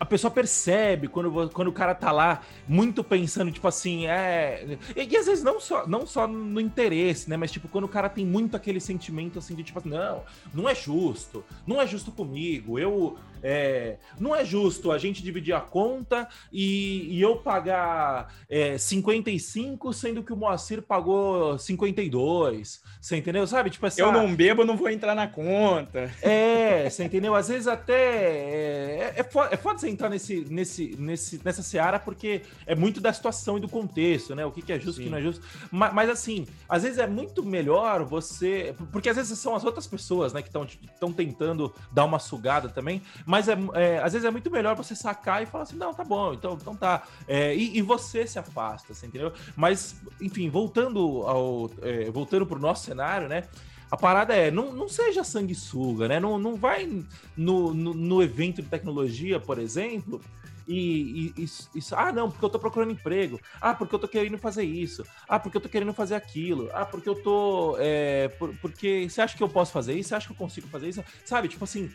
a 0.00 0.04
pessoa 0.04 0.30
percebe 0.30 1.08
quando, 1.08 1.50
quando 1.50 1.68
o 1.68 1.72
cara 1.72 1.94
tá 1.94 2.10
lá 2.10 2.42
muito 2.66 3.04
pensando, 3.04 3.50
tipo 3.50 3.66
assim, 3.68 4.06
é. 4.06 4.78
E, 4.96 5.16
às 5.16 5.26
vezes 5.26 5.44
não 5.44 5.60
só, 5.60 5.86
não 5.86 6.06
só 6.06 6.26
no 6.26 6.60
interesse, 6.60 7.28
né? 7.28 7.36
Mas 7.36 7.52
tipo, 7.52 7.68
quando 7.68 7.84
o 7.84 7.88
cara 7.88 8.08
tem 8.08 8.24
muito 8.24 8.56
aquele 8.56 8.80
sentimento 8.80 9.38
assim 9.38 9.54
de 9.54 9.62
tipo 9.62 9.86
não, 9.86 10.22
não 10.52 10.68
é 10.68 10.74
justo, 10.74 11.44
não 11.66 11.80
é 11.80 11.86
justo 11.86 12.10
comigo, 12.10 12.78
eu. 12.78 13.18
É, 13.46 13.98
não 14.18 14.34
é 14.34 14.42
justo 14.42 14.90
a 14.90 14.96
gente 14.96 15.22
dividir 15.22 15.52
a 15.52 15.60
conta 15.60 16.26
e, 16.50 17.08
e 17.10 17.20
eu 17.20 17.36
pagar 17.36 18.34
é, 18.48 18.78
55, 18.78 19.92
sendo 19.92 20.22
que 20.22 20.32
o 20.32 20.36
Moacir 20.36 20.80
pagou 20.80 21.58
52. 21.58 22.82
Você 22.98 23.16
entendeu? 23.16 23.46
Sabe? 23.46 23.68
Tipo 23.68 23.84
assim. 23.84 24.00
Eu 24.00 24.10
não 24.10 24.34
bebo, 24.34 24.64
não 24.64 24.78
vou 24.78 24.88
entrar 24.88 25.14
na 25.14 25.28
conta. 25.28 26.10
É, 26.22 26.88
você 26.88 27.04
entendeu? 27.04 27.34
Às 27.34 27.48
vezes 27.48 27.66
até. 27.66 27.94
É, 27.94 29.12
é, 29.16 29.22
foda, 29.22 29.50
é 29.52 29.58
foda 29.58 29.78
você 29.78 29.90
entrar 29.90 30.08
nesse, 30.08 30.46
nesse, 30.48 30.96
nesse, 30.98 31.38
nessa 31.44 31.62
seara 31.62 31.98
porque 31.98 32.40
é 32.64 32.74
muito 32.74 32.98
da 32.98 33.12
situação 33.12 33.58
e 33.58 33.60
do 33.60 33.68
contexto, 33.68 34.34
né? 34.34 34.46
O 34.46 34.50
que, 34.50 34.62
que 34.62 34.72
é 34.72 34.80
justo, 34.80 35.02
o 35.02 35.04
que 35.04 35.10
não 35.10 35.18
é 35.18 35.22
justo. 35.22 35.44
Mas, 35.70 35.92
mas, 35.92 36.08
assim, 36.08 36.46
às 36.66 36.82
vezes 36.82 36.96
é 36.96 37.06
muito 37.06 37.44
melhor 37.44 38.04
você. 38.04 38.74
Porque 38.90 39.10
às 39.10 39.16
vezes 39.16 39.38
são 39.38 39.54
as 39.54 39.64
outras 39.64 39.86
pessoas, 39.86 40.32
né, 40.32 40.40
que 40.40 40.48
estão 40.48 41.12
tentando 41.12 41.74
dar 41.92 42.06
uma 42.06 42.18
sugada 42.18 42.70
também. 42.70 43.02
Mas 43.26 43.33
é, 43.48 43.56
é, 43.74 43.98
às 43.98 44.12
vezes 44.12 44.26
é 44.26 44.30
muito 44.30 44.50
melhor 44.50 44.76
você 44.76 44.94
sacar 44.94 45.42
e 45.42 45.46
falar 45.46 45.64
assim: 45.64 45.76
não, 45.76 45.92
tá 45.92 46.04
bom, 46.04 46.32
então, 46.34 46.58
então 46.60 46.76
tá. 46.76 47.02
É, 47.26 47.54
e, 47.54 47.78
e, 47.78 47.82
você 47.82 48.26
se 48.26 48.38
afasta, 48.38 48.94
você 48.94 49.06
entendeu? 49.06 49.32
Mas, 49.56 49.96
enfim, 50.20 50.48
voltando 50.48 51.22
ao. 51.26 51.70
É, 51.82 52.10
voltando 52.10 52.46
pro 52.46 52.58
nosso 52.58 52.84
cenário, 52.84 53.28
né? 53.28 53.44
A 53.90 53.96
parada 53.96 54.34
é, 54.34 54.50
não, 54.50 54.72
não 54.72 54.88
seja 54.88 55.22
sanguessuga, 55.22 56.08
né? 56.08 56.18
Não, 56.18 56.38
não 56.38 56.56
vai 56.56 57.04
no, 57.36 57.72
no, 57.72 57.94
no 57.94 58.22
evento 58.22 58.60
de 58.60 58.68
tecnologia, 58.68 59.38
por 59.38 59.58
exemplo, 59.58 60.20
e, 60.66 61.32
e, 61.36 61.44
e, 61.44 61.80
ah, 61.92 62.12
não, 62.12 62.30
porque 62.30 62.44
eu 62.44 62.48
tô 62.48 62.58
procurando 62.58 62.92
emprego. 62.92 63.40
Ah, 63.60 63.74
porque 63.74 63.94
eu 63.94 63.98
tô 63.98 64.08
querendo 64.08 64.38
fazer 64.38 64.64
isso. 64.64 65.04
Ah, 65.28 65.38
porque 65.38 65.56
eu 65.56 65.60
tô 65.60 65.68
querendo 65.68 65.92
fazer 65.92 66.14
aquilo. 66.14 66.70
Ah, 66.72 66.84
porque 66.84 67.08
eu 67.08 67.14
tô. 67.14 67.76
É, 67.78 68.28
por, 68.28 68.54
porque 68.56 69.08
você 69.08 69.20
acha 69.20 69.36
que 69.36 69.42
eu 69.42 69.48
posso 69.48 69.72
fazer 69.72 69.94
isso? 69.94 70.08
Você 70.08 70.14
acha 70.14 70.26
que 70.26 70.32
eu 70.32 70.36
consigo 70.36 70.66
fazer 70.68 70.88
isso? 70.88 71.04
Sabe, 71.24 71.48
tipo 71.48 71.64
assim, 71.64 71.90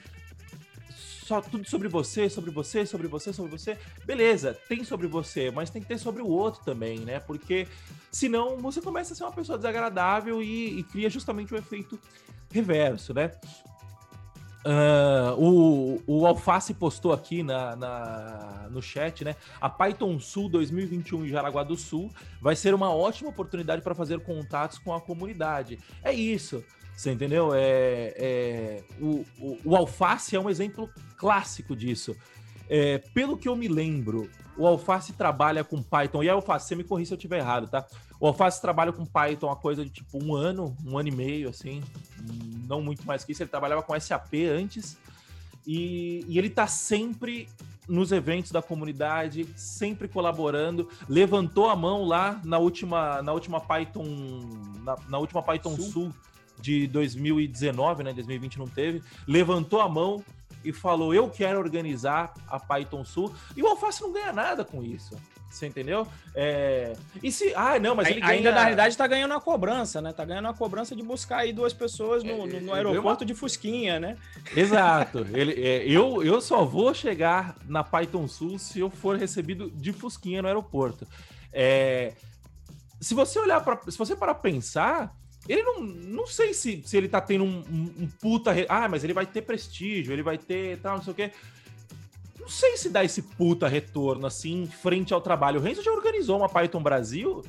só 1.30 1.42
tudo 1.42 1.70
sobre 1.70 1.88
você, 1.88 2.28
sobre 2.28 2.50
você, 2.50 2.88
sobre 2.88 3.08
você, 3.08 3.32
sobre 3.32 3.52
você. 3.52 3.78
Beleza, 4.04 4.58
tem 4.68 4.84
sobre 4.84 5.06
você, 5.06 5.52
mas 5.52 5.70
tem 5.70 5.80
que 5.80 5.88
ter 5.88 6.00
sobre 6.00 6.24
o 6.24 6.28
outro 6.28 6.64
também, 6.66 7.02
né? 7.02 7.20
Porque 7.20 7.68
senão 8.12 8.58
você 8.58 8.82
começa 8.82 9.14
a 9.14 9.16
ser 9.16 9.24
uma 9.26 9.32
pessoa 9.32 9.56
desagradável 9.56 10.42
e, 10.42 10.80
e 10.80 10.84
cria 10.84 11.08
justamente 11.08 11.54
o 11.54 11.58
efeito 11.58 12.00
reverso, 12.52 13.14
né? 13.14 13.32
Uh, 14.66 15.38
o, 15.38 16.04
o 16.06 16.26
Alface 16.26 16.74
postou 16.74 17.14
aqui 17.14 17.44
na, 17.44 17.76
na, 17.76 18.68
no 18.72 18.82
chat, 18.82 19.24
né? 19.24 19.36
A 19.62 19.70
Python 19.70 20.20
Sul 20.20 20.50
2021 20.50 21.26
em 21.26 21.30
Jaraguá 21.30 21.64
do 21.64 21.78
Sul 21.78 22.12
vai 22.42 22.56
ser 22.56 22.74
uma 22.74 22.92
ótima 22.92 23.30
oportunidade 23.30 23.84
para 23.84 23.94
fazer 23.94 24.20
contatos 24.22 24.80
com 24.80 24.94
a 24.96 25.00
comunidade. 25.00 25.78
É 26.04 26.12
isso. 26.12 26.64
Você 27.00 27.14
entendeu? 27.14 27.54
É, 27.54 28.14
é 28.18 28.84
o, 29.00 29.26
o, 29.40 29.58
o, 29.64 29.76
Alface 29.78 30.36
é 30.36 30.40
um 30.40 30.50
exemplo 30.50 30.90
clássico 31.16 31.74
disso. 31.74 32.14
É, 32.68 32.98
pelo 32.98 33.38
que 33.38 33.48
eu 33.48 33.56
me 33.56 33.70
lembro, 33.70 34.30
o 34.58 34.68
Alface 34.68 35.14
trabalha 35.14 35.64
com 35.64 35.82
Python. 35.82 36.24
E 36.24 36.30
a 36.30 36.34
Alface, 36.34 36.68
você 36.68 36.76
me 36.76 36.84
corri 36.84 37.06
se 37.06 37.14
eu 37.14 37.16
estiver 37.16 37.38
errado, 37.38 37.70
tá? 37.70 37.88
O 38.20 38.28
Alface 38.28 38.60
trabalha 38.60 38.92
com 38.92 39.06
Python 39.06 39.50
a 39.50 39.56
coisa 39.56 39.86
de 39.86 39.90
tipo 39.90 40.22
um 40.22 40.36
ano, 40.36 40.76
um 40.86 40.98
ano 40.98 41.08
e 41.08 41.12
meio, 41.14 41.48
assim. 41.48 41.82
Não 42.68 42.82
muito 42.82 43.08
mais 43.08 43.24
que 43.24 43.32
isso. 43.32 43.44
Ele 43.44 43.50
trabalhava 43.50 43.82
com 43.82 43.98
SAP 43.98 44.34
antes. 44.54 44.98
E, 45.66 46.26
e 46.28 46.38
ele 46.38 46.50
tá 46.50 46.68
sempre 46.68 47.48
nos 47.88 48.12
eventos 48.12 48.52
da 48.52 48.62
comunidade, 48.62 49.48
sempre 49.56 50.10
colaborando. 50.10 50.90
Levantou 51.08 51.70
a 51.70 51.78
mão 51.78 52.04
lá 52.04 52.42
na 52.44 52.58
última, 52.58 53.22
na 53.22 53.32
última 53.32 53.62
Python, 53.62 54.04
na, 54.84 54.98
na 55.08 55.18
última 55.18 55.42
Python 55.42 55.78
Sul. 55.78 55.92
Sul 55.92 56.14
de 56.62 56.88
2019, 56.88 58.04
né? 58.04 58.14
2020 58.14 58.60
não 58.60 58.68
teve, 58.68 59.02
levantou 59.28 59.82
a 59.82 59.90
mão 59.90 60.24
e 60.64 60.72
falou: 60.72 61.14
Eu 61.14 61.30
quero 61.30 61.60
organizar 61.60 62.34
a 62.48 62.60
Python 62.60 63.04
Sul. 63.04 63.34
E 63.56 63.64
o 63.64 63.68
Alface 63.68 64.02
não 64.02 64.12
ganha 64.12 64.32
nada 64.32 64.64
com 64.64 64.84
isso. 64.84 65.16
Você 65.50 65.66
entendeu? 65.66 66.08
É... 66.36 66.94
E 67.24 67.32
se. 67.32 67.54
Ah, 67.56 67.80
não, 67.80 67.96
mas 67.96 68.08
ele 68.08 68.22
ganha... 68.22 68.34
Ainda 68.34 68.52
na 68.52 68.62
realidade 68.62 68.96
tá 68.96 69.08
ganhando 69.08 69.34
a 69.34 69.42
cobrança, 69.42 70.00
né? 70.00 70.14
Tá 70.14 70.24
ganhando 70.24 70.48
a 70.48 70.54
cobrança 70.54 70.96
de 70.96 71.02
buscar 71.02 71.38
aí 71.38 71.52
duas 71.52 71.74
pessoas 71.74 72.24
no, 72.24 72.46
no, 72.46 72.62
no 72.62 72.74
aeroporto 72.74 73.26
de 73.26 73.34
Fusquinha, 73.34 74.00
né? 74.00 74.16
Exato. 74.56 75.26
ele, 75.34 75.54
é, 75.54 75.84
eu, 75.88 76.24
eu 76.24 76.40
só 76.40 76.64
vou 76.64 76.94
chegar 76.94 77.56
na 77.68 77.84
Python 77.84 78.28
Sul 78.28 78.60
se 78.60 78.80
eu 78.80 78.92
for 78.92 79.18
recebido 79.18 79.72
de 79.72 79.92
Fusquinha 79.92 80.42
no 80.42 80.48
aeroporto. 80.48 81.08
É... 81.52 82.14
Se 83.02 83.16
você 83.16 83.40
olhar 83.40 83.62
para. 83.62 83.80
Se 83.90 83.98
você 83.98 84.16
parar 84.16 84.36
pra 84.36 84.52
pensar, 84.52 85.16
ele 85.50 85.64
não. 85.64 85.82
Não 85.82 86.28
sei 86.28 86.54
se, 86.54 86.84
se 86.86 86.96
ele 86.96 87.10
tá 87.10 87.20
tendo 87.20 87.44
um, 87.44 87.64
um, 87.70 88.04
um 88.04 88.10
puta. 88.22 88.52
Re... 88.52 88.68
Ah, 88.70 88.88
mas 88.88 89.04
ele 89.04 89.14
vai 89.14 89.26
ter 89.26 89.42
prestígio, 89.42 90.14
ele 90.14 90.22
vai 90.22 90.38
ter 90.38 90.78
tal, 90.78 90.98
não 90.98 91.04
sei 91.04 91.12
o 91.12 91.16
quê. 91.16 91.32
Não 92.40 92.48
sei 92.48 92.78
se 92.78 92.90
dá 92.90 93.04
esse 93.04 93.24
puta 93.24 93.68
retorno 93.68 94.28
assim, 94.28 94.68
frente 94.68 95.14
ao 95.14 95.22
trabalho. 95.22 95.60
O 95.60 95.64
Renzo 95.64 95.84
já 95.84 95.92
organizou 95.92 96.38
uma 96.38 96.48
Python 96.48 96.84
Brasil 96.84 97.44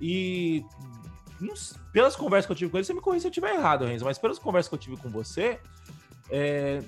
e. 0.00 0.62
Não, 1.40 1.54
pelas 1.92 2.16
conversas 2.16 2.46
que 2.46 2.52
eu 2.52 2.56
tive 2.56 2.70
com 2.70 2.76
ele, 2.76 2.84
você 2.84 2.92
me 2.92 3.00
corrija 3.00 3.22
se 3.22 3.26
eu 3.28 3.30
estiver 3.30 3.54
errado, 3.54 3.84
Renzo, 3.84 4.04
mas 4.04 4.18
pelas 4.18 4.38
conversas 4.38 4.68
que 4.68 4.74
eu 4.74 4.78
tive 4.78 4.96
com 4.96 5.08
você, 5.08 5.58
é, 6.28 6.82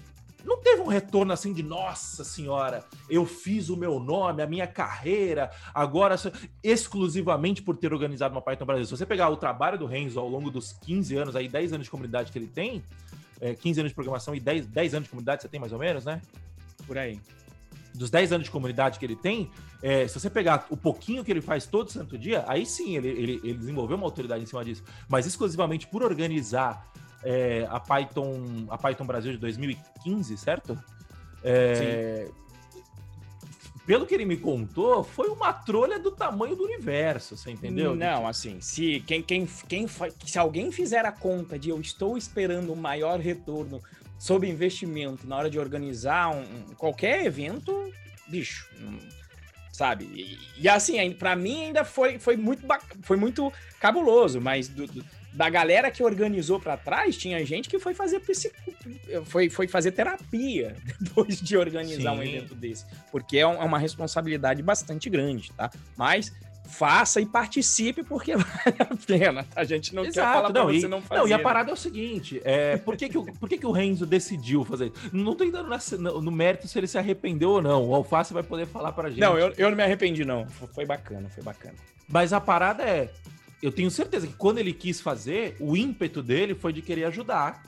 não 0.45 0.61
teve 0.61 0.81
um 0.81 0.87
retorno 0.87 1.33
assim 1.33 1.53
de 1.53 1.63
nossa 1.63 2.25
senhora, 2.25 2.85
eu 3.09 3.27
fiz 3.27 3.69
o 3.69 3.77
meu 3.77 3.99
nome, 3.99 4.43
a 4.43 4.47
minha 4.47 4.67
carreira, 4.67 5.51
agora 5.75 6.17
exclusivamente 6.63 7.63
por 7.63 7.77
ter 7.77 7.93
organizado 7.93 8.35
uma 8.35 8.43
Python 8.43 8.65
Brasil. 8.65 8.85
Se 8.85 8.97
você 8.97 9.07
pegar 9.07 9.29
o 9.29 9.37
trabalho 9.37 9.79
do 9.79 9.87
Renzo 9.87 10.19
ao 10.19 10.29
longo 10.29 10.51
dos 10.51 10.73
15 10.73 11.17
anos, 11.17 11.37
aí 11.37 11.49
10 11.49 11.75
anos 11.75 11.85
de 11.87 11.91
comunidade 11.91 12.33
que 12.33 12.39
ele 12.39 12.47
tem, 12.47 12.83
é, 13.41 13.55
15 13.55 13.81
anos 13.81 13.91
de 13.91 13.95
programação 13.95 14.35
e 14.35 14.41
10, 14.41 14.67
10 14.67 14.95
anos 14.95 15.05
de 15.05 15.11
comunidade 15.11 15.43
você 15.43 15.49
tem 15.49 15.61
mais 15.61 15.73
ou 15.73 15.79
menos, 15.79 16.05
né? 16.05 16.21
Por 16.87 16.99
aí. 16.99 17.21
Dos 17.95 18.11
10 18.11 18.33
anos 18.33 18.45
de 18.45 18.51
comunidade 18.51 18.99
que 18.99 19.05
ele 19.05 19.17
tem, 19.17 19.51
é, 19.83 20.07
se 20.07 20.19
você 20.19 20.31
pegar 20.31 20.67
o 20.71 20.77
pouquinho 20.77 21.25
que 21.25 21.31
ele 21.31 21.41
faz 21.41 21.67
todo 21.67 21.91
santo 21.91 22.17
dia, 22.17 22.45
aí 22.47 22.65
sim 22.65 22.97
ele, 22.97 23.09
ele, 23.09 23.41
ele 23.43 23.55
desenvolveu 23.55 23.97
uma 23.97 24.07
autoridade 24.07 24.43
em 24.43 24.47
cima 24.47 24.65
disso. 24.65 24.85
Mas 25.09 25.27
exclusivamente 25.27 25.87
por 25.87 26.03
organizar 26.03 26.91
é, 27.25 27.67
a 27.69 27.81
Python 27.81 28.67
a 28.69 28.79
Python 28.79 29.05
Brasil 29.05 29.33
de 29.33 29.39
2015, 29.39 30.37
certo? 30.37 30.79
É, 31.43 32.29
pelo 33.87 34.07
que 34.07 34.15
ele 34.15 34.25
me 34.25 34.37
contou, 34.37 35.03
foi 35.03 35.29
uma 35.29 35.53
trolha 35.53 35.99
do 35.99 36.13
tamanho 36.13 36.55
do 36.55 36.65
universo, 36.65 37.37
você 37.37 37.51
entendeu? 37.51 37.97
Não, 37.97 38.27
assim, 38.27 38.61
se 38.61 39.01
quem, 39.01 39.21
quem, 39.21 39.49
quem 39.69 39.87
se 40.25 40.39
alguém 40.39 40.71
fizer 40.71 41.05
a 41.05 41.11
conta 41.11 41.59
de 41.59 41.71
eu 41.71 41.81
estou 41.81 42.17
esperando 42.17 42.73
um 42.73 42.77
maior 42.77 43.19
retorno 43.19 43.83
sobre 44.17 44.49
investimento 44.49 45.27
na 45.27 45.37
hora 45.37 45.51
de 45.51 45.59
organizar 45.59 46.31
um, 46.31 46.75
qualquer 46.77 47.25
evento, 47.25 47.91
bicho, 48.29 48.69
sabe? 49.73 50.05
E, 50.05 50.39
e 50.59 50.69
assim, 50.69 51.13
para 51.13 51.35
mim 51.35 51.65
ainda 51.65 51.85
foi, 51.85 52.19
foi, 52.19 52.37
muito, 52.37 52.65
foi 53.03 53.17
muito 53.17 53.53
cabuloso, 53.81 54.41
mas 54.41 54.69
do, 54.69 54.87
do, 54.87 55.05
da 55.33 55.49
galera 55.49 55.91
que 55.91 56.03
organizou 56.03 56.59
para 56.59 56.77
trás, 56.77 57.17
tinha 57.17 57.45
gente 57.45 57.69
que 57.69 57.79
foi 57.79 57.95
fazer 57.95 58.21
foi, 59.25 59.49
foi 59.49 59.69
fazer 59.69 59.93
terapia 59.93 60.77
depois 61.01 61.41
de 61.41 61.57
organizar 61.57 62.13
Sim. 62.13 62.19
um 62.19 62.23
evento 62.23 62.55
desse, 62.55 62.85
porque 63.11 63.39
é, 63.39 63.43
é 63.43 63.47
uma 63.47 63.79
responsabilidade 63.79 64.63
bastante 64.63 65.09
grande, 65.09 65.53
tá? 65.53 65.71
Mas 65.97 66.33
faça 66.71 67.21
e 67.21 67.27
participe 67.27 68.03
porque 68.03 68.35
vale 68.37 68.77
a 68.79 69.07
pena. 69.07 69.45
Tá? 69.45 69.61
A 69.61 69.65
gente 69.65 69.95
não 69.95 70.05
Exato, 70.05 70.15
quer 70.15 70.35
falar 70.35 70.53
não, 70.53 70.73
e, 70.73 70.87
não 70.87 71.03
fazer. 71.03 71.21
Não, 71.21 71.29
e 71.29 71.33
a 71.33 71.39
parada 71.39 71.71
é 71.71 71.75
o 71.75 71.77
seguinte, 71.77 72.41
é, 72.45 72.77
por, 72.77 72.97
que, 72.97 73.09
que, 73.09 73.19
o, 73.19 73.25
por 73.25 73.49
que, 73.49 73.59
que 73.59 73.67
o 73.67 73.73
Renzo 73.73 74.07
decidiu 74.07 74.65
fazer 74.65 74.93
Não 75.13 75.35
tô 75.35 75.45
entrando 75.45 75.69
no, 75.99 76.23
no, 76.23 76.31
mérito 76.31 76.69
se 76.69 76.79
ele 76.79 76.87
se 76.87 76.97
arrependeu 76.97 77.51
ou 77.51 77.63
não. 77.63 77.89
O 77.89 77.95
Alface 77.95 78.33
vai 78.33 78.43
poder 78.43 78.67
falar 78.67 78.93
pra 78.93 79.09
gente. 79.09 79.21
Não, 79.21 79.37
eu, 79.37 79.53
eu 79.59 79.71
não 79.71 79.77
me 79.77 79.83
arrependi 79.83 80.25
não. 80.25 80.47
Foi 80.75 80.87
bacana, 80.87 81.29
foi 81.29 81.43
bacana. 81.43 81.75
Mas 82.09 82.33
a 82.33 82.41
parada 82.41 82.83
é, 82.83 83.11
eu 83.63 83.71
tenho 83.71 83.91
certeza 83.91 84.27
que 84.27 84.35
quando 84.35 84.59
ele 84.59 84.73
quis 84.73 85.01
fazer, 85.01 85.57
o 85.61 85.77
ímpeto 85.77 86.23
dele 86.23 86.55
foi 86.55 86.73
de 86.73 86.83
querer 86.83 87.05
ajudar. 87.05 87.63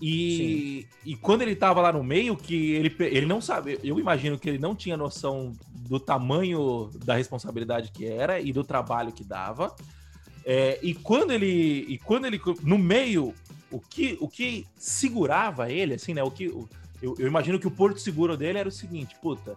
E, 0.00 0.86
e 1.04 1.16
quando 1.16 1.42
ele 1.42 1.56
tava 1.56 1.80
lá 1.80 1.92
no 1.92 2.04
meio, 2.04 2.36
que 2.36 2.72
ele, 2.72 2.94
ele 3.00 3.26
não 3.26 3.40
sabe, 3.40 3.78
eu 3.82 3.98
imagino 3.98 4.38
que 4.38 4.48
ele 4.48 4.58
não 4.58 4.74
tinha 4.74 4.96
noção 4.96 5.52
do 5.88 5.98
tamanho 5.98 6.90
da 7.04 7.14
responsabilidade 7.14 7.90
que 7.90 8.04
era 8.04 8.40
e 8.40 8.52
do 8.52 8.62
trabalho 8.62 9.12
que 9.12 9.24
dava. 9.24 9.74
É, 10.44 10.78
e 10.82 10.94
quando 10.94 11.32
ele, 11.32 11.86
e 11.88 11.98
quando 11.98 12.26
ele, 12.26 12.40
no 12.62 12.78
meio, 12.78 13.34
o 13.70 13.80
que, 13.80 14.16
o 14.20 14.28
que 14.28 14.66
segurava 14.76 15.70
ele, 15.70 15.94
assim, 15.94 16.14
né? 16.14 16.22
O 16.22 16.30
que, 16.30 16.44
eu, 16.44 16.68
eu 17.18 17.26
imagino 17.26 17.58
que 17.58 17.66
o 17.66 17.70
porto 17.70 17.98
seguro 17.98 18.36
dele 18.36 18.58
era 18.58 18.68
o 18.68 18.72
seguinte, 18.72 19.16
puta, 19.20 19.56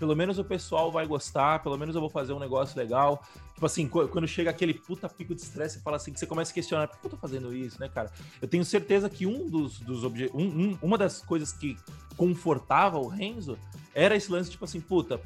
pelo 0.00 0.16
menos 0.16 0.38
o 0.38 0.44
pessoal 0.44 0.90
vai 0.90 1.06
gostar, 1.06 1.62
pelo 1.62 1.76
menos 1.76 1.94
eu 1.94 2.00
vou 2.00 2.08
fazer 2.08 2.32
um 2.32 2.38
negócio 2.38 2.76
legal. 2.76 3.22
Tipo 3.52 3.66
assim, 3.66 3.86
quando 3.86 4.26
chega 4.26 4.48
aquele 4.48 4.72
puta 4.72 5.06
pico 5.10 5.34
de 5.34 5.42
estresse, 5.42 5.74
você 5.74 5.80
fala 5.80 5.98
assim, 5.98 6.10
que 6.10 6.18
você 6.18 6.26
começa 6.26 6.50
a 6.50 6.54
questionar, 6.54 6.88
por 6.88 6.98
que 6.98 7.06
eu 7.06 7.10
tô 7.10 7.16
fazendo 7.18 7.54
isso, 7.54 7.78
né, 7.78 7.86
cara? 7.86 8.10
Eu 8.40 8.48
tenho 8.48 8.64
certeza 8.64 9.10
que 9.10 9.26
um 9.26 9.46
dos, 9.46 9.78
dos 9.80 10.02
objetos, 10.02 10.34
um, 10.34 10.46
um, 10.46 10.78
uma 10.80 10.96
das 10.96 11.20
coisas 11.20 11.52
que 11.52 11.76
confortava 12.16 12.98
o 12.98 13.08
Renzo 13.08 13.58
era 13.94 14.16
esse 14.16 14.32
lance, 14.32 14.50
tipo 14.50 14.64
assim, 14.64 14.80
puta, 14.80 15.20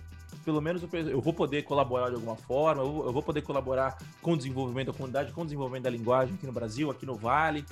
pelo 0.44 0.60
menos 0.60 0.82
eu, 0.82 1.20
vou 1.20 1.32
poder 1.32 1.62
colaborar 1.62 2.08
de 2.08 2.16
alguma 2.16 2.34
forma, 2.34 2.82
eu, 2.82 3.12
vou 3.12 3.22
poder 3.22 3.42
colaborar 3.42 3.96
com 4.20 4.32
o 4.32 4.36
desenvolvimento 4.36 4.88
da 4.88 4.92
comunidade, 4.92 5.32
com 5.32 5.42
o 5.42 5.44
desenvolvimento 5.44 5.84
da 5.84 5.90
linguagem 5.90 6.34
aqui 6.34 6.46
no 6.46 6.52
Brasil, 6.52 6.90
aqui 6.90 7.06
no 7.06 7.14
Vale. 7.14 7.64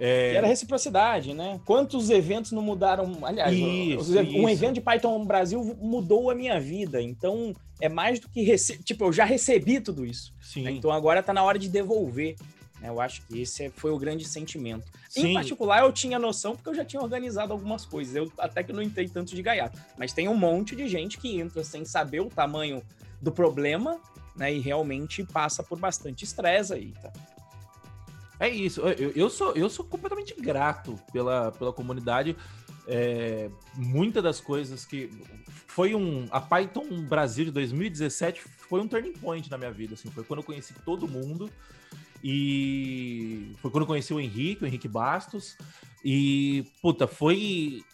É... 0.00 0.32
E 0.32 0.36
era 0.36 0.46
reciprocidade, 0.46 1.34
né? 1.34 1.60
Quantos 1.66 2.08
eventos 2.08 2.52
não 2.52 2.62
mudaram? 2.62 3.18
Aliás, 3.22 3.54
isso, 3.54 4.18
um 4.18 4.22
isso. 4.22 4.48
evento 4.48 4.74
de 4.74 4.80
Python 4.80 5.22
Brasil 5.26 5.76
mudou 5.78 6.30
a 6.30 6.34
minha 6.34 6.58
vida. 6.58 7.02
Então, 7.02 7.54
é 7.78 7.88
mais 7.88 8.18
do 8.18 8.28
que 8.28 8.42
rece... 8.42 8.82
tipo, 8.82 9.04
eu 9.04 9.12
já 9.12 9.26
recebi 9.26 9.78
tudo 9.78 10.06
isso. 10.06 10.32
Sim. 10.40 10.62
Né? 10.62 10.70
Então 10.72 10.90
agora 10.90 11.20
está 11.20 11.34
na 11.34 11.42
hora 11.42 11.58
de 11.58 11.68
devolver. 11.68 12.34
Né? 12.80 12.88
Eu 12.88 12.98
acho 12.98 13.20
que 13.26 13.42
esse 13.42 13.64
é, 13.64 13.70
foi 13.70 13.90
o 13.90 13.98
grande 13.98 14.24
sentimento. 14.24 14.86
Sim. 15.06 15.28
Em 15.28 15.34
particular, 15.34 15.82
eu 15.82 15.92
tinha 15.92 16.18
noção 16.18 16.56
porque 16.56 16.70
eu 16.70 16.74
já 16.74 16.84
tinha 16.84 17.02
organizado 17.02 17.52
algumas 17.52 17.84
coisas. 17.84 18.16
Eu 18.16 18.32
até 18.38 18.62
que 18.62 18.72
não 18.72 18.80
entrei 18.80 19.06
tanto 19.06 19.34
de 19.34 19.42
gaiato. 19.42 19.78
Mas 19.98 20.14
tem 20.14 20.28
um 20.28 20.36
monte 20.36 20.74
de 20.74 20.88
gente 20.88 21.18
que 21.18 21.38
entra 21.38 21.62
sem 21.62 21.84
saber 21.84 22.20
o 22.20 22.30
tamanho 22.30 22.82
do 23.20 23.30
problema, 23.30 24.00
né? 24.34 24.54
E 24.54 24.60
realmente 24.60 25.22
passa 25.24 25.62
por 25.62 25.78
bastante 25.78 26.24
estresse 26.24 26.72
aí, 26.72 26.94
tá? 27.02 27.12
É 28.40 28.48
isso. 28.48 28.80
Eu, 28.80 29.12
eu, 29.14 29.30
sou, 29.30 29.52
eu 29.52 29.68
sou 29.68 29.84
completamente 29.84 30.34
grato 30.40 30.98
pela, 31.12 31.52
pela 31.52 31.74
comunidade. 31.74 32.34
É, 32.88 33.50
muitas 33.76 34.22
das 34.22 34.40
coisas 34.40 34.86
que. 34.86 35.10
Foi 35.66 35.94
um. 35.94 36.26
A 36.30 36.40
Python 36.40 37.02
Brasil 37.02 37.44
de 37.44 37.50
2017 37.52 38.40
foi 38.40 38.80
um 38.80 38.88
turning 38.88 39.12
point 39.12 39.48
na 39.50 39.58
minha 39.58 39.70
vida. 39.70 39.92
Assim, 39.92 40.10
foi 40.10 40.24
quando 40.24 40.40
eu 40.40 40.44
conheci 40.44 40.72
todo 40.84 41.06
mundo. 41.06 41.50
E 42.24 43.54
foi 43.58 43.70
quando 43.70 43.82
eu 43.82 43.86
conheci 43.86 44.12
o 44.12 44.18
Henrique, 44.18 44.64
o 44.64 44.66
Henrique 44.66 44.88
Bastos. 44.88 45.56
E, 46.02 46.64
puta, 46.80 47.06
foi. 47.06 47.84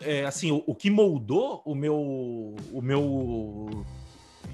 É, 0.00 0.24
assim, 0.24 0.52
o, 0.52 0.62
o 0.66 0.74
que 0.74 0.88
moldou 0.88 1.62
o 1.64 1.74
meu. 1.74 2.54
O 2.72 2.80
meu 2.80 3.84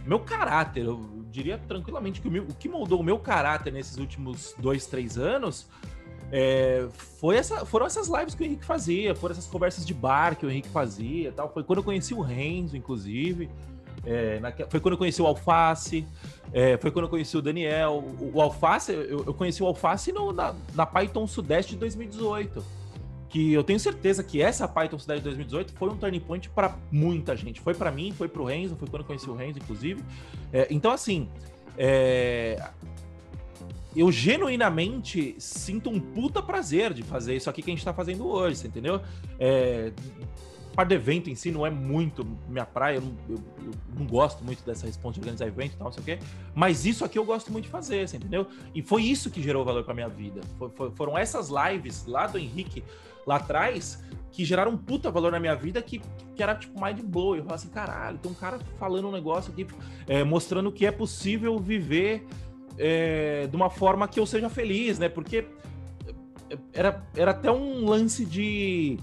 meu 0.07 0.21
caráter, 0.21 0.85
eu 0.85 1.25
diria 1.31 1.59
tranquilamente 1.59 2.21
que 2.21 2.29
o, 2.29 2.31
meu, 2.31 2.43
o 2.43 2.55
que 2.55 2.69
moldou 2.69 3.01
o 3.01 3.03
meu 3.03 3.19
caráter 3.19 3.73
nesses 3.73 3.97
últimos 3.97 4.55
dois, 4.59 4.87
três 4.87 5.17
anos 5.17 5.69
é, 6.35 6.89
foi 7.21 7.37
essa, 7.37 7.67
foram 7.67 7.85
essas 7.85 8.09
lives 8.09 8.35
que 8.35 8.43
o 8.43 8.47
Henrique 8.47 8.65
fazia, 8.65 9.15
foram 9.15 9.33
essas 9.35 9.47
conversas 9.47 9.85
de 9.85 9.93
bar 9.93 10.35
que 10.35 10.47
o 10.47 10.51
Henrique 10.51 10.69
fazia 10.71 11.31
tal. 11.31 11.53
Foi 11.53 11.63
quando 11.63 11.81
eu 11.81 11.85
conheci 11.85 12.15
o 12.15 12.23
Renzo, 12.23 12.75
inclusive. 12.75 13.51
É, 14.05 14.41
foi 14.69 14.81
quando 14.81 14.95
eu 14.95 14.99
conheci 14.99 15.21
o 15.21 15.27
Alface, 15.27 16.05
é, 16.53 16.77
foi 16.79 16.91
quando 16.91 17.05
eu 17.05 17.09
conheci 17.11 17.37
o 17.37 17.43
Daniel. 17.43 18.03
O, 18.19 18.33
o 18.35 18.41
Alface, 18.41 18.93
eu, 18.93 19.25
eu, 19.27 19.35
conheci 19.35 19.63
o 19.63 19.67
Alface 19.67 20.11
no, 20.11 20.33
na, 20.33 20.55
na 20.75 20.87
Python 20.87 21.27
Sudeste 21.27 21.73
de 21.73 21.79
2018 21.81 22.65
que 23.33 23.51
eu 23.51 23.65
tenho 23.65 23.81
certeza 23.81 24.23
que 24.23 24.43
essa 24.43 24.69
Python 24.69 24.99
Cidade 24.99 25.23
2018 25.23 25.73
foi 25.73 25.89
um 25.89 25.97
turning 25.97 26.21
point 26.21 26.51
para 26.51 26.77
muita 26.91 27.35
gente. 27.35 27.63
Foi 27.63 27.73
para 27.73 27.91
mim, 27.91 28.13
foi 28.13 28.29
para 28.29 28.43
o 28.43 28.45
Renzo, 28.45 28.77
foi 28.77 28.87
quando 28.87 29.01
eu 29.01 29.07
conheci 29.07 29.31
o 29.31 29.35
Renzo, 29.35 29.59
inclusive. 29.59 30.05
É, 30.53 30.67
então, 30.71 30.93
assim, 30.93 31.27
é... 31.79 32.63
eu 33.97 34.13
genuinamente 34.13 35.35
sinto 35.39 35.89
um 35.89 35.99
puta 35.99 36.43
prazer 36.43 36.93
de 36.93 37.03
fazer 37.03 37.35
isso 37.35 37.49
aqui 37.49 37.63
que 37.63 37.71
a 37.71 37.73
gente 37.73 37.79
está 37.79 37.95
fazendo 37.95 38.27
hoje, 38.27 38.67
entendeu? 38.67 39.01
É 39.41 39.93
parte 40.73 40.89
do 40.89 40.95
evento 40.95 41.31
em 41.31 41.35
si 41.35 41.51
não 41.51 41.67
é 41.67 41.71
muito 41.71 42.27
minha 42.49 42.65
praia, 42.65 42.97
eu 42.97 43.03
não, 43.03 43.15
eu, 43.29 43.37
eu 43.37 43.73
não 43.99 44.07
gosto 44.07 44.45
muito 44.45 44.65
dessa 44.65 44.87
resposta 44.87 45.15
de 45.15 45.21
organizar 45.21 45.47
evento 45.47 45.75
e 45.75 45.77
tal, 45.77 45.87
não 45.87 45.93
sei 45.93 46.03
o 46.03 46.05
quê, 46.05 46.19
mas 46.55 46.85
isso 46.87 47.05
aqui 47.05 47.19
eu 47.19 47.25
gosto 47.25 47.53
muito 47.53 47.65
de 47.65 47.71
fazer, 47.71 48.09
você 48.09 48.17
entendeu? 48.17 48.47
E 48.75 48.83
foi 48.83 49.03
isso 49.03 49.31
que 49.31 49.43
gerou 49.43 49.65
valor 49.65 49.85
para 49.85 49.95
minha 49.95 50.09
vida. 50.09 50.41
For, 50.59 50.71
for, 50.71 50.93
foram 50.93 51.17
essas 51.17 51.49
lives 51.49 52.07
lá 52.07 52.27
do 52.27 52.39
Henrique, 52.39 52.83
lá 53.27 53.37
atrás, 53.37 54.03
que 54.33 54.45
geraram 54.45 54.73
um 54.73 54.77
puta 54.77 55.11
valor 55.11 55.31
na 55.31 55.39
minha 55.39 55.55
vida 55.55 55.81
que, 55.83 56.01
que 56.35 56.43
era 56.43 56.55
tipo 56.55 56.83
mind 56.83 57.01
blow. 57.01 57.37
Eu 57.37 57.43
falava 57.43 57.55
assim, 57.55 57.69
caralho, 57.69 58.19
tem 58.19 58.31
um 58.31 58.35
cara 58.35 58.59
falando 58.79 59.09
um 59.09 59.13
negócio 59.13 59.53
aqui, 59.53 59.67
é, 60.07 60.25
mostrando 60.25 60.73
que 60.73 60.87
é 60.87 60.91
possível 60.91 61.59
viver 61.59 62.27
é, 62.79 63.47
de 63.47 63.55
uma 63.55 63.69
forma 63.69 64.09
que 64.09 64.19
eu 64.19 64.27
seja 64.27 64.49
feliz, 64.49 64.99
né? 64.99 65.09
Porque 65.09 65.47
era, 66.73 67.05
era 67.15 67.31
até 67.31 67.51
um 67.51 67.85
lance 67.85 68.25
de 68.25 68.99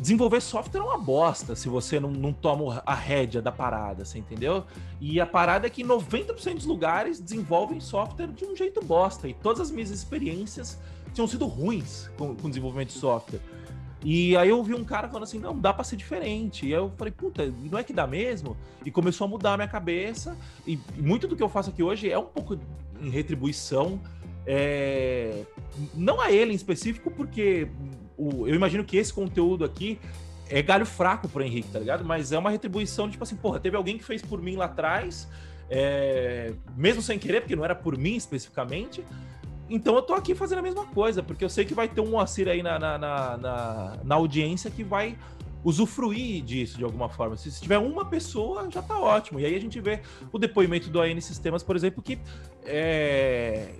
desenvolver 0.00 0.40
software 0.40 0.80
é 0.80 0.84
uma 0.84 0.98
bosta 0.98 1.56
se 1.56 1.68
você 1.68 1.98
não, 1.98 2.10
não 2.10 2.32
toma 2.32 2.82
a 2.86 2.94
rédea 2.94 3.42
da 3.42 3.50
parada, 3.50 4.04
você 4.04 4.18
entendeu? 4.18 4.64
E 5.00 5.20
a 5.20 5.26
parada 5.26 5.66
é 5.66 5.70
que 5.70 5.82
90% 5.82 6.54
dos 6.54 6.66
lugares 6.66 7.20
desenvolvem 7.20 7.80
software 7.80 8.28
de 8.28 8.44
um 8.44 8.56
jeito 8.56 8.82
bosta. 8.82 9.28
E 9.28 9.34
todas 9.34 9.60
as 9.60 9.70
minhas 9.70 9.90
experiências 9.90 10.78
tinham 11.12 11.26
sido 11.26 11.46
ruins 11.46 12.10
com, 12.16 12.34
com 12.36 12.48
desenvolvimento 12.48 12.88
de 12.88 12.98
software. 12.98 13.40
E 14.04 14.36
aí 14.36 14.48
eu 14.48 14.62
vi 14.62 14.74
um 14.74 14.84
cara 14.84 15.08
falando 15.08 15.24
assim, 15.24 15.38
não, 15.38 15.58
dá 15.58 15.72
para 15.72 15.82
ser 15.82 15.96
diferente. 15.96 16.66
E 16.66 16.70
eu 16.70 16.92
falei, 16.96 17.12
puta, 17.12 17.52
não 17.70 17.78
é 17.78 17.82
que 17.82 17.92
dá 17.92 18.06
mesmo? 18.06 18.56
E 18.84 18.90
começou 18.90 19.24
a 19.24 19.28
mudar 19.28 19.54
a 19.54 19.56
minha 19.56 19.68
cabeça. 19.68 20.36
E 20.66 20.78
muito 20.96 21.26
do 21.26 21.36
que 21.36 21.42
eu 21.42 21.48
faço 21.48 21.70
aqui 21.70 21.82
hoje 21.82 22.10
é 22.10 22.18
um 22.18 22.26
pouco 22.26 22.58
em 23.00 23.10
retribuição. 23.10 24.00
É... 24.46 25.44
Não 25.94 26.20
a 26.20 26.30
ele 26.30 26.52
em 26.52 26.56
específico, 26.56 27.10
porque 27.10 27.68
o, 28.18 28.46
eu 28.46 28.54
imagino 28.54 28.84
que 28.84 28.96
esse 28.96 29.12
conteúdo 29.12 29.64
aqui 29.64 29.98
é 30.50 30.60
galho 30.62 30.84
fraco 30.84 31.28
pro 31.28 31.42
Henrique, 31.42 31.70
tá 31.70 31.78
ligado? 31.78 32.04
Mas 32.04 32.32
é 32.32 32.38
uma 32.38 32.50
retribuição, 32.50 33.08
tipo 33.08 33.22
assim, 33.22 33.36
porra, 33.36 33.60
teve 33.60 33.76
alguém 33.76 33.96
que 33.96 34.04
fez 34.04 34.20
por 34.20 34.42
mim 34.42 34.56
lá 34.56 34.64
atrás, 34.64 35.28
é, 35.70 36.52
mesmo 36.76 37.00
sem 37.00 37.18
querer, 37.18 37.42
porque 37.42 37.54
não 37.54 37.64
era 37.64 37.74
por 37.74 37.96
mim 37.96 38.16
especificamente. 38.16 39.04
Então 39.70 39.94
eu 39.94 40.02
tô 40.02 40.14
aqui 40.14 40.34
fazendo 40.34 40.58
a 40.58 40.62
mesma 40.62 40.86
coisa, 40.86 41.22
porque 41.22 41.44
eu 41.44 41.48
sei 41.50 41.64
que 41.64 41.74
vai 41.74 41.88
ter 41.88 42.00
um 42.00 42.10
Moacir 42.10 42.48
aí 42.48 42.62
na, 42.62 42.78
na, 42.78 42.98
na, 42.98 43.36
na, 43.36 43.98
na 44.02 44.14
audiência 44.14 44.70
que 44.70 44.82
vai 44.82 45.16
usufruir 45.62 46.42
disso 46.42 46.78
de 46.78 46.84
alguma 46.84 47.08
forma. 47.08 47.36
Se, 47.36 47.50
se 47.50 47.60
tiver 47.60 47.78
uma 47.78 48.04
pessoa, 48.04 48.70
já 48.70 48.80
tá 48.80 48.98
ótimo. 48.98 49.38
E 49.38 49.44
aí 49.44 49.54
a 49.54 49.60
gente 49.60 49.78
vê 49.80 50.00
o 50.32 50.38
depoimento 50.38 50.88
do 50.88 51.00
AN 51.00 51.20
Sistemas, 51.20 51.62
por 51.62 51.76
exemplo, 51.76 52.02
que 52.02 52.18
é, 52.64 53.74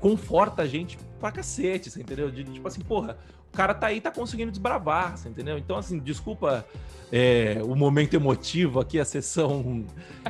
conforta 0.00 0.62
a 0.62 0.66
gente 0.66 0.98
pra 1.20 1.30
cacete, 1.30 1.88
você 1.90 2.00
entendeu? 2.00 2.30
De, 2.30 2.42
tipo 2.42 2.66
assim, 2.66 2.80
porra, 2.80 3.16
o 3.52 3.56
cara 3.56 3.74
tá 3.74 3.88
aí, 3.88 4.00
tá 4.00 4.10
conseguindo 4.10 4.50
desbravar, 4.50 5.16
você 5.16 5.28
entendeu? 5.28 5.58
Então, 5.58 5.76
assim, 5.76 5.98
desculpa 5.98 6.64
é, 7.12 7.60
o 7.62 7.76
momento 7.76 8.14
emotivo 8.14 8.80
aqui, 8.80 8.98
a 8.98 9.04
sessão 9.04 9.84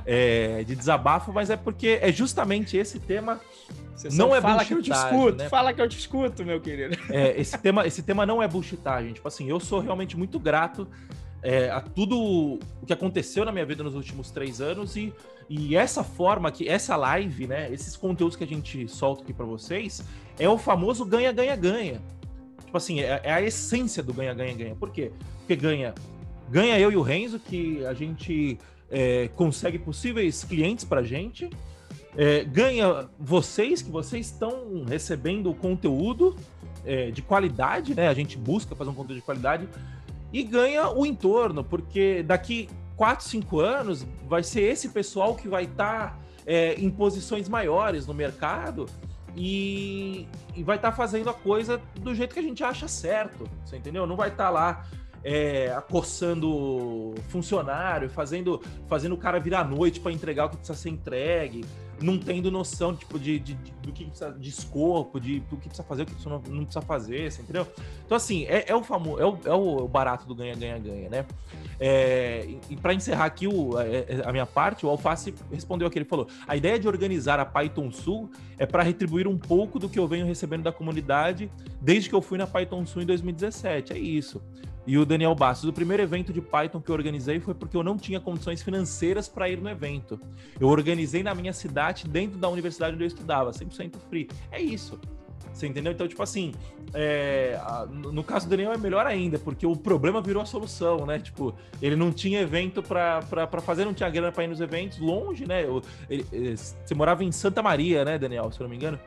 é, 0.05 0.65
de 0.65 0.75
desabafo, 0.75 1.33
mas 1.33 1.49
é 1.49 1.57
porque 1.57 2.01
é 2.03 2.11
justamente 2.11 2.77
esse 2.77 2.99
tema. 2.99 3.41
não 4.13 4.35
é 4.35 4.41
fala 4.41 4.65
que 4.65 4.75
eu 4.75 4.83
te 4.83 4.91
escuto, 4.91 5.39
né? 5.39 5.49
fala 5.49 5.73
que 5.73 5.81
eu 5.81 5.89
te 5.89 5.97
escuto, 5.97 6.45
meu 6.45 6.61
querido. 6.61 6.99
É, 7.09 7.41
esse, 7.41 7.57
tema, 7.57 7.87
esse 7.87 8.03
tema 8.03 8.27
não 8.27 8.43
é 8.43 8.49
bullshitagem. 8.49 9.13
Tipo 9.13 9.29
assim, 9.29 9.49
eu 9.49 9.61
sou 9.61 9.79
realmente 9.79 10.17
muito 10.17 10.41
grato 10.41 10.89
é, 11.41 11.71
a 11.71 11.81
tudo 11.81 12.19
o 12.19 12.87
que 12.87 12.93
aconteceu 12.93 13.45
na 13.45 13.53
minha 13.53 13.65
vida 13.65 13.85
nos 13.85 13.95
últimos 13.95 14.33
três 14.33 14.61
anos 14.61 14.97
e, 14.97 15.13
e 15.49 15.77
essa 15.77 16.03
forma 16.03 16.51
que 16.51 16.69
essa 16.69 16.97
live, 16.97 17.47
né, 17.47 17.73
esses 17.73 17.97
conteúdos 17.97 18.35
que 18.35 18.43
a 18.43 18.47
gente 18.49 18.89
solta 18.89 19.23
aqui 19.23 19.33
para 19.33 19.47
vocês, 19.47 20.03
é 20.37 20.49
o 20.49 20.59
famoso 20.59 21.05
ganha-ganha-ganha. 21.05 22.01
Tipo 22.73 22.79
assim, 22.79 23.01
é, 23.01 23.21
é 23.23 23.31
a 23.31 23.43
essência 23.43 24.03
do 24.03 24.15
ganha-ganha-ganha. 24.15 24.75
Por 24.75 24.89
quê? 24.89 25.13
Porque 25.41 25.55
ganha, 25.55 25.95
ganha 26.49 26.79
eu 26.79 26.91
e 26.91 26.97
o 26.97 27.03
Renzo, 27.03 27.39
que 27.39 27.85
a 27.85 27.93
gente 27.93 28.59
é, 28.91 29.29
consegue 29.37 29.79
possíveis 29.79 30.43
clientes 30.43 30.83
para 30.83 31.03
gente, 31.03 31.51
é, 32.17 32.43
ganha 32.45 33.11
vocês, 33.21 33.83
que 33.83 33.91
vocês 33.91 34.25
estão 34.25 34.87
recebendo 34.89 35.53
conteúdo 35.53 36.35
é, 36.87 37.11
de 37.11 37.21
qualidade, 37.21 37.95
né? 37.95 38.09
A 38.09 38.15
gente 38.15 38.39
busca 38.39 38.75
fazer 38.75 38.89
um 38.89 38.95
conteúdo 38.95 39.19
de 39.19 39.23
qualidade 39.23 39.69
e 40.33 40.43
ganha 40.43 40.89
o 40.89 41.05
entorno, 41.05 41.63
porque 41.63 42.23
daqui 42.23 42.71
4, 42.97 43.23
5 43.27 43.61
anos 43.61 44.07
vai 44.27 44.43
ser 44.43 44.63
esse 44.63 44.89
pessoal 44.89 45.35
que 45.35 45.47
vai 45.47 45.65
estar 45.65 46.13
tá, 46.13 46.19
é, 46.47 46.73
em 46.81 46.89
posições 46.89 47.51
maiores 47.51 48.07
no 48.07 48.15
mercado 48.15 48.87
e, 49.37 50.29
e 50.55 50.63
vai 50.63 50.77
estar 50.77 50.91
tá 50.91 50.97
fazendo 50.97 51.31
a 51.31 51.35
coisa 51.35 51.81
do 52.01 52.15
jeito 52.15 52.35
que 52.35 52.41
a 52.41 52.43
gente 52.43 52.63
acha 52.63 52.87
certo, 52.87 53.49
você 53.65 53.77
entendeu? 53.77 54.07
Não 54.07 54.17
vai 54.17 54.29
estar 54.29 54.45
tá 54.45 54.51
lá 54.51 54.87
é, 55.25 55.73
acossando 55.73 57.15
funcionário, 57.29 58.11
fazendo, 58.11 58.61
fazendo 58.89 59.15
o 59.15 59.19
cara 59.19 59.39
virar 59.39 59.61
à 59.61 59.65
noite 59.65 60.01
para 60.01 60.13
entregar 60.13 60.47
o 60.47 60.51
que 60.51 60.57
precisa 60.57 60.79
ser 60.79 60.91
entregue, 60.91 61.65
não 62.03 62.19
tendo 62.19 62.51
noção 62.51 62.95
tipo, 62.95 63.19
de, 63.19 63.39
de, 63.39 63.55
de, 63.55 63.73
do 63.83 63.93
que 63.93 64.05
precisa, 64.05 64.33
de 64.33 64.49
escopo, 64.49 65.21
de 65.21 65.41
do 65.41 65.57
que 65.57 65.69
precisa 65.69 65.83
fazer, 65.83 66.03
o 66.03 66.07
que 66.07 66.29
não, 66.29 66.43
não 66.49 66.65
precisa 66.65 66.83
fazer, 66.83 67.31
você 67.31 67.43
entendeu? 67.43 67.67
Então, 68.05 68.17
assim, 68.17 68.45
é, 68.45 68.65
é 68.69 68.75
o 68.75 68.83
famoso, 68.83 69.21
é 69.21 69.27
o, 69.27 69.39
é 69.45 69.55
o 69.55 69.89
barato 69.89 70.27
do 70.27 70.35
ganha-ganha-ganha, 70.35 71.09
né? 71.09 71.27
É, 71.81 72.47
e 72.69 72.77
para 72.77 72.95
encerrar 72.95 73.25
aqui 73.25 73.47
o, 73.47 73.77
a, 73.77 73.85
é, 73.85 74.07
é, 74.09 74.23
a, 74.25 74.33
minha 74.33 74.47
parte, 74.47 74.85
o 74.85 74.89
Alface 74.89 75.35
respondeu 75.51 75.89
aqui, 75.89 75.99
ele 75.99 76.05
falou, 76.05 76.29
a 76.47 76.57
ideia 76.57 76.79
de 76.79 76.87
organizar 76.87 77.41
a 77.41 77.45
Python 77.45 77.91
Sul 77.91 78.31
é 78.59 78.67
para 78.67 78.83
retribuir 78.83 79.27
um 79.27 79.39
pouco 79.39 79.79
do 79.79 79.89
que 79.89 79.99
eu 79.99 80.07
venho 80.07 80.27
recebendo 80.27 80.63
da 80.63 80.73
comunidade 80.73 81.51
desde 81.81 82.09
que 82.09 82.15
eu 82.15 82.23
fui 82.23 82.39
na 82.39 82.47
Python 82.47 82.85
Sul 82.87 83.03
em 83.03 83.07
2017, 83.07 83.93
é 83.93 83.99
isso. 83.99 84.41
E 84.87 84.99
o 84.99 85.07
Daniel 85.07 85.35
Bastos, 85.35 85.69
o 85.69 85.73
primeiro 85.73 86.03
evento 86.03 86.33
de 86.33 86.41
Python 86.41 86.81
que 86.81 86.91
eu 86.91 86.95
organizei 86.95 87.39
foi 87.39 87.55
porque 87.55 87.77
eu 87.77 87.83
não 87.83 87.97
tinha 87.97 88.19
condições 88.19 88.63
financeiras 88.63 89.29
para 89.29 89.49
ir 89.49 89.61
no 89.61 89.69
evento. 89.69 90.21
Eu 90.59 90.69
organizei 90.69 91.23
na 91.23 91.35
minha 91.35 91.53
cidade, 91.53 92.09
dentro 92.09 92.39
da 92.39 92.49
universidade 92.49 92.95
onde 92.95 93.05
eu 93.05 93.09
estudava, 93.09 93.51
100% 93.51 93.97
free. 94.09 94.29
É 94.51 94.61
isso. 94.61 94.99
Você 95.53 95.67
entendeu? 95.67 95.93
Então, 95.93 96.09
tipo 96.09 96.23
assim, 96.23 96.53
é, 96.95 97.59
no 97.91 98.25
caso 98.25 98.47
do 98.47 98.51
Daniel 98.51 98.73
é 98.73 98.79
melhor 98.79 99.07
ainda, 99.07 99.39
porque 99.39 99.67
o 99.67 99.77
problema 99.77 100.21
virou 100.21 100.43
a 100.43 100.47
solução, 100.47 101.05
né? 101.05 101.19
Tipo, 101.19 101.55
ele 101.81 101.95
não 101.95 102.11
tinha 102.11 102.41
evento 102.41 102.83
para 102.83 103.21
fazer, 103.61 103.85
não 103.85 103.95
tinha 103.95 104.09
grana 104.09 104.33
para 104.33 104.45
ir 104.45 104.49
nos 104.49 104.61
eventos, 104.61 104.99
longe, 104.99 105.47
né? 105.47 105.65
Ele, 106.09 106.27
ele, 106.33 106.57
você 106.57 106.95
morava 106.95 107.23
em 107.23 107.31
Santa 107.31 107.63
Maria, 107.63 108.05
né, 108.05 108.19
Daniel, 108.19 108.51
se 108.51 108.61
eu 108.61 108.65
não 108.65 108.71
me 108.71 108.77
engano? 108.77 108.99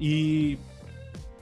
E 0.00 0.58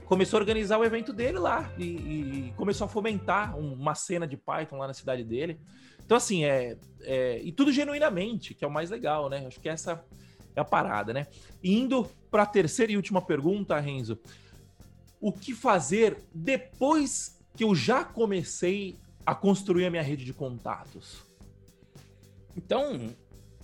começou 0.09 0.37
a 0.37 0.41
organizar 0.41 0.79
o 0.79 0.83
evento 0.83 1.13
dele 1.13 1.37
lá 1.37 1.71
e, 1.77 1.83
e 1.83 2.53
começou 2.57 2.85
a 2.85 2.87
fomentar 2.87 3.55
uma 3.55 3.93
cena 3.93 4.27
de 4.27 4.35
Python 4.35 4.77
lá 4.77 4.87
na 4.87 4.93
cidade 4.93 5.23
dele. 5.23 5.61
Então, 6.03 6.17
assim, 6.17 6.43
é, 6.43 6.75
é, 7.01 7.39
E 7.43 7.51
tudo 7.51 7.71
genuinamente, 7.71 8.55
que 8.55 8.65
é 8.65 8.67
o 8.67 8.71
mais 8.71 8.89
legal, 8.89 9.29
né? 9.29 9.45
Acho 9.45 9.59
que 9.59 9.69
essa 9.69 10.03
é 10.55 10.59
a 10.59 10.65
parada, 10.65 11.13
né? 11.13 11.27
indo 11.63 12.09
para 12.31 12.41
a 12.41 12.47
terceira 12.47 12.91
e 12.91 12.95
última 12.95 13.21
pergunta, 13.21 13.79
Renzo. 13.79 14.19
O 15.21 15.31
que 15.31 15.53
fazer 15.53 16.17
depois 16.33 17.39
que 17.55 17.63
eu 17.63 17.75
já 17.75 18.03
comecei 18.03 18.97
a 19.23 19.35
construir 19.35 19.85
a 19.85 19.91
minha 19.91 20.01
rede 20.01 20.25
de 20.25 20.33
contatos? 20.33 21.23
Então, 22.57 23.13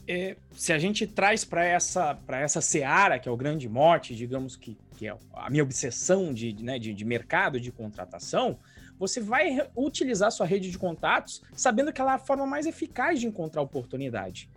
é, 0.07 0.35
se 0.55 0.71
a 0.71 0.79
gente 0.79 1.07
traz 1.07 1.43
para 1.43 1.63
essa, 1.63 2.17
essa 2.29 2.61
seara, 2.61 3.19
que 3.19 3.27
é 3.27 3.31
o 3.31 3.37
grande 3.37 3.67
mote, 3.67 4.15
digamos 4.15 4.55
que, 4.55 4.77
que 4.97 5.07
é 5.07 5.15
a 5.33 5.49
minha 5.49 5.63
obsessão 5.63 6.33
de, 6.33 6.53
né, 6.63 6.77
de, 6.77 6.93
de 6.93 7.05
mercado, 7.05 7.59
de 7.59 7.71
contratação, 7.71 8.59
você 8.97 9.19
vai 9.19 9.67
utilizar 9.75 10.31
sua 10.31 10.45
rede 10.45 10.71
de 10.71 10.77
contatos 10.77 11.41
sabendo 11.53 11.91
que 11.91 11.99
ela 11.99 12.13
é 12.13 12.15
a 12.15 12.19
forma 12.19 12.45
mais 12.45 12.65
eficaz 12.65 13.19
de 13.19 13.27
encontrar 13.27 13.61
oportunidade. 13.61 14.49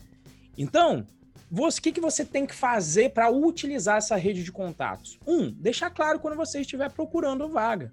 Então, 0.57 1.07
o 1.51 1.69
que, 1.81 1.93
que 1.93 2.01
você 2.01 2.25
tem 2.25 2.47
que 2.47 2.55
fazer 2.55 3.11
para 3.11 3.31
utilizar 3.31 3.97
essa 3.97 4.17
rede 4.17 4.45
de 4.45 4.53
contatos? 4.53 5.19
Um, 5.27 5.51
deixar 5.51 5.91
claro 5.91 6.21
quando 6.21 6.37
você 6.37 6.61
estiver 6.61 6.91
procurando 6.93 7.49
vaga. 7.49 7.93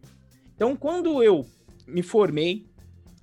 Então, 0.56 0.76
quando 0.76 1.24
eu 1.24 1.46
me 1.88 2.04
formei, 2.04 2.66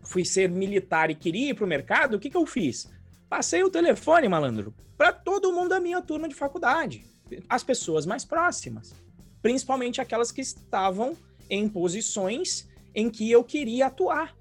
fui 0.04 0.24
ser 0.24 0.48
militar 0.48 1.10
e 1.10 1.14
queria 1.14 1.50
ir 1.50 1.54
para 1.54 1.64
o 1.64 1.68
mercado, 1.68 2.14
o 2.14 2.18
que, 2.18 2.30
que 2.30 2.36
eu 2.36 2.46
fiz? 2.46 2.90
Passei 3.32 3.64
o 3.64 3.70
telefone, 3.70 4.28
malandro, 4.28 4.74
para 4.94 5.10
todo 5.10 5.54
mundo 5.54 5.70
da 5.70 5.80
minha 5.80 6.02
turma 6.02 6.28
de 6.28 6.34
faculdade, 6.34 7.02
as 7.48 7.64
pessoas 7.64 8.04
mais 8.04 8.26
próximas, 8.26 8.92
principalmente 9.40 10.02
aquelas 10.02 10.30
que 10.30 10.42
estavam 10.42 11.16
em 11.48 11.66
posições 11.66 12.68
em 12.94 13.08
que 13.08 13.30
eu 13.30 13.42
queria 13.42 13.86
atuar. 13.86 14.36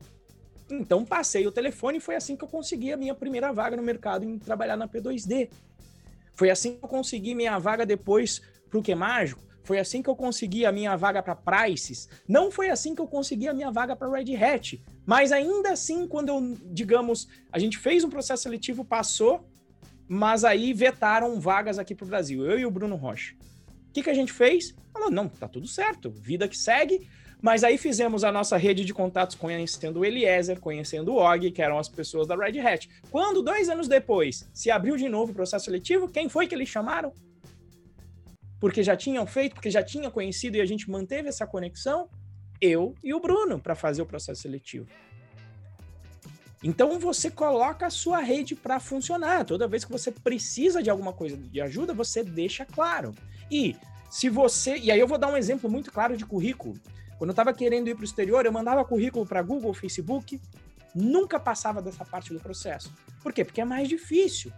Então 0.70 1.06
passei 1.06 1.48
o 1.48 1.54
telefone 1.54 2.00
e 2.00 2.02
foi 2.02 2.18
assim 2.18 2.36
que 2.36 2.44
eu 2.44 2.50
consegui 2.50 2.92
a 2.92 2.98
minha 2.98 3.16
primeira 3.16 3.54
vaga 3.54 3.78
no 3.78 3.82
mercado 3.82 4.26
em 4.26 4.38
trabalhar 4.38 4.76
na 4.76 4.90
P2D. 4.90 5.50
Foi 6.36 6.50
assim 6.50 6.76
que 6.76 6.84
eu 6.84 6.90
consegui 6.90 7.34
minha 7.34 7.58
vaga 7.58 7.86
depois 7.86 8.42
para 8.70 8.78
o 8.78 8.84
Que 8.84 8.94
Mágico. 8.94 9.42
Foi 9.64 9.80
assim 9.80 10.02
que 10.02 10.10
eu 10.10 10.16
consegui 10.16 10.66
a 10.66 10.72
minha 10.72 10.96
vaga 10.96 11.22
para 11.22 11.36
Prices. 11.36 12.10
Não 12.28 12.52
foi 12.52 12.70
assim 12.70 12.96
que 12.96 13.02
eu 13.02 13.08
consegui 13.08 13.48
a 13.48 13.54
minha 13.54 13.72
vaga 13.72 13.96
para 13.96 14.10
Red 14.10 14.36
Hat. 14.36 14.84
Mas 15.06 15.32
ainda 15.32 15.72
assim, 15.72 16.08
quando 16.08 16.30
eu, 16.30 16.58
digamos, 16.66 17.28
a 17.52 17.60
gente 17.60 17.78
fez 17.78 18.04
um 18.04 18.10
processo 18.10 18.44
seletivo, 18.44 18.84
passou, 18.84 19.48
mas 20.08 20.44
aí 20.44 20.74
vetaram 20.74 21.40
vagas 21.40 21.80
aqui 21.80 21.96
para 21.96 22.06
o 22.06 22.08
Brasil, 22.08 22.46
eu 22.46 22.60
e 22.60 22.66
o 22.66 22.72
Bruno 22.72 22.96
Rocha. 22.96 23.34
O 23.90 23.94
que, 23.94 24.04
que 24.04 24.10
a 24.10 24.14
gente 24.14 24.32
fez? 24.32 24.74
Falou, 24.94 25.12
não, 25.12 25.28
tá 25.28 25.48
tudo 25.48 25.68
certo, 25.68 26.10
vida 26.10 26.48
que 26.48 26.58
segue. 26.58 27.08
Mas 27.42 27.64
aí 27.64 27.78
fizemos 27.78 28.24
a 28.24 28.32
nossa 28.32 28.56
rede 28.56 28.86
de 28.86 28.94
contatos 28.94 29.36
conhecendo 29.36 30.00
o 30.00 30.06
Eliezer, 30.06 30.60
conhecendo 30.60 31.14
o 31.14 31.18
Og, 31.18 31.52
que 31.52 31.62
eram 31.62 31.80
as 31.80 31.90
pessoas 31.90 32.28
da 32.28 32.36
Red 32.36 32.60
Hat. 32.60 32.88
Quando, 33.10 33.42
dois 33.42 33.68
anos 33.68 33.88
depois, 33.88 34.48
se 34.54 34.70
abriu 34.70 34.96
de 34.96 35.10
novo 35.10 35.32
o 35.32 35.36
processo 35.36 35.66
seletivo, 35.66 36.08
quem 36.08 36.30
foi 36.30 36.46
que 36.46 36.54
eles 36.54 36.70
chamaram? 36.70 37.12
Porque 38.62 38.84
já 38.84 38.96
tinham 38.96 39.26
feito, 39.26 39.56
porque 39.56 39.72
já 39.72 39.82
tinha 39.82 40.12
conhecido 40.12 40.56
e 40.56 40.62
a 40.62 40.66
gente 40.66 40.90
manteve 40.90 41.28
essa 41.28 41.48
conexão, 41.48 42.08
eu 42.62 42.94
e 43.04 43.12
o 43.12 43.20
Bruno, 43.20 43.60
para 43.60 43.74
fazer 43.74 44.04
o 44.04 44.06
processo 44.06 44.44
seletivo. 44.44 44.86
Então 46.64 47.00
você 47.00 47.32
coloca 47.32 47.88
a 47.88 47.90
sua 47.90 48.20
rede 48.20 48.56
para 48.56 48.80
funcionar. 48.80 49.46
Toda 49.46 49.68
vez 49.68 49.84
que 49.84 49.92
você 49.92 50.12
precisa 50.12 50.84
de 50.84 50.92
alguma 50.92 51.12
coisa 51.12 51.36
de 51.36 51.60
ajuda, 51.60 51.92
você 51.92 52.24
deixa 52.24 52.64
claro. 52.64 53.16
E 53.50 53.76
se 54.12 54.30
você, 54.30 54.78
e 54.78 54.92
aí 54.92 55.00
eu 55.00 55.08
vou 55.08 55.18
dar 55.18 55.30
um 55.30 55.38
exemplo 55.38 55.68
muito 55.68 55.92
claro 55.92 56.16
de 56.16 56.24
currículo. 56.24 56.80
Quando 57.18 57.32
eu 57.32 57.34
estava 57.34 57.52
querendo 57.52 57.88
ir 57.88 57.96
para 57.96 58.04
o 58.04 58.06
exterior, 58.06 58.46
eu 58.46 58.52
mandava 58.52 58.86
currículo 58.86 59.26
para 59.26 59.42
Google, 59.42 59.74
Facebook, 59.74 60.40
nunca 60.94 61.40
passava 61.40 61.82
dessa 61.82 62.06
parte 62.06 62.32
do 62.32 62.40
processo. 62.40 62.94
Por 63.24 63.34
quê? 63.34 63.44
Porque 63.44 63.62
é 63.62 63.66
mais 63.66 63.90
difícil. 63.90 64.52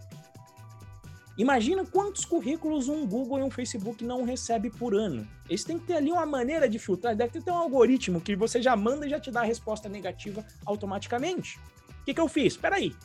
Imagina 1.35 1.83
quantos 1.83 2.25
currículos 2.25 2.87
um 2.87 3.07
Google 3.07 3.39
e 3.39 3.43
um 3.43 3.49
Facebook 3.49 4.03
não 4.03 4.23
recebe 4.23 4.69
por 4.69 4.93
ano. 4.93 5.27
Eles 5.49 5.63
têm 5.63 5.79
que 5.79 5.87
ter 5.87 5.95
ali 5.95 6.11
uma 6.11 6.25
maneira 6.25 6.69
de 6.69 6.77
filtrar, 6.77 7.15
deve 7.15 7.41
ter 7.41 7.49
um 7.49 7.55
algoritmo 7.55 8.21
que 8.21 8.35
você 8.35 8.61
já 8.61 8.75
manda 8.75 9.07
e 9.07 9.09
já 9.09 9.19
te 9.19 9.31
dá 9.31 9.41
a 9.41 9.45
resposta 9.45 9.89
negativa 9.89 10.45
automaticamente. 10.63 11.57
O 12.01 12.05
que, 12.05 12.13
que 12.13 12.21
eu 12.21 12.27
fiz? 12.27 12.53
Espera 12.53 12.75
aí. 12.75 12.95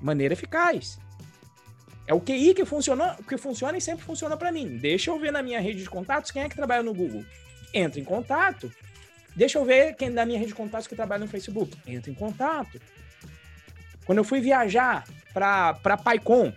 Maneira 0.00 0.34
eficaz. 0.34 0.98
É 2.06 2.14
o 2.14 2.20
QI 2.20 2.54
que 2.54 2.64
funciona, 2.64 3.18
que 3.28 3.36
funciona 3.36 3.76
e 3.76 3.80
sempre 3.80 4.04
funciona 4.04 4.36
para 4.36 4.52
mim. 4.52 4.76
Deixa 4.76 5.10
eu 5.10 5.18
ver 5.18 5.32
na 5.32 5.42
minha 5.42 5.60
rede 5.60 5.82
de 5.82 5.90
contatos 5.90 6.30
quem 6.30 6.42
é 6.42 6.48
que 6.48 6.54
trabalha 6.54 6.84
no 6.84 6.94
Google. 6.94 7.24
Entra 7.74 7.98
em 8.00 8.04
contato. 8.04 8.72
Deixa 9.34 9.58
eu 9.58 9.64
ver 9.64 9.96
quem 9.96 10.12
da 10.12 10.24
minha 10.24 10.38
rede 10.38 10.50
de 10.50 10.54
contatos 10.54 10.86
que 10.86 10.94
trabalha 10.94 11.24
no 11.24 11.28
Facebook. 11.28 11.76
Entra 11.84 12.12
em 12.12 12.14
contato. 12.14 12.80
Quando 14.04 14.18
eu 14.18 14.24
fui 14.24 14.40
viajar 14.40 15.04
para 15.34 15.96
PyCon, 15.96 16.52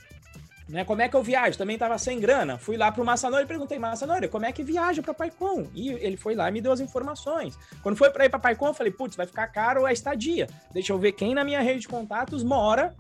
né? 0.70 0.86
Como 0.86 1.02
é 1.02 1.10
que 1.10 1.16
eu 1.16 1.24
viajo? 1.24 1.58
Também 1.58 1.74
estava 1.74 1.98
sem 1.98 2.20
grana. 2.20 2.58
Fui 2.58 2.78
lá 2.78 2.92
para 2.92 3.02
o 3.02 3.06
Massanori 3.06 3.44
e 3.44 3.48
perguntei, 3.48 3.80
Massanori, 3.80 4.28
como 4.28 4.46
é 4.46 4.52
que 4.52 4.64
viaja 4.64 5.02
para 5.02 5.14
Paicon? 5.14 5.68
E 5.74 5.90
ele 5.90 6.16
foi 6.16 6.36
lá 6.36 6.48
e 6.48 6.52
me 6.52 6.62
deu 6.62 6.72
as 6.72 6.80
informações. 6.80 7.58
Quando 7.82 7.98
foi 7.98 8.12
para 8.12 8.26
ir 8.26 8.30
para 8.30 8.40
Paicon, 8.40 8.68
eu 8.68 8.74
falei, 8.74 8.92
putz, 8.92 9.16
vai 9.16 9.26
ficar 9.26 9.48
caro 9.48 9.86
a 9.86 9.92
estadia. 9.92 10.48
Deixa 10.72 10.94
eu 10.94 11.00
ver 11.00 11.14
quem 11.14 11.34
na 11.34 11.44
minha 11.44 11.62
rede 11.62 11.82
de 11.82 11.88
contatos 11.88 12.44
mora 12.44 12.96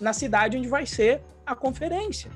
na 0.00 0.12
cidade 0.12 0.56
onde 0.56 0.68
vai 0.68 0.86
ser 0.86 1.20
a 1.44 1.54
conferência. 1.54 2.30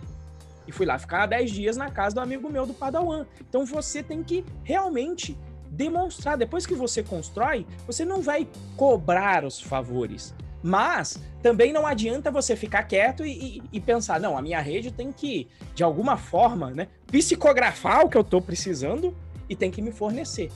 E 0.66 0.72
fui 0.72 0.84
lá 0.84 0.98
ficar 0.98 1.26
10 1.26 1.50
dias 1.50 1.76
na 1.76 1.90
casa 1.90 2.16
do 2.16 2.20
amigo 2.20 2.50
meu 2.50 2.66
do 2.66 2.74
Padawan. 2.74 3.26
Então 3.40 3.64
você 3.64 4.02
tem 4.02 4.22
que 4.24 4.44
realmente 4.64 5.38
demonstrar. 5.70 6.36
Depois 6.36 6.66
que 6.66 6.74
você 6.74 7.02
constrói, 7.02 7.66
você 7.86 8.04
não 8.04 8.20
vai 8.20 8.48
cobrar 8.76 9.44
os 9.44 9.60
favores. 9.60 10.34
Mas 10.66 11.20
também 11.42 11.74
não 11.74 11.86
adianta 11.86 12.30
você 12.30 12.56
ficar 12.56 12.84
quieto 12.84 13.22
e, 13.22 13.58
e, 13.58 13.62
e, 13.74 13.80
pensar, 13.82 14.18
não, 14.18 14.38
a 14.38 14.40
minha 14.40 14.58
rede 14.62 14.90
tem 14.90 15.12
que, 15.12 15.46
de 15.74 15.84
alguma 15.84 16.16
forma, 16.16 16.70
né, 16.70 16.88
psicografar 17.06 18.02
o 18.02 18.08
que 18.08 18.16
eu 18.16 18.22
estou 18.22 18.40
precisando 18.40 19.14
e 19.46 19.54
tem 19.54 19.70
que 19.70 19.82
me 19.82 19.92
fornecer. 19.92 20.50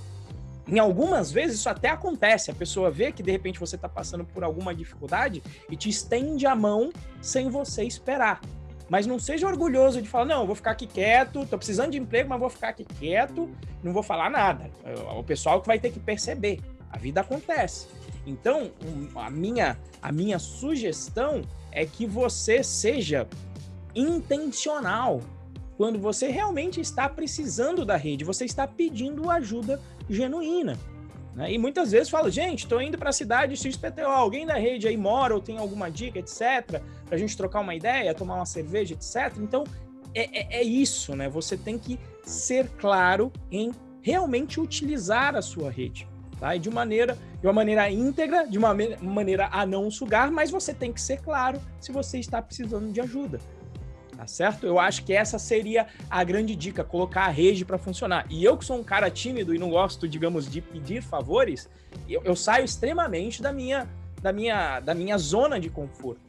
Em 0.67 0.79
algumas 0.79 1.31
vezes 1.31 1.59
isso 1.59 1.69
até 1.69 1.91
acontece, 1.91 2.51
a 2.51 2.55
pessoa 2.55 2.91
vê 2.91 3.13
que 3.13 3.23
de 3.23 3.31
repente 3.31 3.61
você 3.61 3.77
está 3.77 3.87
passando 3.87 4.25
por 4.25 4.43
alguma 4.43 4.75
dificuldade 4.75 5.43
e 5.69 5.77
te 5.77 5.91
estende 5.91 6.47
a 6.47 6.57
mão 6.57 6.91
sem 7.21 7.51
você 7.51 7.85
esperar. 7.85 8.41
Mas 8.89 9.07
não 9.07 9.19
seja 9.19 9.47
orgulhoso 9.47 10.01
de 10.01 10.09
falar, 10.09 10.25
não, 10.25 10.47
vou 10.47 10.55
ficar 10.55 10.71
aqui 10.71 10.87
quieto, 10.87 11.43
estou 11.43 11.59
precisando 11.59 11.91
de 11.91 11.99
emprego, 11.99 12.31
mas 12.31 12.41
vou 12.41 12.49
ficar 12.49 12.71
aqui 12.71 12.87
quieto, 12.87 13.51
não 13.83 13.93
vou 13.93 14.03
falar 14.03 14.31
nada. 14.31 14.71
É 14.83 14.95
o 15.13 15.23
pessoal 15.23 15.61
que 15.61 15.67
vai 15.67 15.79
ter 15.79 15.91
que 15.91 16.01
perceber. 16.01 16.61
A 16.91 16.97
vida 16.97 17.21
acontece. 17.21 17.98
Então, 18.29 18.71
a 19.15 19.31
minha, 19.31 19.79
a 20.03 20.13
minha 20.13 20.39
sugestão 20.39 21.43
é 21.73 21.87
que 21.87 22.07
você 22.07 22.63
seja 22.63 23.27
intencional 23.95 25.21
quando 25.77 25.99
você 25.99 26.29
realmente 26.29 26.81
está 26.81 27.09
precisando 27.09 27.85
da 27.85 27.97
rede, 27.97 28.25
você 28.25 28.45
está 28.45 28.67
pedindo 28.67 29.31
ajuda 29.31 29.81
genuína. 30.11 30.77
Né? 31.37 31.53
E 31.53 31.59
muitas 31.59 31.93
vezes 31.93 32.11
fala, 32.11 32.29
gente, 32.33 32.65
estou 32.65 32.83
indo 32.83 32.99
para 32.99 33.11
a 33.11 33.13
cidade 33.13 33.57
XPTO, 33.57 34.07
alguém 34.07 34.45
da 34.45 34.55
rede 34.55 34.89
aí 34.89 34.97
mora 34.97 35.35
ou 35.37 35.41
tem 35.41 35.57
alguma 35.57 35.89
dica, 35.89 36.19
etc., 36.19 36.83
para 37.07 37.15
a 37.15 37.17
gente 37.17 37.37
trocar 37.37 37.61
uma 37.61 37.77
ideia, 37.77 38.13
tomar 38.13 38.35
uma 38.35 38.45
cerveja, 38.45 38.95
etc. 38.95 39.39
Então, 39.39 39.63
é, 40.13 40.57
é, 40.57 40.61
é 40.61 40.63
isso, 40.65 41.15
né? 41.15 41.29
Você 41.29 41.57
tem 41.57 41.79
que 41.79 41.97
ser 42.25 42.69
claro 42.71 43.33
em 43.53 43.71
realmente 44.03 44.61
utilizar 44.61 45.37
a 45.37 45.43
sua 45.43 45.71
rede. 45.71 46.09
Tá? 46.39 46.55
E 46.55 46.59
de 46.59 46.71
maneira, 46.71 47.19
de 47.41 47.47
uma 47.47 47.53
maneira 47.53 47.91
íntegra, 47.91 48.47
de 48.47 48.59
uma 48.59 48.75
maneira 49.01 49.49
a 49.51 49.67
não 49.67 49.91
sugar, 49.91 50.31
mas 50.31 50.51
você 50.51 50.73
tem 50.73 50.93
que 50.93 51.01
ser 51.01 51.21
claro 51.21 51.61
se 51.81 51.91
você 51.91 52.19
está 52.19 52.41
precisando 52.41 52.93
de 52.93 53.01
ajuda. 53.01 53.41
Tá 54.17 54.27
certo? 54.27 54.67
Eu 54.67 54.81
acho 54.81 55.05
que 55.05 55.13
essa 55.13 55.39
seria 55.39 55.87
a 56.11 56.25
grande 56.25 56.57
dica, 56.57 56.83
colocar 56.83 57.27
a 57.27 57.29
rede 57.29 57.65
para 57.65 57.79
funcionar. 57.79 58.27
E 58.29 58.45
eu 58.45 58.57
que 58.57 58.65
sou 58.65 58.77
um 58.77 58.83
cara 58.83 59.09
tímido 59.11 59.55
e 59.55 59.59
não 59.59 59.71
gosto, 59.71 60.09
digamos, 60.09 60.51
de 60.51 60.61
pedir 60.61 61.03
favores, 61.03 61.69
eu, 62.09 62.21
eu 62.25 62.35
saio 62.35 62.65
extremamente 62.65 63.41
da 63.41 63.53
minha, 63.53 63.89
da 64.21 64.33
minha, 64.33 64.81
da 64.81 64.95
minha 64.95 65.17
zona 65.19 65.61
de 65.61 65.71
conforto. 65.71 66.21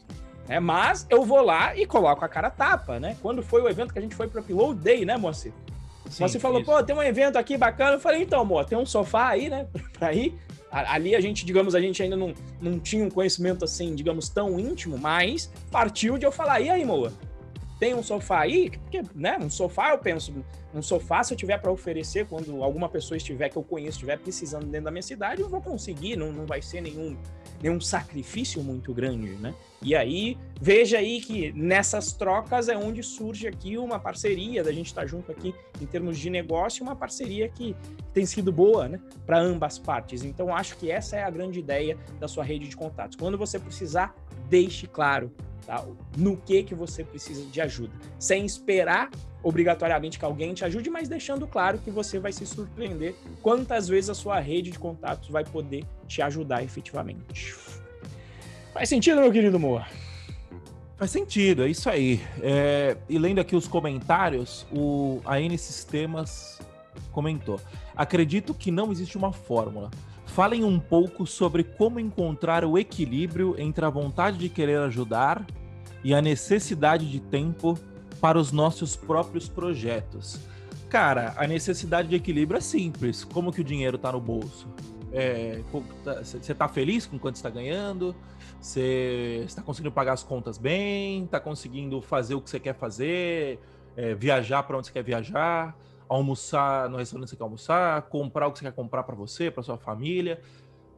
Né? 0.47 0.60
Mas 0.60 1.05
eu 1.10 1.24
vou 1.24 1.41
lá 1.41 1.76
e 1.76 1.86
coloco 1.86 2.26
a 2.26 2.30
cara 2.30 2.49
tapa, 2.49 2.99
né? 2.99 3.16
Quando 3.22 3.41
foi 3.41 3.62
o 3.62 3.70
evento 3.70 3.91
que 3.93 3.99
a 3.99 4.01
gente 4.01 4.16
foi 4.16 4.28
para 4.28 4.41
o 4.41 4.43
Upload 4.43 4.80
Day, 4.80 5.05
né, 5.05 5.18
Moacir? 5.18 5.53
Sim, 6.10 6.28
Você 6.28 6.39
falou, 6.39 6.62
isso. 6.62 6.70
pô, 6.70 6.84
tem 6.84 6.95
um 6.95 7.03
evento 7.03 7.38
aqui 7.38 7.57
bacana. 7.57 7.93
Eu 7.93 7.99
falei, 7.99 8.24
então, 8.24 8.41
amor, 8.41 8.66
tem 8.66 8.78
um 8.78 8.86
sofá 8.86 9.30
aí, 9.30 9.49
né, 9.49 9.68
pra 9.97 10.14
ir. 10.14 10.36
Ali 10.72 11.16
a 11.16 11.20
gente, 11.20 11.45
digamos, 11.45 11.74
a 11.74 11.82
gente 11.82 12.01
ainda 12.03 12.16
não, 12.16 12.32
não 12.62 12.80
tinha 12.80 13.03
um 13.03 13.10
conhecimento 13.10 13.66
assim, 13.66 13.95
digamos, 13.95 14.30
tão 14.30 14.60
íntimo, 14.60 14.99
mas 14.99 15.51
partiu 15.72 16.16
de 16.18 16.26
eu 16.28 16.32
falar, 16.32 16.60
e 16.62 16.70
aí, 16.70 16.86
moa? 16.86 17.12
tem 17.80 17.95
um 17.95 18.03
sofá 18.03 18.41
aí, 18.41 18.70
porque, 18.70 19.01
né, 19.16 19.38
um 19.39 19.49
sofá 19.49 19.91
eu 19.91 19.97
penso, 19.97 20.34
um 20.76 20.82
sofá 20.82 21.24
se 21.24 21.34
eu 21.34 21.38
tiver 21.38 21.57
para 21.60 21.72
oferecer 21.72 22.28
quando 22.28 22.62
alguma 22.62 22.89
pessoa 22.89 23.16
estiver 23.16 23.47
que 23.47 23.55
eu 23.55 23.64
conheço 23.64 23.99
estiver 23.99 24.20
precisando 24.20 24.66
dentro 24.66 24.86
da 24.86 24.91
minha 24.91 25.01
cidade, 25.01 25.41
eu 25.41 25.47
vou 25.47 25.62
conseguir, 25.62 26.18
não, 26.18 26.32
não 26.32 26.45
vai 26.45 26.62
ser 26.62 26.82
nenhum 26.82 27.18
nenhum 27.62 27.80
sacrifício 27.80 28.62
muito 28.62 28.93
grande, 28.93 29.30
né? 29.30 29.53
E 29.82 29.96
aí, 29.96 30.38
veja 30.60 30.98
aí 30.98 31.22
que 31.22 31.54
nessas 31.54 32.12
trocas 32.12 32.68
é 32.68 32.78
onde 32.78 33.02
surge 33.02 33.48
aqui 33.48 33.78
uma 33.78 33.98
parceria, 33.98 34.64
da 34.64 34.72
gente 34.72 34.88
estar 34.88 35.02
tá 35.02 35.08
junto 35.08 35.32
aqui 35.32 35.56
em 35.82 35.86
termos 35.86 36.18
de 36.18 36.30
negócio, 36.30 36.84
uma 36.84 36.96
parceria 36.96 37.48
que 37.48 37.76
tem 38.14 38.26
sido 38.26 38.52
boa, 38.52 38.90
né, 38.90 39.00
para 39.26 39.40
ambas 39.40 39.80
partes. 39.80 40.24
Então, 40.24 40.54
acho 40.54 40.76
que 40.78 40.92
essa 40.92 41.16
é 41.16 41.24
a 41.24 41.30
grande 41.30 41.60
ideia 41.60 41.98
da 42.20 42.28
sua 42.28 42.44
rede 42.44 42.68
de 42.68 42.76
contatos. 42.76 43.16
Quando 43.16 43.38
você 43.38 43.58
precisar, 43.58 44.14
deixe 44.50 44.86
claro 44.86 45.32
tá? 45.66 45.86
no 46.18 46.36
que 46.36 46.64
que 46.64 46.76
você 46.76 47.04
precisa 47.04 47.46
de 47.46 47.62
ajuda, 47.62 47.94
sem 48.18 48.46
esperar 48.46 49.10
obrigatoriamente 49.42 50.20
que 50.20 50.26
alguém 50.26 50.54
te 50.54 50.66
ajude, 50.66 50.90
mas 50.90 51.08
deixando 51.08 51.48
claro 51.48 51.78
que 51.78 51.90
você 51.90 52.20
vai 52.20 52.34
se 52.34 52.46
surpreender 52.46 53.16
quantas 53.42 53.88
vezes 53.88 54.10
a 54.10 54.14
sua 54.14 54.40
rede 54.40 54.72
de 54.72 54.80
contatos 54.80 55.30
vai 55.30 55.46
poder 55.46 55.86
te 56.08 56.22
ajudar 56.22 56.64
efetivamente. 56.64 57.56
Faz 58.74 58.88
sentido, 58.88 59.22
meu 59.22 59.32
querido 59.32 59.60
Moa? 59.60 59.86
Faz 60.98 61.12
sentido, 61.12 61.64
é 61.64 61.70
isso 61.70 61.90
aí. 61.90 62.22
É, 62.42 62.98
e 63.08 63.18
lendo 63.18 63.40
aqui 63.40 63.56
os 63.56 63.68
comentários, 63.68 64.68
o 64.72 65.22
AN 65.26 65.58
Sistemas 65.58 66.60
comentou: 67.12 67.60
Acredito 67.96 68.54
que 68.54 68.70
não 68.70 68.92
existe 68.92 69.18
uma 69.18 69.32
fórmula. 69.32 69.90
Falem 70.26 70.64
um 70.64 70.80
pouco 70.80 71.26
sobre 71.26 71.64
como 71.64 72.00
encontrar 72.00 72.64
o 72.64 72.78
equilíbrio 72.78 73.56
entre 73.58 73.84
a 73.84 73.90
vontade 73.90 74.38
de 74.38 74.48
querer 74.48 74.80
ajudar 74.80 75.46
e 76.04 76.14
a 76.14 76.22
necessidade 76.22 77.10
de 77.10 77.20
tempo 77.20 77.78
para 78.22 78.38
os 78.38 78.52
nossos 78.52 78.96
próprios 78.96 79.50
projetos. 79.50 80.40
Cara, 80.90 81.34
a 81.38 81.48
necessidade 81.48 82.08
de 82.08 82.16
equilíbrio 82.16 82.58
é 82.58 82.62
simples. 82.62 83.24
Como 83.24 83.52
que 83.52 83.62
o 83.62 83.64
dinheiro 83.64 83.96
está 83.96 84.12
no 84.12 84.20
bolso? 84.20 84.68
Você 85.10 86.38
é, 86.38 86.51
está 86.51 86.68
feliz 86.68 87.05
com 87.05 87.18
quanto 87.18 87.36
está 87.36 87.49
ganhando? 87.49 88.16
Você 88.62 89.43
está 89.45 89.62
conseguindo 89.62 89.91
pagar 89.91 90.14
as 90.14 90.24
contas 90.24 90.57
bem? 90.57 91.24
Está 91.24 91.39
conseguindo 91.39 92.01
fazer 92.01 92.36
o 92.36 92.41
que 92.41 92.49
você 92.49 92.60
quer 92.60 92.76
fazer? 92.76 93.60
É, 93.95 94.14
viajar 94.14 94.64
para 94.64 94.78
onde 94.78 94.88
você 94.88 94.93
quer 94.93 95.03
viajar? 95.03 95.76
Almoçar 96.07 96.89
no 96.89 96.97
restaurante 96.97 97.26
que 97.26 97.32
você 97.32 97.38
quer 97.38 97.43
almoçar? 97.43 98.01
Comprar 98.03 98.47
o 98.47 98.51
que 98.51 98.60
você 98.60 98.66
quer 98.66 98.74
comprar 98.74 99.03
para 99.03 99.16
você, 99.16 99.49
para 99.49 99.64
sua 99.64 99.78
família? 99.78 100.39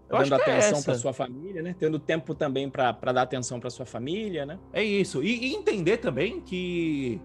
Eu 0.09 0.18
dando 0.18 0.34
é 0.34 0.36
atenção 0.36 0.80
é 0.80 0.84
para 0.84 0.95
sua 0.95 1.14
família, 1.14 1.62
né? 1.62 1.74
Tendo 1.80 1.97
tempo 1.97 2.36
também 2.36 2.70
para 2.70 2.91
dar 3.14 3.22
atenção 3.22 3.62
para 3.62 3.70
sua 3.70 3.86
família, 3.86 4.45
né? 4.45 4.59
É 4.74 4.84
isso. 4.84 5.24
E, 5.24 5.51
e, 5.51 5.55
entender 5.55 5.97
também 5.97 6.41
que 6.41 7.22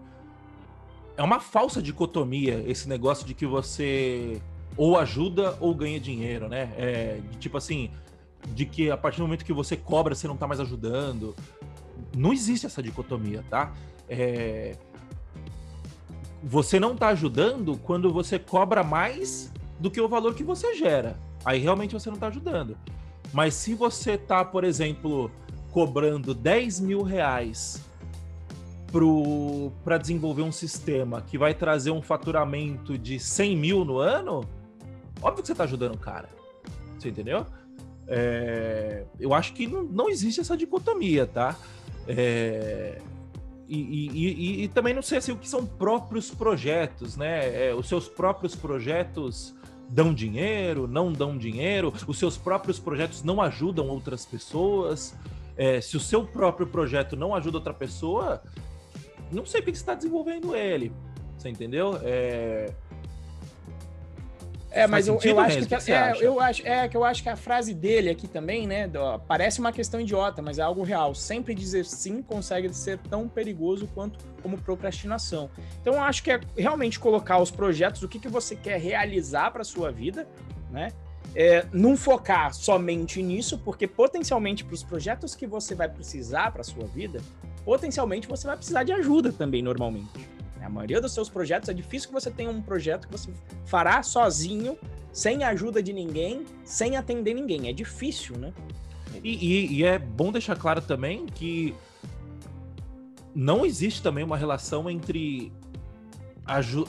é 1.17 1.23
uma 1.23 1.41
falsa 1.41 1.83
dicotomia 1.83 2.63
esse 2.67 2.89
negócio 2.89 3.27
de 3.27 3.35
que 3.35 3.45
você 3.45 4.41
ou 4.77 4.99
ajuda 4.99 5.57
ou 5.61 5.75
ganha 5.75 5.99
dinheiro, 5.99 6.49
né? 6.49 6.73
É, 6.77 7.21
tipo 7.39 7.57
assim, 7.57 7.91
de 8.49 8.67
que 8.67 8.91
a 8.91 8.97
partir 8.97 9.19
do 9.19 9.25
momento 9.25 9.45
que 9.45 9.53
você 9.53 9.77
cobra, 9.77 10.15
você 10.15 10.29
não 10.29 10.37
tá 10.37 10.47
mais 10.47 10.61
ajudando. 10.61 11.35
Não 12.17 12.33
existe 12.33 12.67
essa 12.67 12.83
dicotomia, 12.83 13.45
tá? 13.49 13.73
É... 14.09 14.77
Você 16.43 16.79
não 16.79 16.95
tá 16.95 17.09
ajudando 17.09 17.77
quando 17.79 18.13
você 18.13 18.39
cobra 18.39 18.85
mais 18.85 19.53
do 19.81 19.91
que 19.91 20.01
o 20.01 20.09
valor 20.09 20.35
que 20.35 20.45
você 20.45 20.75
gera. 20.75 21.19
Aí 21.45 21.59
realmente 21.59 21.93
você 21.93 22.09
não 22.09 22.15
está 22.15 22.29
ajudando. 22.29 22.77
Mas 23.33 23.55
se 23.55 23.75
você 23.75 24.13
está, 24.13 24.45
por 24.45 24.63
exemplo, 24.63 25.31
cobrando 25.73 26.35
10 26.35 26.81
mil 26.81 27.03
reais 27.03 27.85
para 29.85 29.99
desenvolver 29.99 30.43
um 30.43 30.53
sistema 30.53 31.21
que 31.21 31.37
vai 31.37 31.53
trazer 31.53 31.91
um 31.91 32.01
faturamento 32.01 32.97
de 32.97 33.19
100 33.19 33.57
mil 33.57 33.85
no 33.85 33.99
ano, 33.99 34.43
óbvio 35.27 35.43
que 35.43 35.47
você 35.47 35.53
está 35.53 35.65
ajudando 35.65 35.95
o 35.95 35.99
cara. 35.99 36.29
Você 36.99 37.09
entendeu? 37.09 37.47
É, 38.09 39.05
eu 39.19 39.35
acho 39.35 39.53
que 39.53 39.67
não, 39.67 39.83
não, 39.83 40.09
existe 40.09 40.41
essa 40.41 40.57
dicotomia, 40.57 41.27
tá? 41.27 41.57
É, 42.07 43.01
e, 43.69 43.79
e, 43.79 44.09
e, 44.09 44.65
e, 44.65 44.69
também 44.69 44.95
não 44.95 45.03
sei 45.03 45.19
assim, 45.19 45.33
o 45.33 45.37
que 45.37 45.49
são 45.49 45.67
próprios 45.67 46.31
projetos, 46.31 47.17
né? 47.17 47.69
É, 47.69 47.75
os 47.75 47.89
seus 47.89 48.09
próprios 48.09 48.55
projetos 48.55 49.55
dão 49.89 50.15
dinheiro, 50.15 50.87
não 50.87 51.13
dão 51.13 51.37
dinheiro, 51.37 51.93
os 52.07 52.19
seus 52.19 52.37
próprios 52.37 52.79
projetos 52.79 53.25
não 53.25 53.43
ajudam 53.43 53.89
outras 53.89 54.25
pessoas. 54.25 55.15
É, 55.57 55.81
se 55.81 55.97
o 55.97 56.01
seu 56.01 56.25
próprio 56.25 56.67
projeto 56.67 57.17
não 57.17 57.35
ajuda 57.35 57.59
outra 57.59 57.75
pessoa, 57.75 58.43
não 59.33 59.45
sei 59.45 59.61
por 59.61 59.73
que 59.73 59.79
você 59.79 59.83
está 59.83 59.95
desenvolvendo 59.95 60.55
ele. 60.55 60.93
Você 61.37 61.49
entendeu? 61.49 61.99
É, 62.03 62.73
é, 64.77 64.87
mas 64.87 65.09
eu, 65.09 65.19
eu 65.23 65.41
acho 65.41 65.59
que, 65.67 65.77
que 65.77 65.93
é, 65.93 66.13
eu 66.21 66.39
acho 66.39 66.67
é 66.67 66.87
que 66.87 66.95
eu 66.95 67.03
acho 67.03 67.23
que 67.23 67.31
a 67.31 67.37
frase 67.37 67.73
dele 67.73 68.11
aqui 68.11 68.29
também, 68.29 68.67
né, 68.67 68.87
do, 68.87 69.19
parece 69.21 69.59
uma 69.59 69.73
questão 69.73 69.99
idiota, 69.99 70.43
mas 70.43 70.59
é 70.59 70.63
algo 70.63 70.83
real. 70.83 71.15
Sempre 71.15 71.55
dizer 71.55 71.87
sim 71.87 72.21
consegue 72.21 72.73
ser 72.75 72.99
tão 72.99 73.27
perigoso 73.27 73.89
quanto 73.95 74.23
como 74.43 74.59
procrastinação. 74.59 75.49
Então 75.81 75.95
eu 75.95 76.03
acho 76.03 76.23
que 76.23 76.31
é 76.31 76.41
realmente 76.59 77.01
colocar 77.01 77.39
os 77.41 77.51
projetos, 77.51 78.03
o 78.03 78.09
que, 78.09 78.19
que 78.19 78.29
você 78.29 78.55
quer 78.55 78.79
realizar 78.79 79.51
para 79.51 79.65
sua 79.65 79.91
vida, 79.91 80.29
né? 80.71 80.89
É, 81.35 81.67
não 81.73 81.97
focar 81.97 82.53
somente 82.53 83.23
nisso, 83.23 83.59
porque 83.59 83.87
potencialmente 83.87 84.63
para 84.63 84.75
os 84.75 84.83
projetos 84.83 85.35
que 85.35 85.47
você 85.47 85.75
vai 85.75 85.89
precisar 85.89 86.51
para 86.51 86.63
sua 86.63 86.85
vida, 86.85 87.21
potencialmente 87.65 88.29
você 88.29 88.47
vai 88.47 88.57
precisar 88.57 88.85
de 88.85 88.93
ajuda 88.93 89.33
também 89.33 89.63
normalmente. 89.63 90.36
A 90.67 90.69
maioria 90.69 91.01
dos 91.01 91.13
seus 91.13 91.29
projetos 91.29 91.69
é 91.69 91.73
difícil 91.73 92.09
que 92.09 92.15
você 92.15 92.29
tenha 92.29 92.51
um 92.51 92.61
projeto 92.61 93.07
que 93.07 93.13
você 93.13 93.31
fará 93.65 94.03
sozinho, 94.03 94.77
sem 95.13 95.45
ajuda 95.45 95.81
de 95.81 95.93
ninguém, 95.93 96.45
sem 96.65 96.97
atender 96.97 97.35
ninguém. 97.35 97.69
É 97.69 97.73
difícil, 97.73 98.37
né? 98.37 98.53
E, 99.23 99.31
e, 99.31 99.75
e 99.77 99.85
é 99.85 99.97
bom 99.97 100.33
deixar 100.33 100.57
claro 100.57 100.81
também 100.81 101.25
que 101.27 101.73
não 103.33 103.65
existe 103.65 104.03
também 104.03 104.25
uma 104.25 104.37
relação 104.37 104.91
entre, 104.91 105.53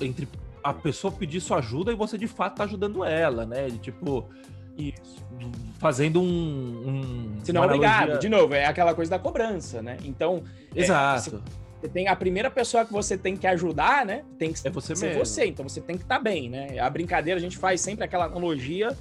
entre 0.01 0.27
a 0.63 0.73
pessoa 0.73 1.13
pedir 1.13 1.39
sua 1.39 1.59
ajuda 1.59 1.91
e 1.91 1.95
você 1.95 2.17
de 2.17 2.27
fato 2.27 2.57
tá 2.57 2.63
ajudando 2.63 3.05
ela, 3.05 3.45
né? 3.45 3.69
Tipo, 3.79 4.27
isso. 4.75 5.23
fazendo 5.77 6.19
um. 6.19 6.25
um 6.25 7.45
Se 7.45 7.53
não, 7.53 7.63
obrigado. 7.63 8.03
Analogia... 8.03 8.19
De 8.19 8.29
novo, 8.29 8.55
é 8.55 8.65
aquela 8.65 8.95
coisa 8.95 9.11
da 9.11 9.19
cobrança, 9.19 9.81
né? 9.83 9.97
Então. 10.03 10.43
É, 10.75 10.81
Exato. 10.81 11.43
É, 11.63 11.66
você 11.79 11.87
tem 11.87 12.07
a 12.07 12.15
primeira 12.15 12.49
pessoa 12.49 12.83
que 12.83 12.91
você 12.91 13.17
tem 13.17 13.35
que 13.37 13.45
ajudar, 13.45 14.05
né? 14.05 14.23
Tem 14.39 14.51
que 14.51 14.67
é 14.67 14.71
você 14.71 14.95
ser 14.95 15.07
mesmo. 15.07 15.23
você. 15.23 15.45
Então 15.45 15.67
você 15.67 15.79
tem 15.79 15.95
que 15.95 16.03
estar 16.03 16.17
tá 16.17 16.21
bem, 16.21 16.49
né? 16.49 16.79
A 16.79 16.89
brincadeira 16.89 17.37
a 17.37 17.41
gente 17.41 17.57
faz 17.57 17.81
sempre 17.81 18.03
aquela 18.03 18.25
analogia 18.25 18.95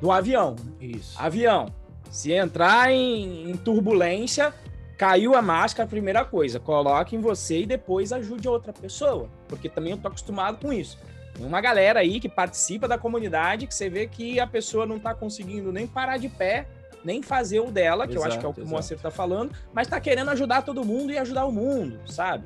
do 0.00 0.12
avião. 0.12 0.54
Isso. 0.80 1.20
Avião. 1.20 1.66
Se 2.10 2.32
entrar 2.32 2.90
em, 2.90 3.50
em 3.50 3.56
turbulência, 3.56 4.54
caiu 4.96 5.34
a 5.34 5.42
máscara, 5.42 5.86
a 5.86 5.90
primeira 5.90 6.24
coisa, 6.24 6.60
coloque 6.60 7.16
em 7.16 7.20
você 7.20 7.60
e 7.60 7.66
depois 7.66 8.12
ajude 8.12 8.46
a 8.46 8.50
outra 8.50 8.72
pessoa, 8.72 9.28
porque 9.48 9.68
também 9.68 9.92
eu 9.92 9.98
tô 9.98 10.08
acostumado 10.08 10.58
com 10.60 10.72
isso. 10.72 10.98
Tem 11.34 11.46
uma 11.46 11.60
galera 11.60 12.00
aí 12.00 12.20
que 12.20 12.28
participa 12.28 12.86
da 12.86 12.98
comunidade 12.98 13.66
que 13.66 13.74
você 13.74 13.88
vê 13.88 14.06
que 14.06 14.38
a 14.38 14.46
pessoa 14.46 14.84
não 14.84 14.98
tá 14.98 15.14
conseguindo 15.14 15.72
nem 15.72 15.86
parar 15.86 16.18
de 16.18 16.28
pé, 16.28 16.66
nem 17.04 17.22
fazer 17.22 17.60
o 17.60 17.70
dela, 17.70 18.06
que 18.06 18.14
Exato, 18.14 18.26
eu 18.26 18.28
acho 18.28 18.38
que 18.38 18.46
é 18.46 18.48
o 18.48 18.54
que 18.54 18.60
exato. 18.60 18.70
o 18.70 18.74
Moacir 18.74 18.98
tá 18.98 19.10
falando, 19.10 19.52
mas 19.72 19.88
tá 19.88 20.00
querendo 20.00 20.30
ajudar 20.30 20.62
todo 20.62 20.84
mundo 20.84 21.12
e 21.12 21.18
ajudar 21.18 21.46
o 21.46 21.52
mundo, 21.52 21.98
sabe? 22.06 22.44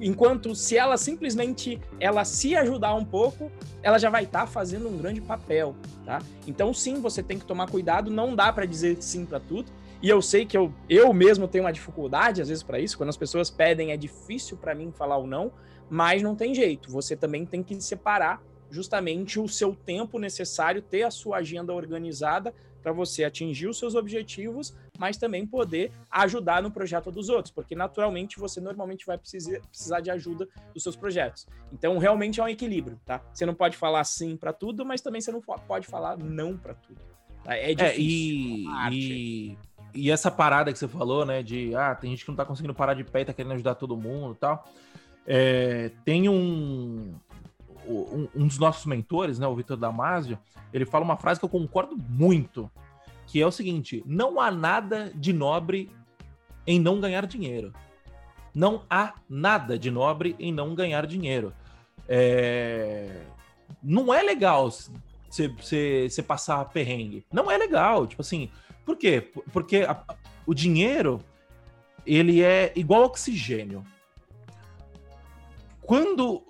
Enquanto 0.00 0.54
se 0.54 0.76
ela 0.76 0.96
simplesmente 0.96 1.80
ela 2.00 2.24
se 2.24 2.56
ajudar 2.56 2.94
um 2.94 3.04
pouco, 3.04 3.50
ela 3.82 3.98
já 3.98 4.10
vai 4.10 4.24
estar 4.24 4.46
fazendo 4.46 4.88
um 4.88 4.98
grande 4.98 5.20
papel, 5.20 5.74
tá? 6.04 6.20
Então 6.46 6.74
sim, 6.74 7.00
você 7.00 7.22
tem 7.22 7.38
que 7.38 7.44
tomar 7.44 7.70
cuidado, 7.70 8.10
não 8.10 8.34
dá 8.34 8.52
para 8.52 8.66
dizer 8.66 8.96
sim 9.00 9.24
para 9.24 9.38
tudo. 9.38 9.70
E 10.02 10.08
eu 10.08 10.20
sei 10.20 10.44
que 10.44 10.56
eu, 10.56 10.72
eu 10.88 11.12
mesmo 11.14 11.48
tenho 11.48 11.64
uma 11.64 11.72
dificuldade 11.72 12.42
às 12.42 12.48
vezes 12.48 12.62
para 12.62 12.78
isso, 12.78 12.96
quando 12.96 13.08
as 13.08 13.16
pessoas 13.16 13.50
pedem 13.50 13.92
é 13.92 13.96
difícil 13.96 14.56
para 14.56 14.74
mim 14.74 14.92
falar 14.92 15.16
o 15.16 15.26
não, 15.26 15.52
mas 15.88 16.22
não 16.22 16.34
tem 16.34 16.54
jeito. 16.54 16.90
Você 16.90 17.16
também 17.16 17.46
tem 17.46 17.62
que 17.62 17.80
separar 17.80 18.42
justamente 18.70 19.38
o 19.38 19.48
seu 19.48 19.74
tempo 19.74 20.18
necessário, 20.18 20.82
ter 20.82 21.04
a 21.04 21.10
sua 21.10 21.38
agenda 21.38 21.72
organizada 21.72 22.52
para 22.84 22.92
você 22.92 23.24
atingir 23.24 23.66
os 23.66 23.78
seus 23.78 23.94
objetivos, 23.94 24.76
mas 24.98 25.16
também 25.16 25.46
poder 25.46 25.90
ajudar 26.10 26.62
no 26.62 26.70
projeto 26.70 27.10
dos 27.10 27.30
outros, 27.30 27.50
porque 27.50 27.74
naturalmente 27.74 28.38
você 28.38 28.60
normalmente 28.60 29.06
vai 29.06 29.16
precisar, 29.16 29.58
precisar 29.62 30.00
de 30.00 30.10
ajuda 30.10 30.46
dos 30.74 30.82
seus 30.82 30.94
projetos. 30.94 31.46
Então, 31.72 31.96
realmente 31.96 32.40
é 32.40 32.44
um 32.44 32.48
equilíbrio, 32.48 33.00
tá? 33.06 33.22
Você 33.32 33.46
não 33.46 33.54
pode 33.54 33.74
falar 33.74 34.04
sim 34.04 34.36
para 34.36 34.52
tudo, 34.52 34.84
mas 34.84 35.00
também 35.00 35.22
você 35.22 35.32
não 35.32 35.40
pode 35.40 35.86
falar 35.86 36.18
não 36.18 36.58
para 36.58 36.74
tudo. 36.74 37.00
tá? 37.42 37.56
É 37.56 37.74
difícil. 37.74 38.70
É, 38.76 38.90
e, 38.92 39.52
e, 39.52 39.58
e 39.94 40.10
essa 40.10 40.30
parada 40.30 40.70
que 40.70 40.78
você 40.78 40.86
falou, 40.86 41.24
né? 41.24 41.42
De 41.42 41.74
ah, 41.74 41.94
tem 41.94 42.10
gente 42.10 42.22
que 42.22 42.30
não 42.30 42.36
tá 42.36 42.44
conseguindo 42.44 42.74
parar 42.74 42.92
de 42.92 43.04
pé 43.04 43.22
e 43.22 43.24
tá 43.24 43.32
querendo 43.32 43.52
ajudar 43.52 43.76
todo 43.76 43.96
mundo 43.96 44.34
e 44.34 44.38
tal. 44.38 44.68
É, 45.26 45.90
tem 46.04 46.28
um, 46.28 47.14
um, 47.86 48.28
um 48.34 48.46
dos 48.46 48.58
nossos 48.58 48.84
mentores, 48.86 49.38
né? 49.38 49.46
O 49.46 49.54
Vitor 49.54 49.76
Damasio, 49.76 50.38
ele 50.72 50.84
fala 50.86 51.04
uma 51.04 51.16
frase 51.16 51.38
que 51.40 51.44
eu 51.44 51.48
concordo 51.50 51.96
muito, 52.08 52.70
que 53.26 53.40
é 53.40 53.46
o 53.46 53.50
seguinte: 53.52 54.02
não 54.06 54.40
há 54.40 54.50
nada 54.50 55.10
de 55.14 55.32
nobre 55.32 55.90
em 56.66 56.78
não 56.80 57.00
ganhar 57.00 57.26
dinheiro. 57.26 57.72
Não 58.54 58.82
há 58.88 59.14
nada 59.28 59.78
de 59.78 59.90
nobre 59.90 60.36
em 60.38 60.52
não 60.52 60.74
ganhar 60.74 61.06
dinheiro. 61.06 61.52
É, 62.08 63.22
Não 63.82 64.12
é 64.14 64.22
legal 64.22 64.70
você 64.70 66.22
passar 66.26 66.64
perrengue. 66.66 67.24
Não 67.32 67.50
é 67.50 67.56
legal. 67.58 68.06
Tipo 68.06 68.22
assim, 68.22 68.48
por 68.84 68.96
quê? 68.96 69.20
Por- 69.20 69.42
Porque 69.52 69.78
a- 69.78 70.04
o 70.46 70.54
dinheiro, 70.54 71.20
ele 72.06 72.42
é 72.42 72.72
igual 72.76 73.02
oxigênio. 73.04 73.84
Quando 75.82 76.42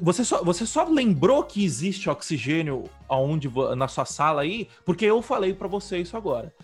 você 0.00 0.24
só, 0.24 0.42
você 0.42 0.66
só 0.66 0.84
lembrou 0.84 1.42
que 1.44 1.64
existe 1.64 2.08
oxigênio 2.08 2.84
aonde 3.08 3.50
na 3.76 3.88
sua 3.88 4.04
sala 4.04 4.42
aí, 4.42 4.68
porque 4.84 5.04
eu 5.04 5.20
falei 5.20 5.52
pra 5.52 5.68
você 5.68 5.98
isso 5.98 6.16
agora. 6.16 6.54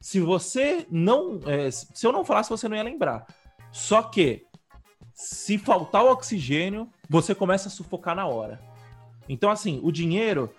Se 0.00 0.20
você 0.20 0.86
não, 0.90 1.40
é, 1.46 1.70
se 1.70 2.06
eu 2.06 2.12
não 2.12 2.24
falasse, 2.24 2.50
você 2.50 2.68
não 2.68 2.76
ia 2.76 2.82
lembrar. 2.82 3.26
Só 3.72 4.02
que 4.02 4.46
se 5.12 5.58
faltar 5.58 6.04
o 6.04 6.12
oxigênio, 6.12 6.88
você 7.08 7.34
começa 7.34 7.68
a 7.68 7.70
sufocar 7.70 8.14
na 8.14 8.26
hora. 8.26 8.60
Então, 9.28 9.50
assim, 9.50 9.80
o 9.82 9.90
dinheiro 9.90 10.54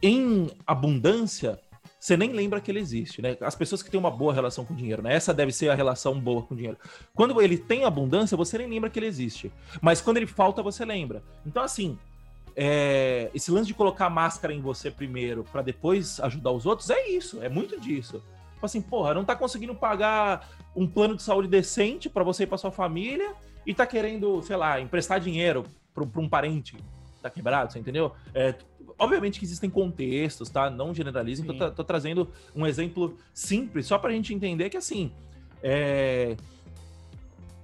em 0.00 0.48
abundância, 0.66 1.58
você 2.04 2.18
nem 2.18 2.32
lembra 2.32 2.60
que 2.60 2.70
ele 2.70 2.80
existe, 2.80 3.22
né? 3.22 3.34
As 3.40 3.54
pessoas 3.54 3.82
que 3.82 3.90
têm 3.90 3.98
uma 3.98 4.10
boa 4.10 4.34
relação 4.34 4.62
com 4.62 4.74
o 4.74 4.76
dinheiro, 4.76 5.00
né? 5.00 5.14
Essa 5.14 5.32
deve 5.32 5.50
ser 5.52 5.70
a 5.70 5.74
relação 5.74 6.20
boa 6.20 6.42
com 6.42 6.52
o 6.52 6.56
dinheiro. 6.56 6.76
Quando 7.14 7.40
ele 7.40 7.56
tem 7.56 7.84
abundância, 7.84 8.36
você 8.36 8.58
nem 8.58 8.68
lembra 8.68 8.90
que 8.90 8.98
ele 8.98 9.06
existe. 9.06 9.50
Mas 9.80 10.02
quando 10.02 10.18
ele 10.18 10.26
falta, 10.26 10.62
você 10.62 10.84
lembra. 10.84 11.22
Então, 11.46 11.62
assim, 11.62 11.98
é, 12.54 13.30
esse 13.34 13.50
lance 13.50 13.68
de 13.68 13.72
colocar 13.72 14.10
máscara 14.10 14.52
em 14.52 14.60
você 14.60 14.90
primeiro 14.90 15.44
para 15.44 15.62
depois 15.62 16.20
ajudar 16.20 16.50
os 16.50 16.66
outros, 16.66 16.90
é 16.90 17.08
isso, 17.08 17.42
é 17.42 17.48
muito 17.48 17.80
disso. 17.80 18.22
Tipo 18.52 18.66
assim, 18.66 18.82
porra, 18.82 19.14
não 19.14 19.24
tá 19.24 19.34
conseguindo 19.34 19.74
pagar 19.74 20.46
um 20.76 20.86
plano 20.86 21.16
de 21.16 21.22
saúde 21.22 21.48
decente 21.48 22.10
para 22.10 22.22
você 22.22 22.42
e 22.42 22.46
pra 22.46 22.58
sua 22.58 22.70
família 22.70 23.34
e 23.64 23.72
tá 23.72 23.86
querendo, 23.86 24.42
sei 24.42 24.56
lá, 24.56 24.78
emprestar 24.78 25.20
dinheiro 25.20 25.64
pra, 25.94 26.04
um 26.20 26.28
parente 26.28 26.76
tá 27.24 27.30
quebrado, 27.30 27.72
você 27.72 27.78
entendeu? 27.78 28.12
É, 28.34 28.54
obviamente 28.98 29.38
que 29.38 29.44
existem 29.44 29.68
contextos, 29.70 30.48
tá? 30.50 30.68
Não 30.70 30.94
generalizem, 30.94 31.44
tô, 31.44 31.52
Sim. 31.52 31.58
tra- 31.58 31.70
tô 31.70 31.84
trazendo 31.84 32.28
um 32.54 32.66
exemplo 32.66 33.16
simples, 33.32 33.86
só 33.86 33.98
pra 33.98 34.10
gente 34.12 34.32
entender 34.34 34.70
que, 34.70 34.76
assim, 34.76 35.10
é, 35.62 36.36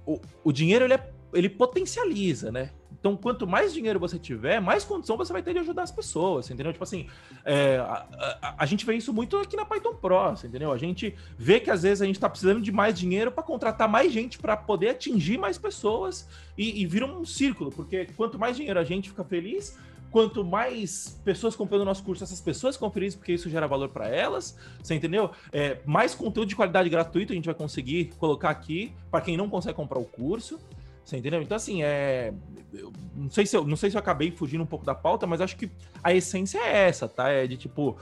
o, 0.05 0.19
o 0.43 0.51
dinheiro, 0.51 0.85
ele, 0.85 0.93
é- 0.95 1.09
ele 1.33 1.49
potencializa, 1.49 2.51
né? 2.51 2.71
Então, 2.99 3.17
quanto 3.17 3.47
mais 3.47 3.73
dinheiro 3.73 3.99
você 3.99 4.19
tiver, 4.19 4.59
mais 4.61 4.83
condição 4.83 5.17
você 5.17 5.33
vai 5.33 5.41
ter 5.41 5.53
de 5.53 5.59
ajudar 5.59 5.81
as 5.81 5.91
pessoas, 5.91 6.47
entendeu? 6.51 6.71
Tipo 6.71 6.83
assim, 6.83 7.07
é, 7.43 7.77
a, 7.77 8.05
a- 8.41 8.55
a 8.59 8.65
gente 8.67 8.85
vê 8.85 8.93
isso 8.95 9.11
muito 9.11 9.37
aqui 9.37 9.55
na 9.55 9.65
Python 9.65 9.95
Pro, 9.95 10.29
você 10.31 10.45
entendeu? 10.45 10.71
A 10.71 10.77
gente 10.77 11.15
vê 11.35 11.59
que 11.59 11.71
às 11.71 11.81
vezes 11.81 12.03
a 12.03 12.05
gente 12.05 12.19
tá 12.19 12.29
precisando 12.29 12.61
de 12.61 12.71
mais 12.71 12.97
dinheiro 12.99 13.31
para 13.31 13.41
contratar 13.41 13.89
mais 13.89 14.11
gente 14.13 14.37
para 14.37 14.55
poder 14.55 14.89
atingir 14.89 15.39
mais 15.39 15.57
pessoas 15.57 16.27
e, 16.55 16.79
e 16.83 16.85
vira 16.85 17.07
um 17.07 17.25
círculo, 17.25 17.71
porque 17.71 18.05
quanto 18.15 18.37
mais 18.37 18.55
dinheiro 18.55 18.79
a 18.79 18.83
gente 18.83 19.09
fica 19.09 19.23
feliz, 19.23 19.75
quanto 20.11 20.43
mais 20.43 21.19
pessoas 21.23 21.55
comprando 21.55 21.81
o 21.81 21.85
nosso 21.85 22.03
curso, 22.03 22.23
essas 22.23 22.41
pessoas 22.41 22.77
felizes 22.93 23.15
porque 23.15 23.31
isso 23.31 23.49
gera 23.49 23.67
valor 23.67 23.89
para 23.89 24.09
elas, 24.09 24.57
você 24.83 24.93
entendeu? 24.93 25.31
É, 25.51 25.79
mais 25.85 26.13
conteúdo 26.13 26.49
de 26.49 26.55
qualidade 26.55 26.89
gratuito 26.89 27.31
a 27.31 27.35
gente 27.35 27.45
vai 27.45 27.55
conseguir 27.55 28.11
colocar 28.19 28.49
aqui 28.49 28.93
para 29.09 29.21
quem 29.21 29.37
não 29.37 29.49
consegue 29.49 29.75
comprar 29.75 29.99
o 29.99 30.05
curso. 30.05 30.59
Você 31.03 31.17
entendeu? 31.17 31.41
Então, 31.41 31.55
assim, 31.55 31.83
é. 31.83 32.33
eu 32.73 32.91
não, 33.15 33.29
sei 33.29 33.45
se 33.45 33.57
eu, 33.57 33.65
não 33.65 33.75
sei 33.75 33.89
se 33.89 33.97
eu 33.97 33.99
acabei 33.99 34.31
fugindo 34.31 34.63
um 34.63 34.67
pouco 34.67 34.85
da 34.85 34.93
pauta, 34.93 35.25
mas 35.25 35.41
acho 35.41 35.57
que 35.57 35.69
a 36.03 36.13
essência 36.13 36.59
é 36.59 36.87
essa, 36.87 37.07
tá? 37.07 37.29
É 37.29 37.47
de 37.47 37.57
tipo. 37.57 37.97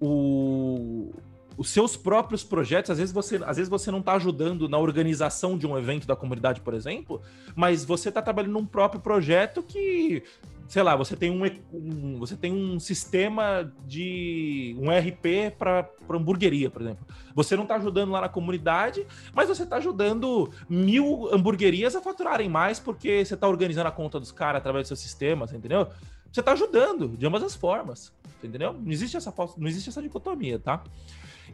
O, 0.00 1.10
os 1.56 1.70
seus 1.70 1.96
próprios 1.96 2.42
projetos, 2.42 2.90
às 2.90 2.98
vezes 2.98 3.12
você, 3.12 3.36
às 3.44 3.56
vezes 3.56 3.68
você 3.68 3.90
não 3.90 4.00
está 4.00 4.14
ajudando 4.14 4.68
na 4.68 4.78
organização 4.78 5.56
de 5.56 5.66
um 5.66 5.76
evento 5.78 6.06
da 6.06 6.16
comunidade, 6.16 6.60
por 6.60 6.74
exemplo, 6.74 7.20
mas 7.54 7.84
você 7.84 8.08
está 8.08 8.22
trabalhando 8.22 8.52
num 8.52 8.66
próprio 8.66 9.00
projeto 9.00 9.62
que, 9.62 10.22
sei 10.68 10.82
lá, 10.82 10.96
você 10.96 11.14
tem 11.16 11.30
um, 11.30 11.44
um- 11.72 12.18
você 12.18 12.36
tem 12.36 12.52
um 12.52 12.78
sistema 12.80 13.72
de 13.86 14.76
um 14.78 14.90
RP 14.90 15.50
para 15.58 15.88
hamburgueria, 16.10 16.70
por 16.70 16.82
exemplo. 16.82 17.06
Você 17.34 17.56
não 17.56 17.62
está 17.64 17.76
ajudando 17.76 18.10
lá 18.10 18.20
na 18.22 18.28
comunidade, 18.28 19.06
mas 19.34 19.48
você 19.48 19.62
está 19.62 19.76
ajudando 19.76 20.50
mil 20.68 21.28
hamburguerias 21.32 21.96
a 21.96 22.00
faturarem 22.02 22.48
mais 22.48 22.78
porque 22.78 23.24
você 23.24 23.34
está 23.34 23.48
organizando 23.48 23.88
a 23.88 23.92
conta 23.92 24.18
dos 24.20 24.32
caras 24.32 24.60
através 24.60 24.84
do 24.84 24.88
seu 24.88 24.96
sistema, 24.96 25.46
entendeu? 25.52 25.88
Você 26.30 26.40
está 26.40 26.52
ajudando 26.52 27.08
de 27.16 27.26
ambas 27.26 27.42
as 27.42 27.54
formas, 27.54 28.12
entendeu? 28.42 28.72
Não 28.72 28.90
existe 28.90 29.16
essa 29.16 29.32
não 29.56 29.68
existe 29.68 29.88
essa 29.88 30.00
dicotomia, 30.02 30.58
tá? 30.58 30.82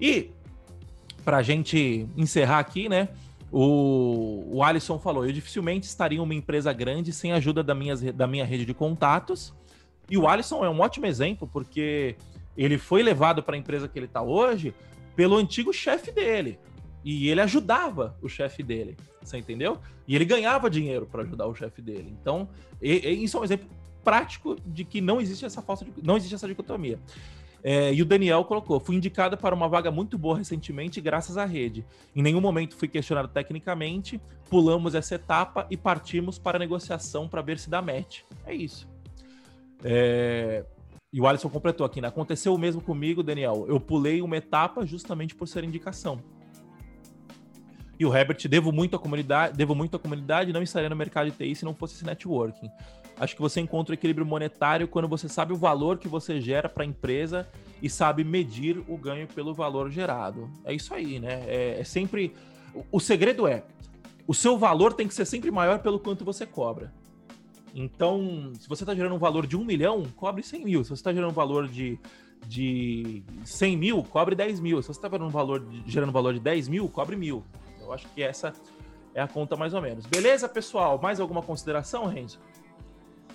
E 0.01 0.31
pra 1.25 1.43
gente 1.43 2.09
encerrar 2.17 2.59
aqui, 2.61 2.89
né? 2.89 3.09
O, 3.51 4.45
o 4.57 4.63
Alisson 4.63 4.99
falou: 4.99 5.27
eu 5.27 5.33
dificilmente 5.33 5.87
estaria 5.87 6.19
em 6.19 6.21
uma 6.23 6.35
empresa 6.35 6.73
grande 6.73 7.13
sem 7.13 7.33
a 7.33 7.37
ajuda 7.37 7.63
da 7.63 7.75
minha, 7.75 7.97
da 8.13 8.27
minha 8.27 8.45
rede 8.45 8.65
de 8.65 8.75
contatos. 8.75 9.55
E 10.11 10.17
o 10.17 10.27
Alisson 10.27 10.65
é 10.65 10.71
um 10.71 10.81
ótimo 10.81 11.07
exemplo, 11.07 11.49
porque 11.51 12.17
ele 12.57 12.79
foi 12.79 13.03
levado 13.03 13.43
para 13.43 13.55
a 13.57 13.59
empresa 13.59 13.89
que 13.89 13.99
ele 13.99 14.07
está 14.07 14.23
hoje 14.23 14.75
pelo 15.15 15.37
antigo 15.37 15.73
chefe 15.73 16.11
dele. 16.11 16.59
E 17.05 17.29
ele 17.29 17.41
ajudava 17.41 18.17
o 18.21 18.29
chefe 18.29 18.63
dele, 18.63 18.97
você 19.23 19.39
entendeu? 19.39 19.79
E 20.07 20.15
ele 20.15 20.25
ganhava 20.25 20.69
dinheiro 20.69 21.07
para 21.07 21.23
ajudar 21.23 21.47
o 21.47 21.55
chefe 21.55 21.81
dele. 21.81 22.15
Então, 22.21 22.49
e- 22.83 23.07
e 23.09 23.25
isso 23.25 23.37
é 23.37 23.41
um 23.41 23.45
exemplo 23.45 23.69
prático 24.03 24.57
de 24.67 24.85
que 24.85 25.01
não 25.01 25.21
existe 25.21 25.45
essa 25.45 25.63
falsa, 25.63 25.87
não 26.03 26.17
existe 26.17 26.35
essa 26.35 26.49
dicotomia. 26.49 26.99
É, 27.63 27.93
e 27.93 28.01
o 28.01 28.05
Daniel 28.05 28.45
colocou: 28.45 28.79
fui 28.79 28.97
indicado 28.97 29.37
para 29.37 29.55
uma 29.55 29.69
vaga 29.69 29.91
muito 29.91 30.17
boa 30.17 30.39
recentemente, 30.39 31.01
graças 31.01 31.37
à 31.37 31.45
rede. 31.45 31.85
Em 32.15 32.23
nenhum 32.23 32.41
momento 32.41 32.77
fui 32.77 32.89
questionado 32.89 33.29
tecnicamente, 33.29 34.21
pulamos 34.49 34.95
essa 34.95 35.15
etapa 35.15 35.67
e 35.71 35.77
partimos 35.77 36.39
para 36.39 36.57
a 36.57 36.61
negociação 36.61 37.29
para 37.29 37.43
ver 37.43 37.59
se 37.59 37.69
dá 37.69 37.83
match. 37.83 38.21
É 38.47 38.55
isso. 38.55 38.89
É, 39.85 40.65
E 41.13 41.21
o 41.21 41.27
Alisson 41.27 41.49
completou 41.49 41.87
aqui, 41.87 42.01
né? 42.01 42.09
Aconteceu 42.09 42.55
o 42.55 42.59
mesmo 42.59 42.81
comigo, 42.81 43.23
Daniel. 43.23 43.65
Eu 43.69 43.81
pulei 43.81 44.21
uma 44.21 44.37
etapa 44.37 44.85
justamente 44.85 45.35
por 45.35 45.49
ser 45.49 45.65
indicação. 45.65 46.23
E 47.99 48.07
o 48.07 48.15
Herbert, 48.15 48.47
devo 48.49 48.71
muito 48.71 48.95
à 48.95 48.99
comunidade, 48.99 49.57
devo 49.57 49.75
muito 49.75 49.97
à 49.97 49.99
comunidade, 49.99 50.53
não 50.53 50.63
estaria 50.63 50.89
no 50.89 50.95
mercado 50.95 51.31
de 51.31 51.37
TI 51.37 51.55
se 51.57 51.65
não 51.65 51.75
fosse 51.75 51.97
esse 51.97 52.05
networking. 52.05 52.71
Acho 53.21 53.35
que 53.35 53.41
você 53.43 53.61
encontra 53.61 53.93
o 53.93 53.95
equilíbrio 53.95 54.25
monetário 54.27 54.87
quando 54.87 55.09
você 55.09 55.29
sabe 55.29 55.53
o 55.53 55.57
valor 55.57 55.99
que 55.99 56.07
você 56.09 56.41
gera 56.41 56.69
para 56.69 56.85
a 56.85 56.87
empresa 56.87 57.49
e 57.83 57.91
sabe 57.91 58.23
medir 58.23 58.79
o 58.89 58.97
ganho 58.97 59.27
pelo 59.27 59.53
valor 59.53 59.91
gerado. 59.91 60.49
É 60.65 60.73
isso 60.73 60.95
aí, 60.95 61.19
né? 61.19 61.43
É, 61.47 61.81
é 61.81 61.85
sempre. 61.85 62.33
o- 62.93 63.01
segredo 63.01 63.47
é: 63.47 63.65
o 64.27 64.35
seu 64.35 64.57
valor 64.57 64.93
tem 64.93 65.09
que 65.09 65.15
ser 65.15 65.25
sempre 65.25 65.51
maior 65.51 65.81
pelo 65.81 65.99
quanto 65.99 66.25
você 66.25 66.47
cobra. 66.47 66.93
Então, 67.75 68.53
se 68.59 68.69
você 68.69 68.83
está 68.83 68.95
gerando 68.95 69.15
um 69.15 69.19
valor 69.19 69.47
de 69.47 69.57
um 69.57 69.65
milhão, 69.65 70.05
cobre 70.17 70.43
100 70.43 70.65
mil. 70.65 70.83
Se 70.85 70.91
você 70.91 70.95
está 70.95 71.13
gerando 71.13 71.31
um 71.31 71.35
valor 71.35 71.69
de, 71.69 71.99
de 72.47 73.23
100 73.45 73.77
mil, 73.77 74.03
cobre 74.05 74.35
10 74.35 74.61
mil. 74.61 74.81
Se 74.81 74.89
você 74.89 74.99
está 74.99 75.09
gerando 75.09 75.27
um 75.29 75.31
valor 75.31 75.65
gerando 75.87 76.09
um 76.09 76.13
valor 76.13 76.35
de 76.35 76.41
10 76.41 76.69
mil, 76.69 76.89
cobre 76.89 77.15
mil. 77.17 77.45
Eu 77.81 77.93
acho 77.93 78.07
que 78.15 78.23
essa 78.23 78.53
é 79.15 79.21
a 79.21 79.29
conta 79.29 79.55
mais 79.57 79.75
ou 79.75 79.83
menos. 79.83 80.07
Beleza, 80.07 80.49
pessoal? 80.49 80.99
Mais 81.03 81.21
alguma 81.21 81.43
consideração, 81.43 82.07
Renzo? 82.07 82.39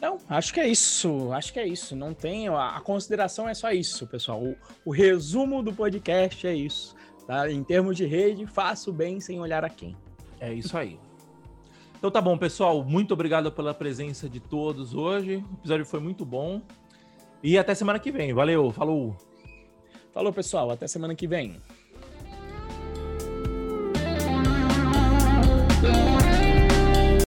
Não, 0.04 0.20
acho 0.28 0.54
que 0.54 0.60
é 0.60 0.68
isso. 0.68 1.32
Acho 1.32 1.54
que 1.54 1.60
é 1.62 1.66
isso. 1.66 1.96
Não 1.96 2.14
tem. 2.14 2.50
A, 2.50 2.76
a 2.76 2.82
consideração 2.82 3.48
é 3.48 3.54
só 3.54 3.72
isso, 3.72 4.06
pessoal. 4.06 4.44
O, 4.44 4.58
o, 4.84 4.92
resumo 4.92 5.64
do 5.64 5.72
podcast 5.72 6.46
é 6.46 6.54
isso. 6.54 6.94
Tá? 7.26 7.50
Em 7.50 7.64
termos 7.64 7.96
de 7.96 8.06
rede, 8.06 8.46
faço 8.46 8.92
bem 8.92 9.22
sem 9.22 9.40
olhar 9.40 9.64
a 9.64 9.70
quem. 9.70 9.96
É 10.42 10.54
isso 10.54 10.78
aí. 10.78 11.00
Então 11.98 12.12
tá 12.12 12.20
bom, 12.20 12.38
pessoal. 12.38 12.84
Muito 12.84 13.14
obrigado 13.14 13.50
pela 13.50 13.74
presença 13.74 14.28
de 14.28 14.42
todos 14.42 14.94
hoje. 14.94 15.38
O 15.38 15.54
episódio 15.60 15.86
foi 15.86 16.02
muito 16.02 16.26
bom. 16.26 16.62
E 17.42 17.58
até 17.58 17.74
semana 17.74 17.98
que 17.98 18.12
vem. 18.12 18.34
Valeu, 18.34 18.72
falou. 18.72 19.16
Falou, 20.14 20.34
pessoal. 20.34 20.70
Até 20.70 20.86
semana 20.86 21.16
que 21.16 21.28
vem. 21.28 21.62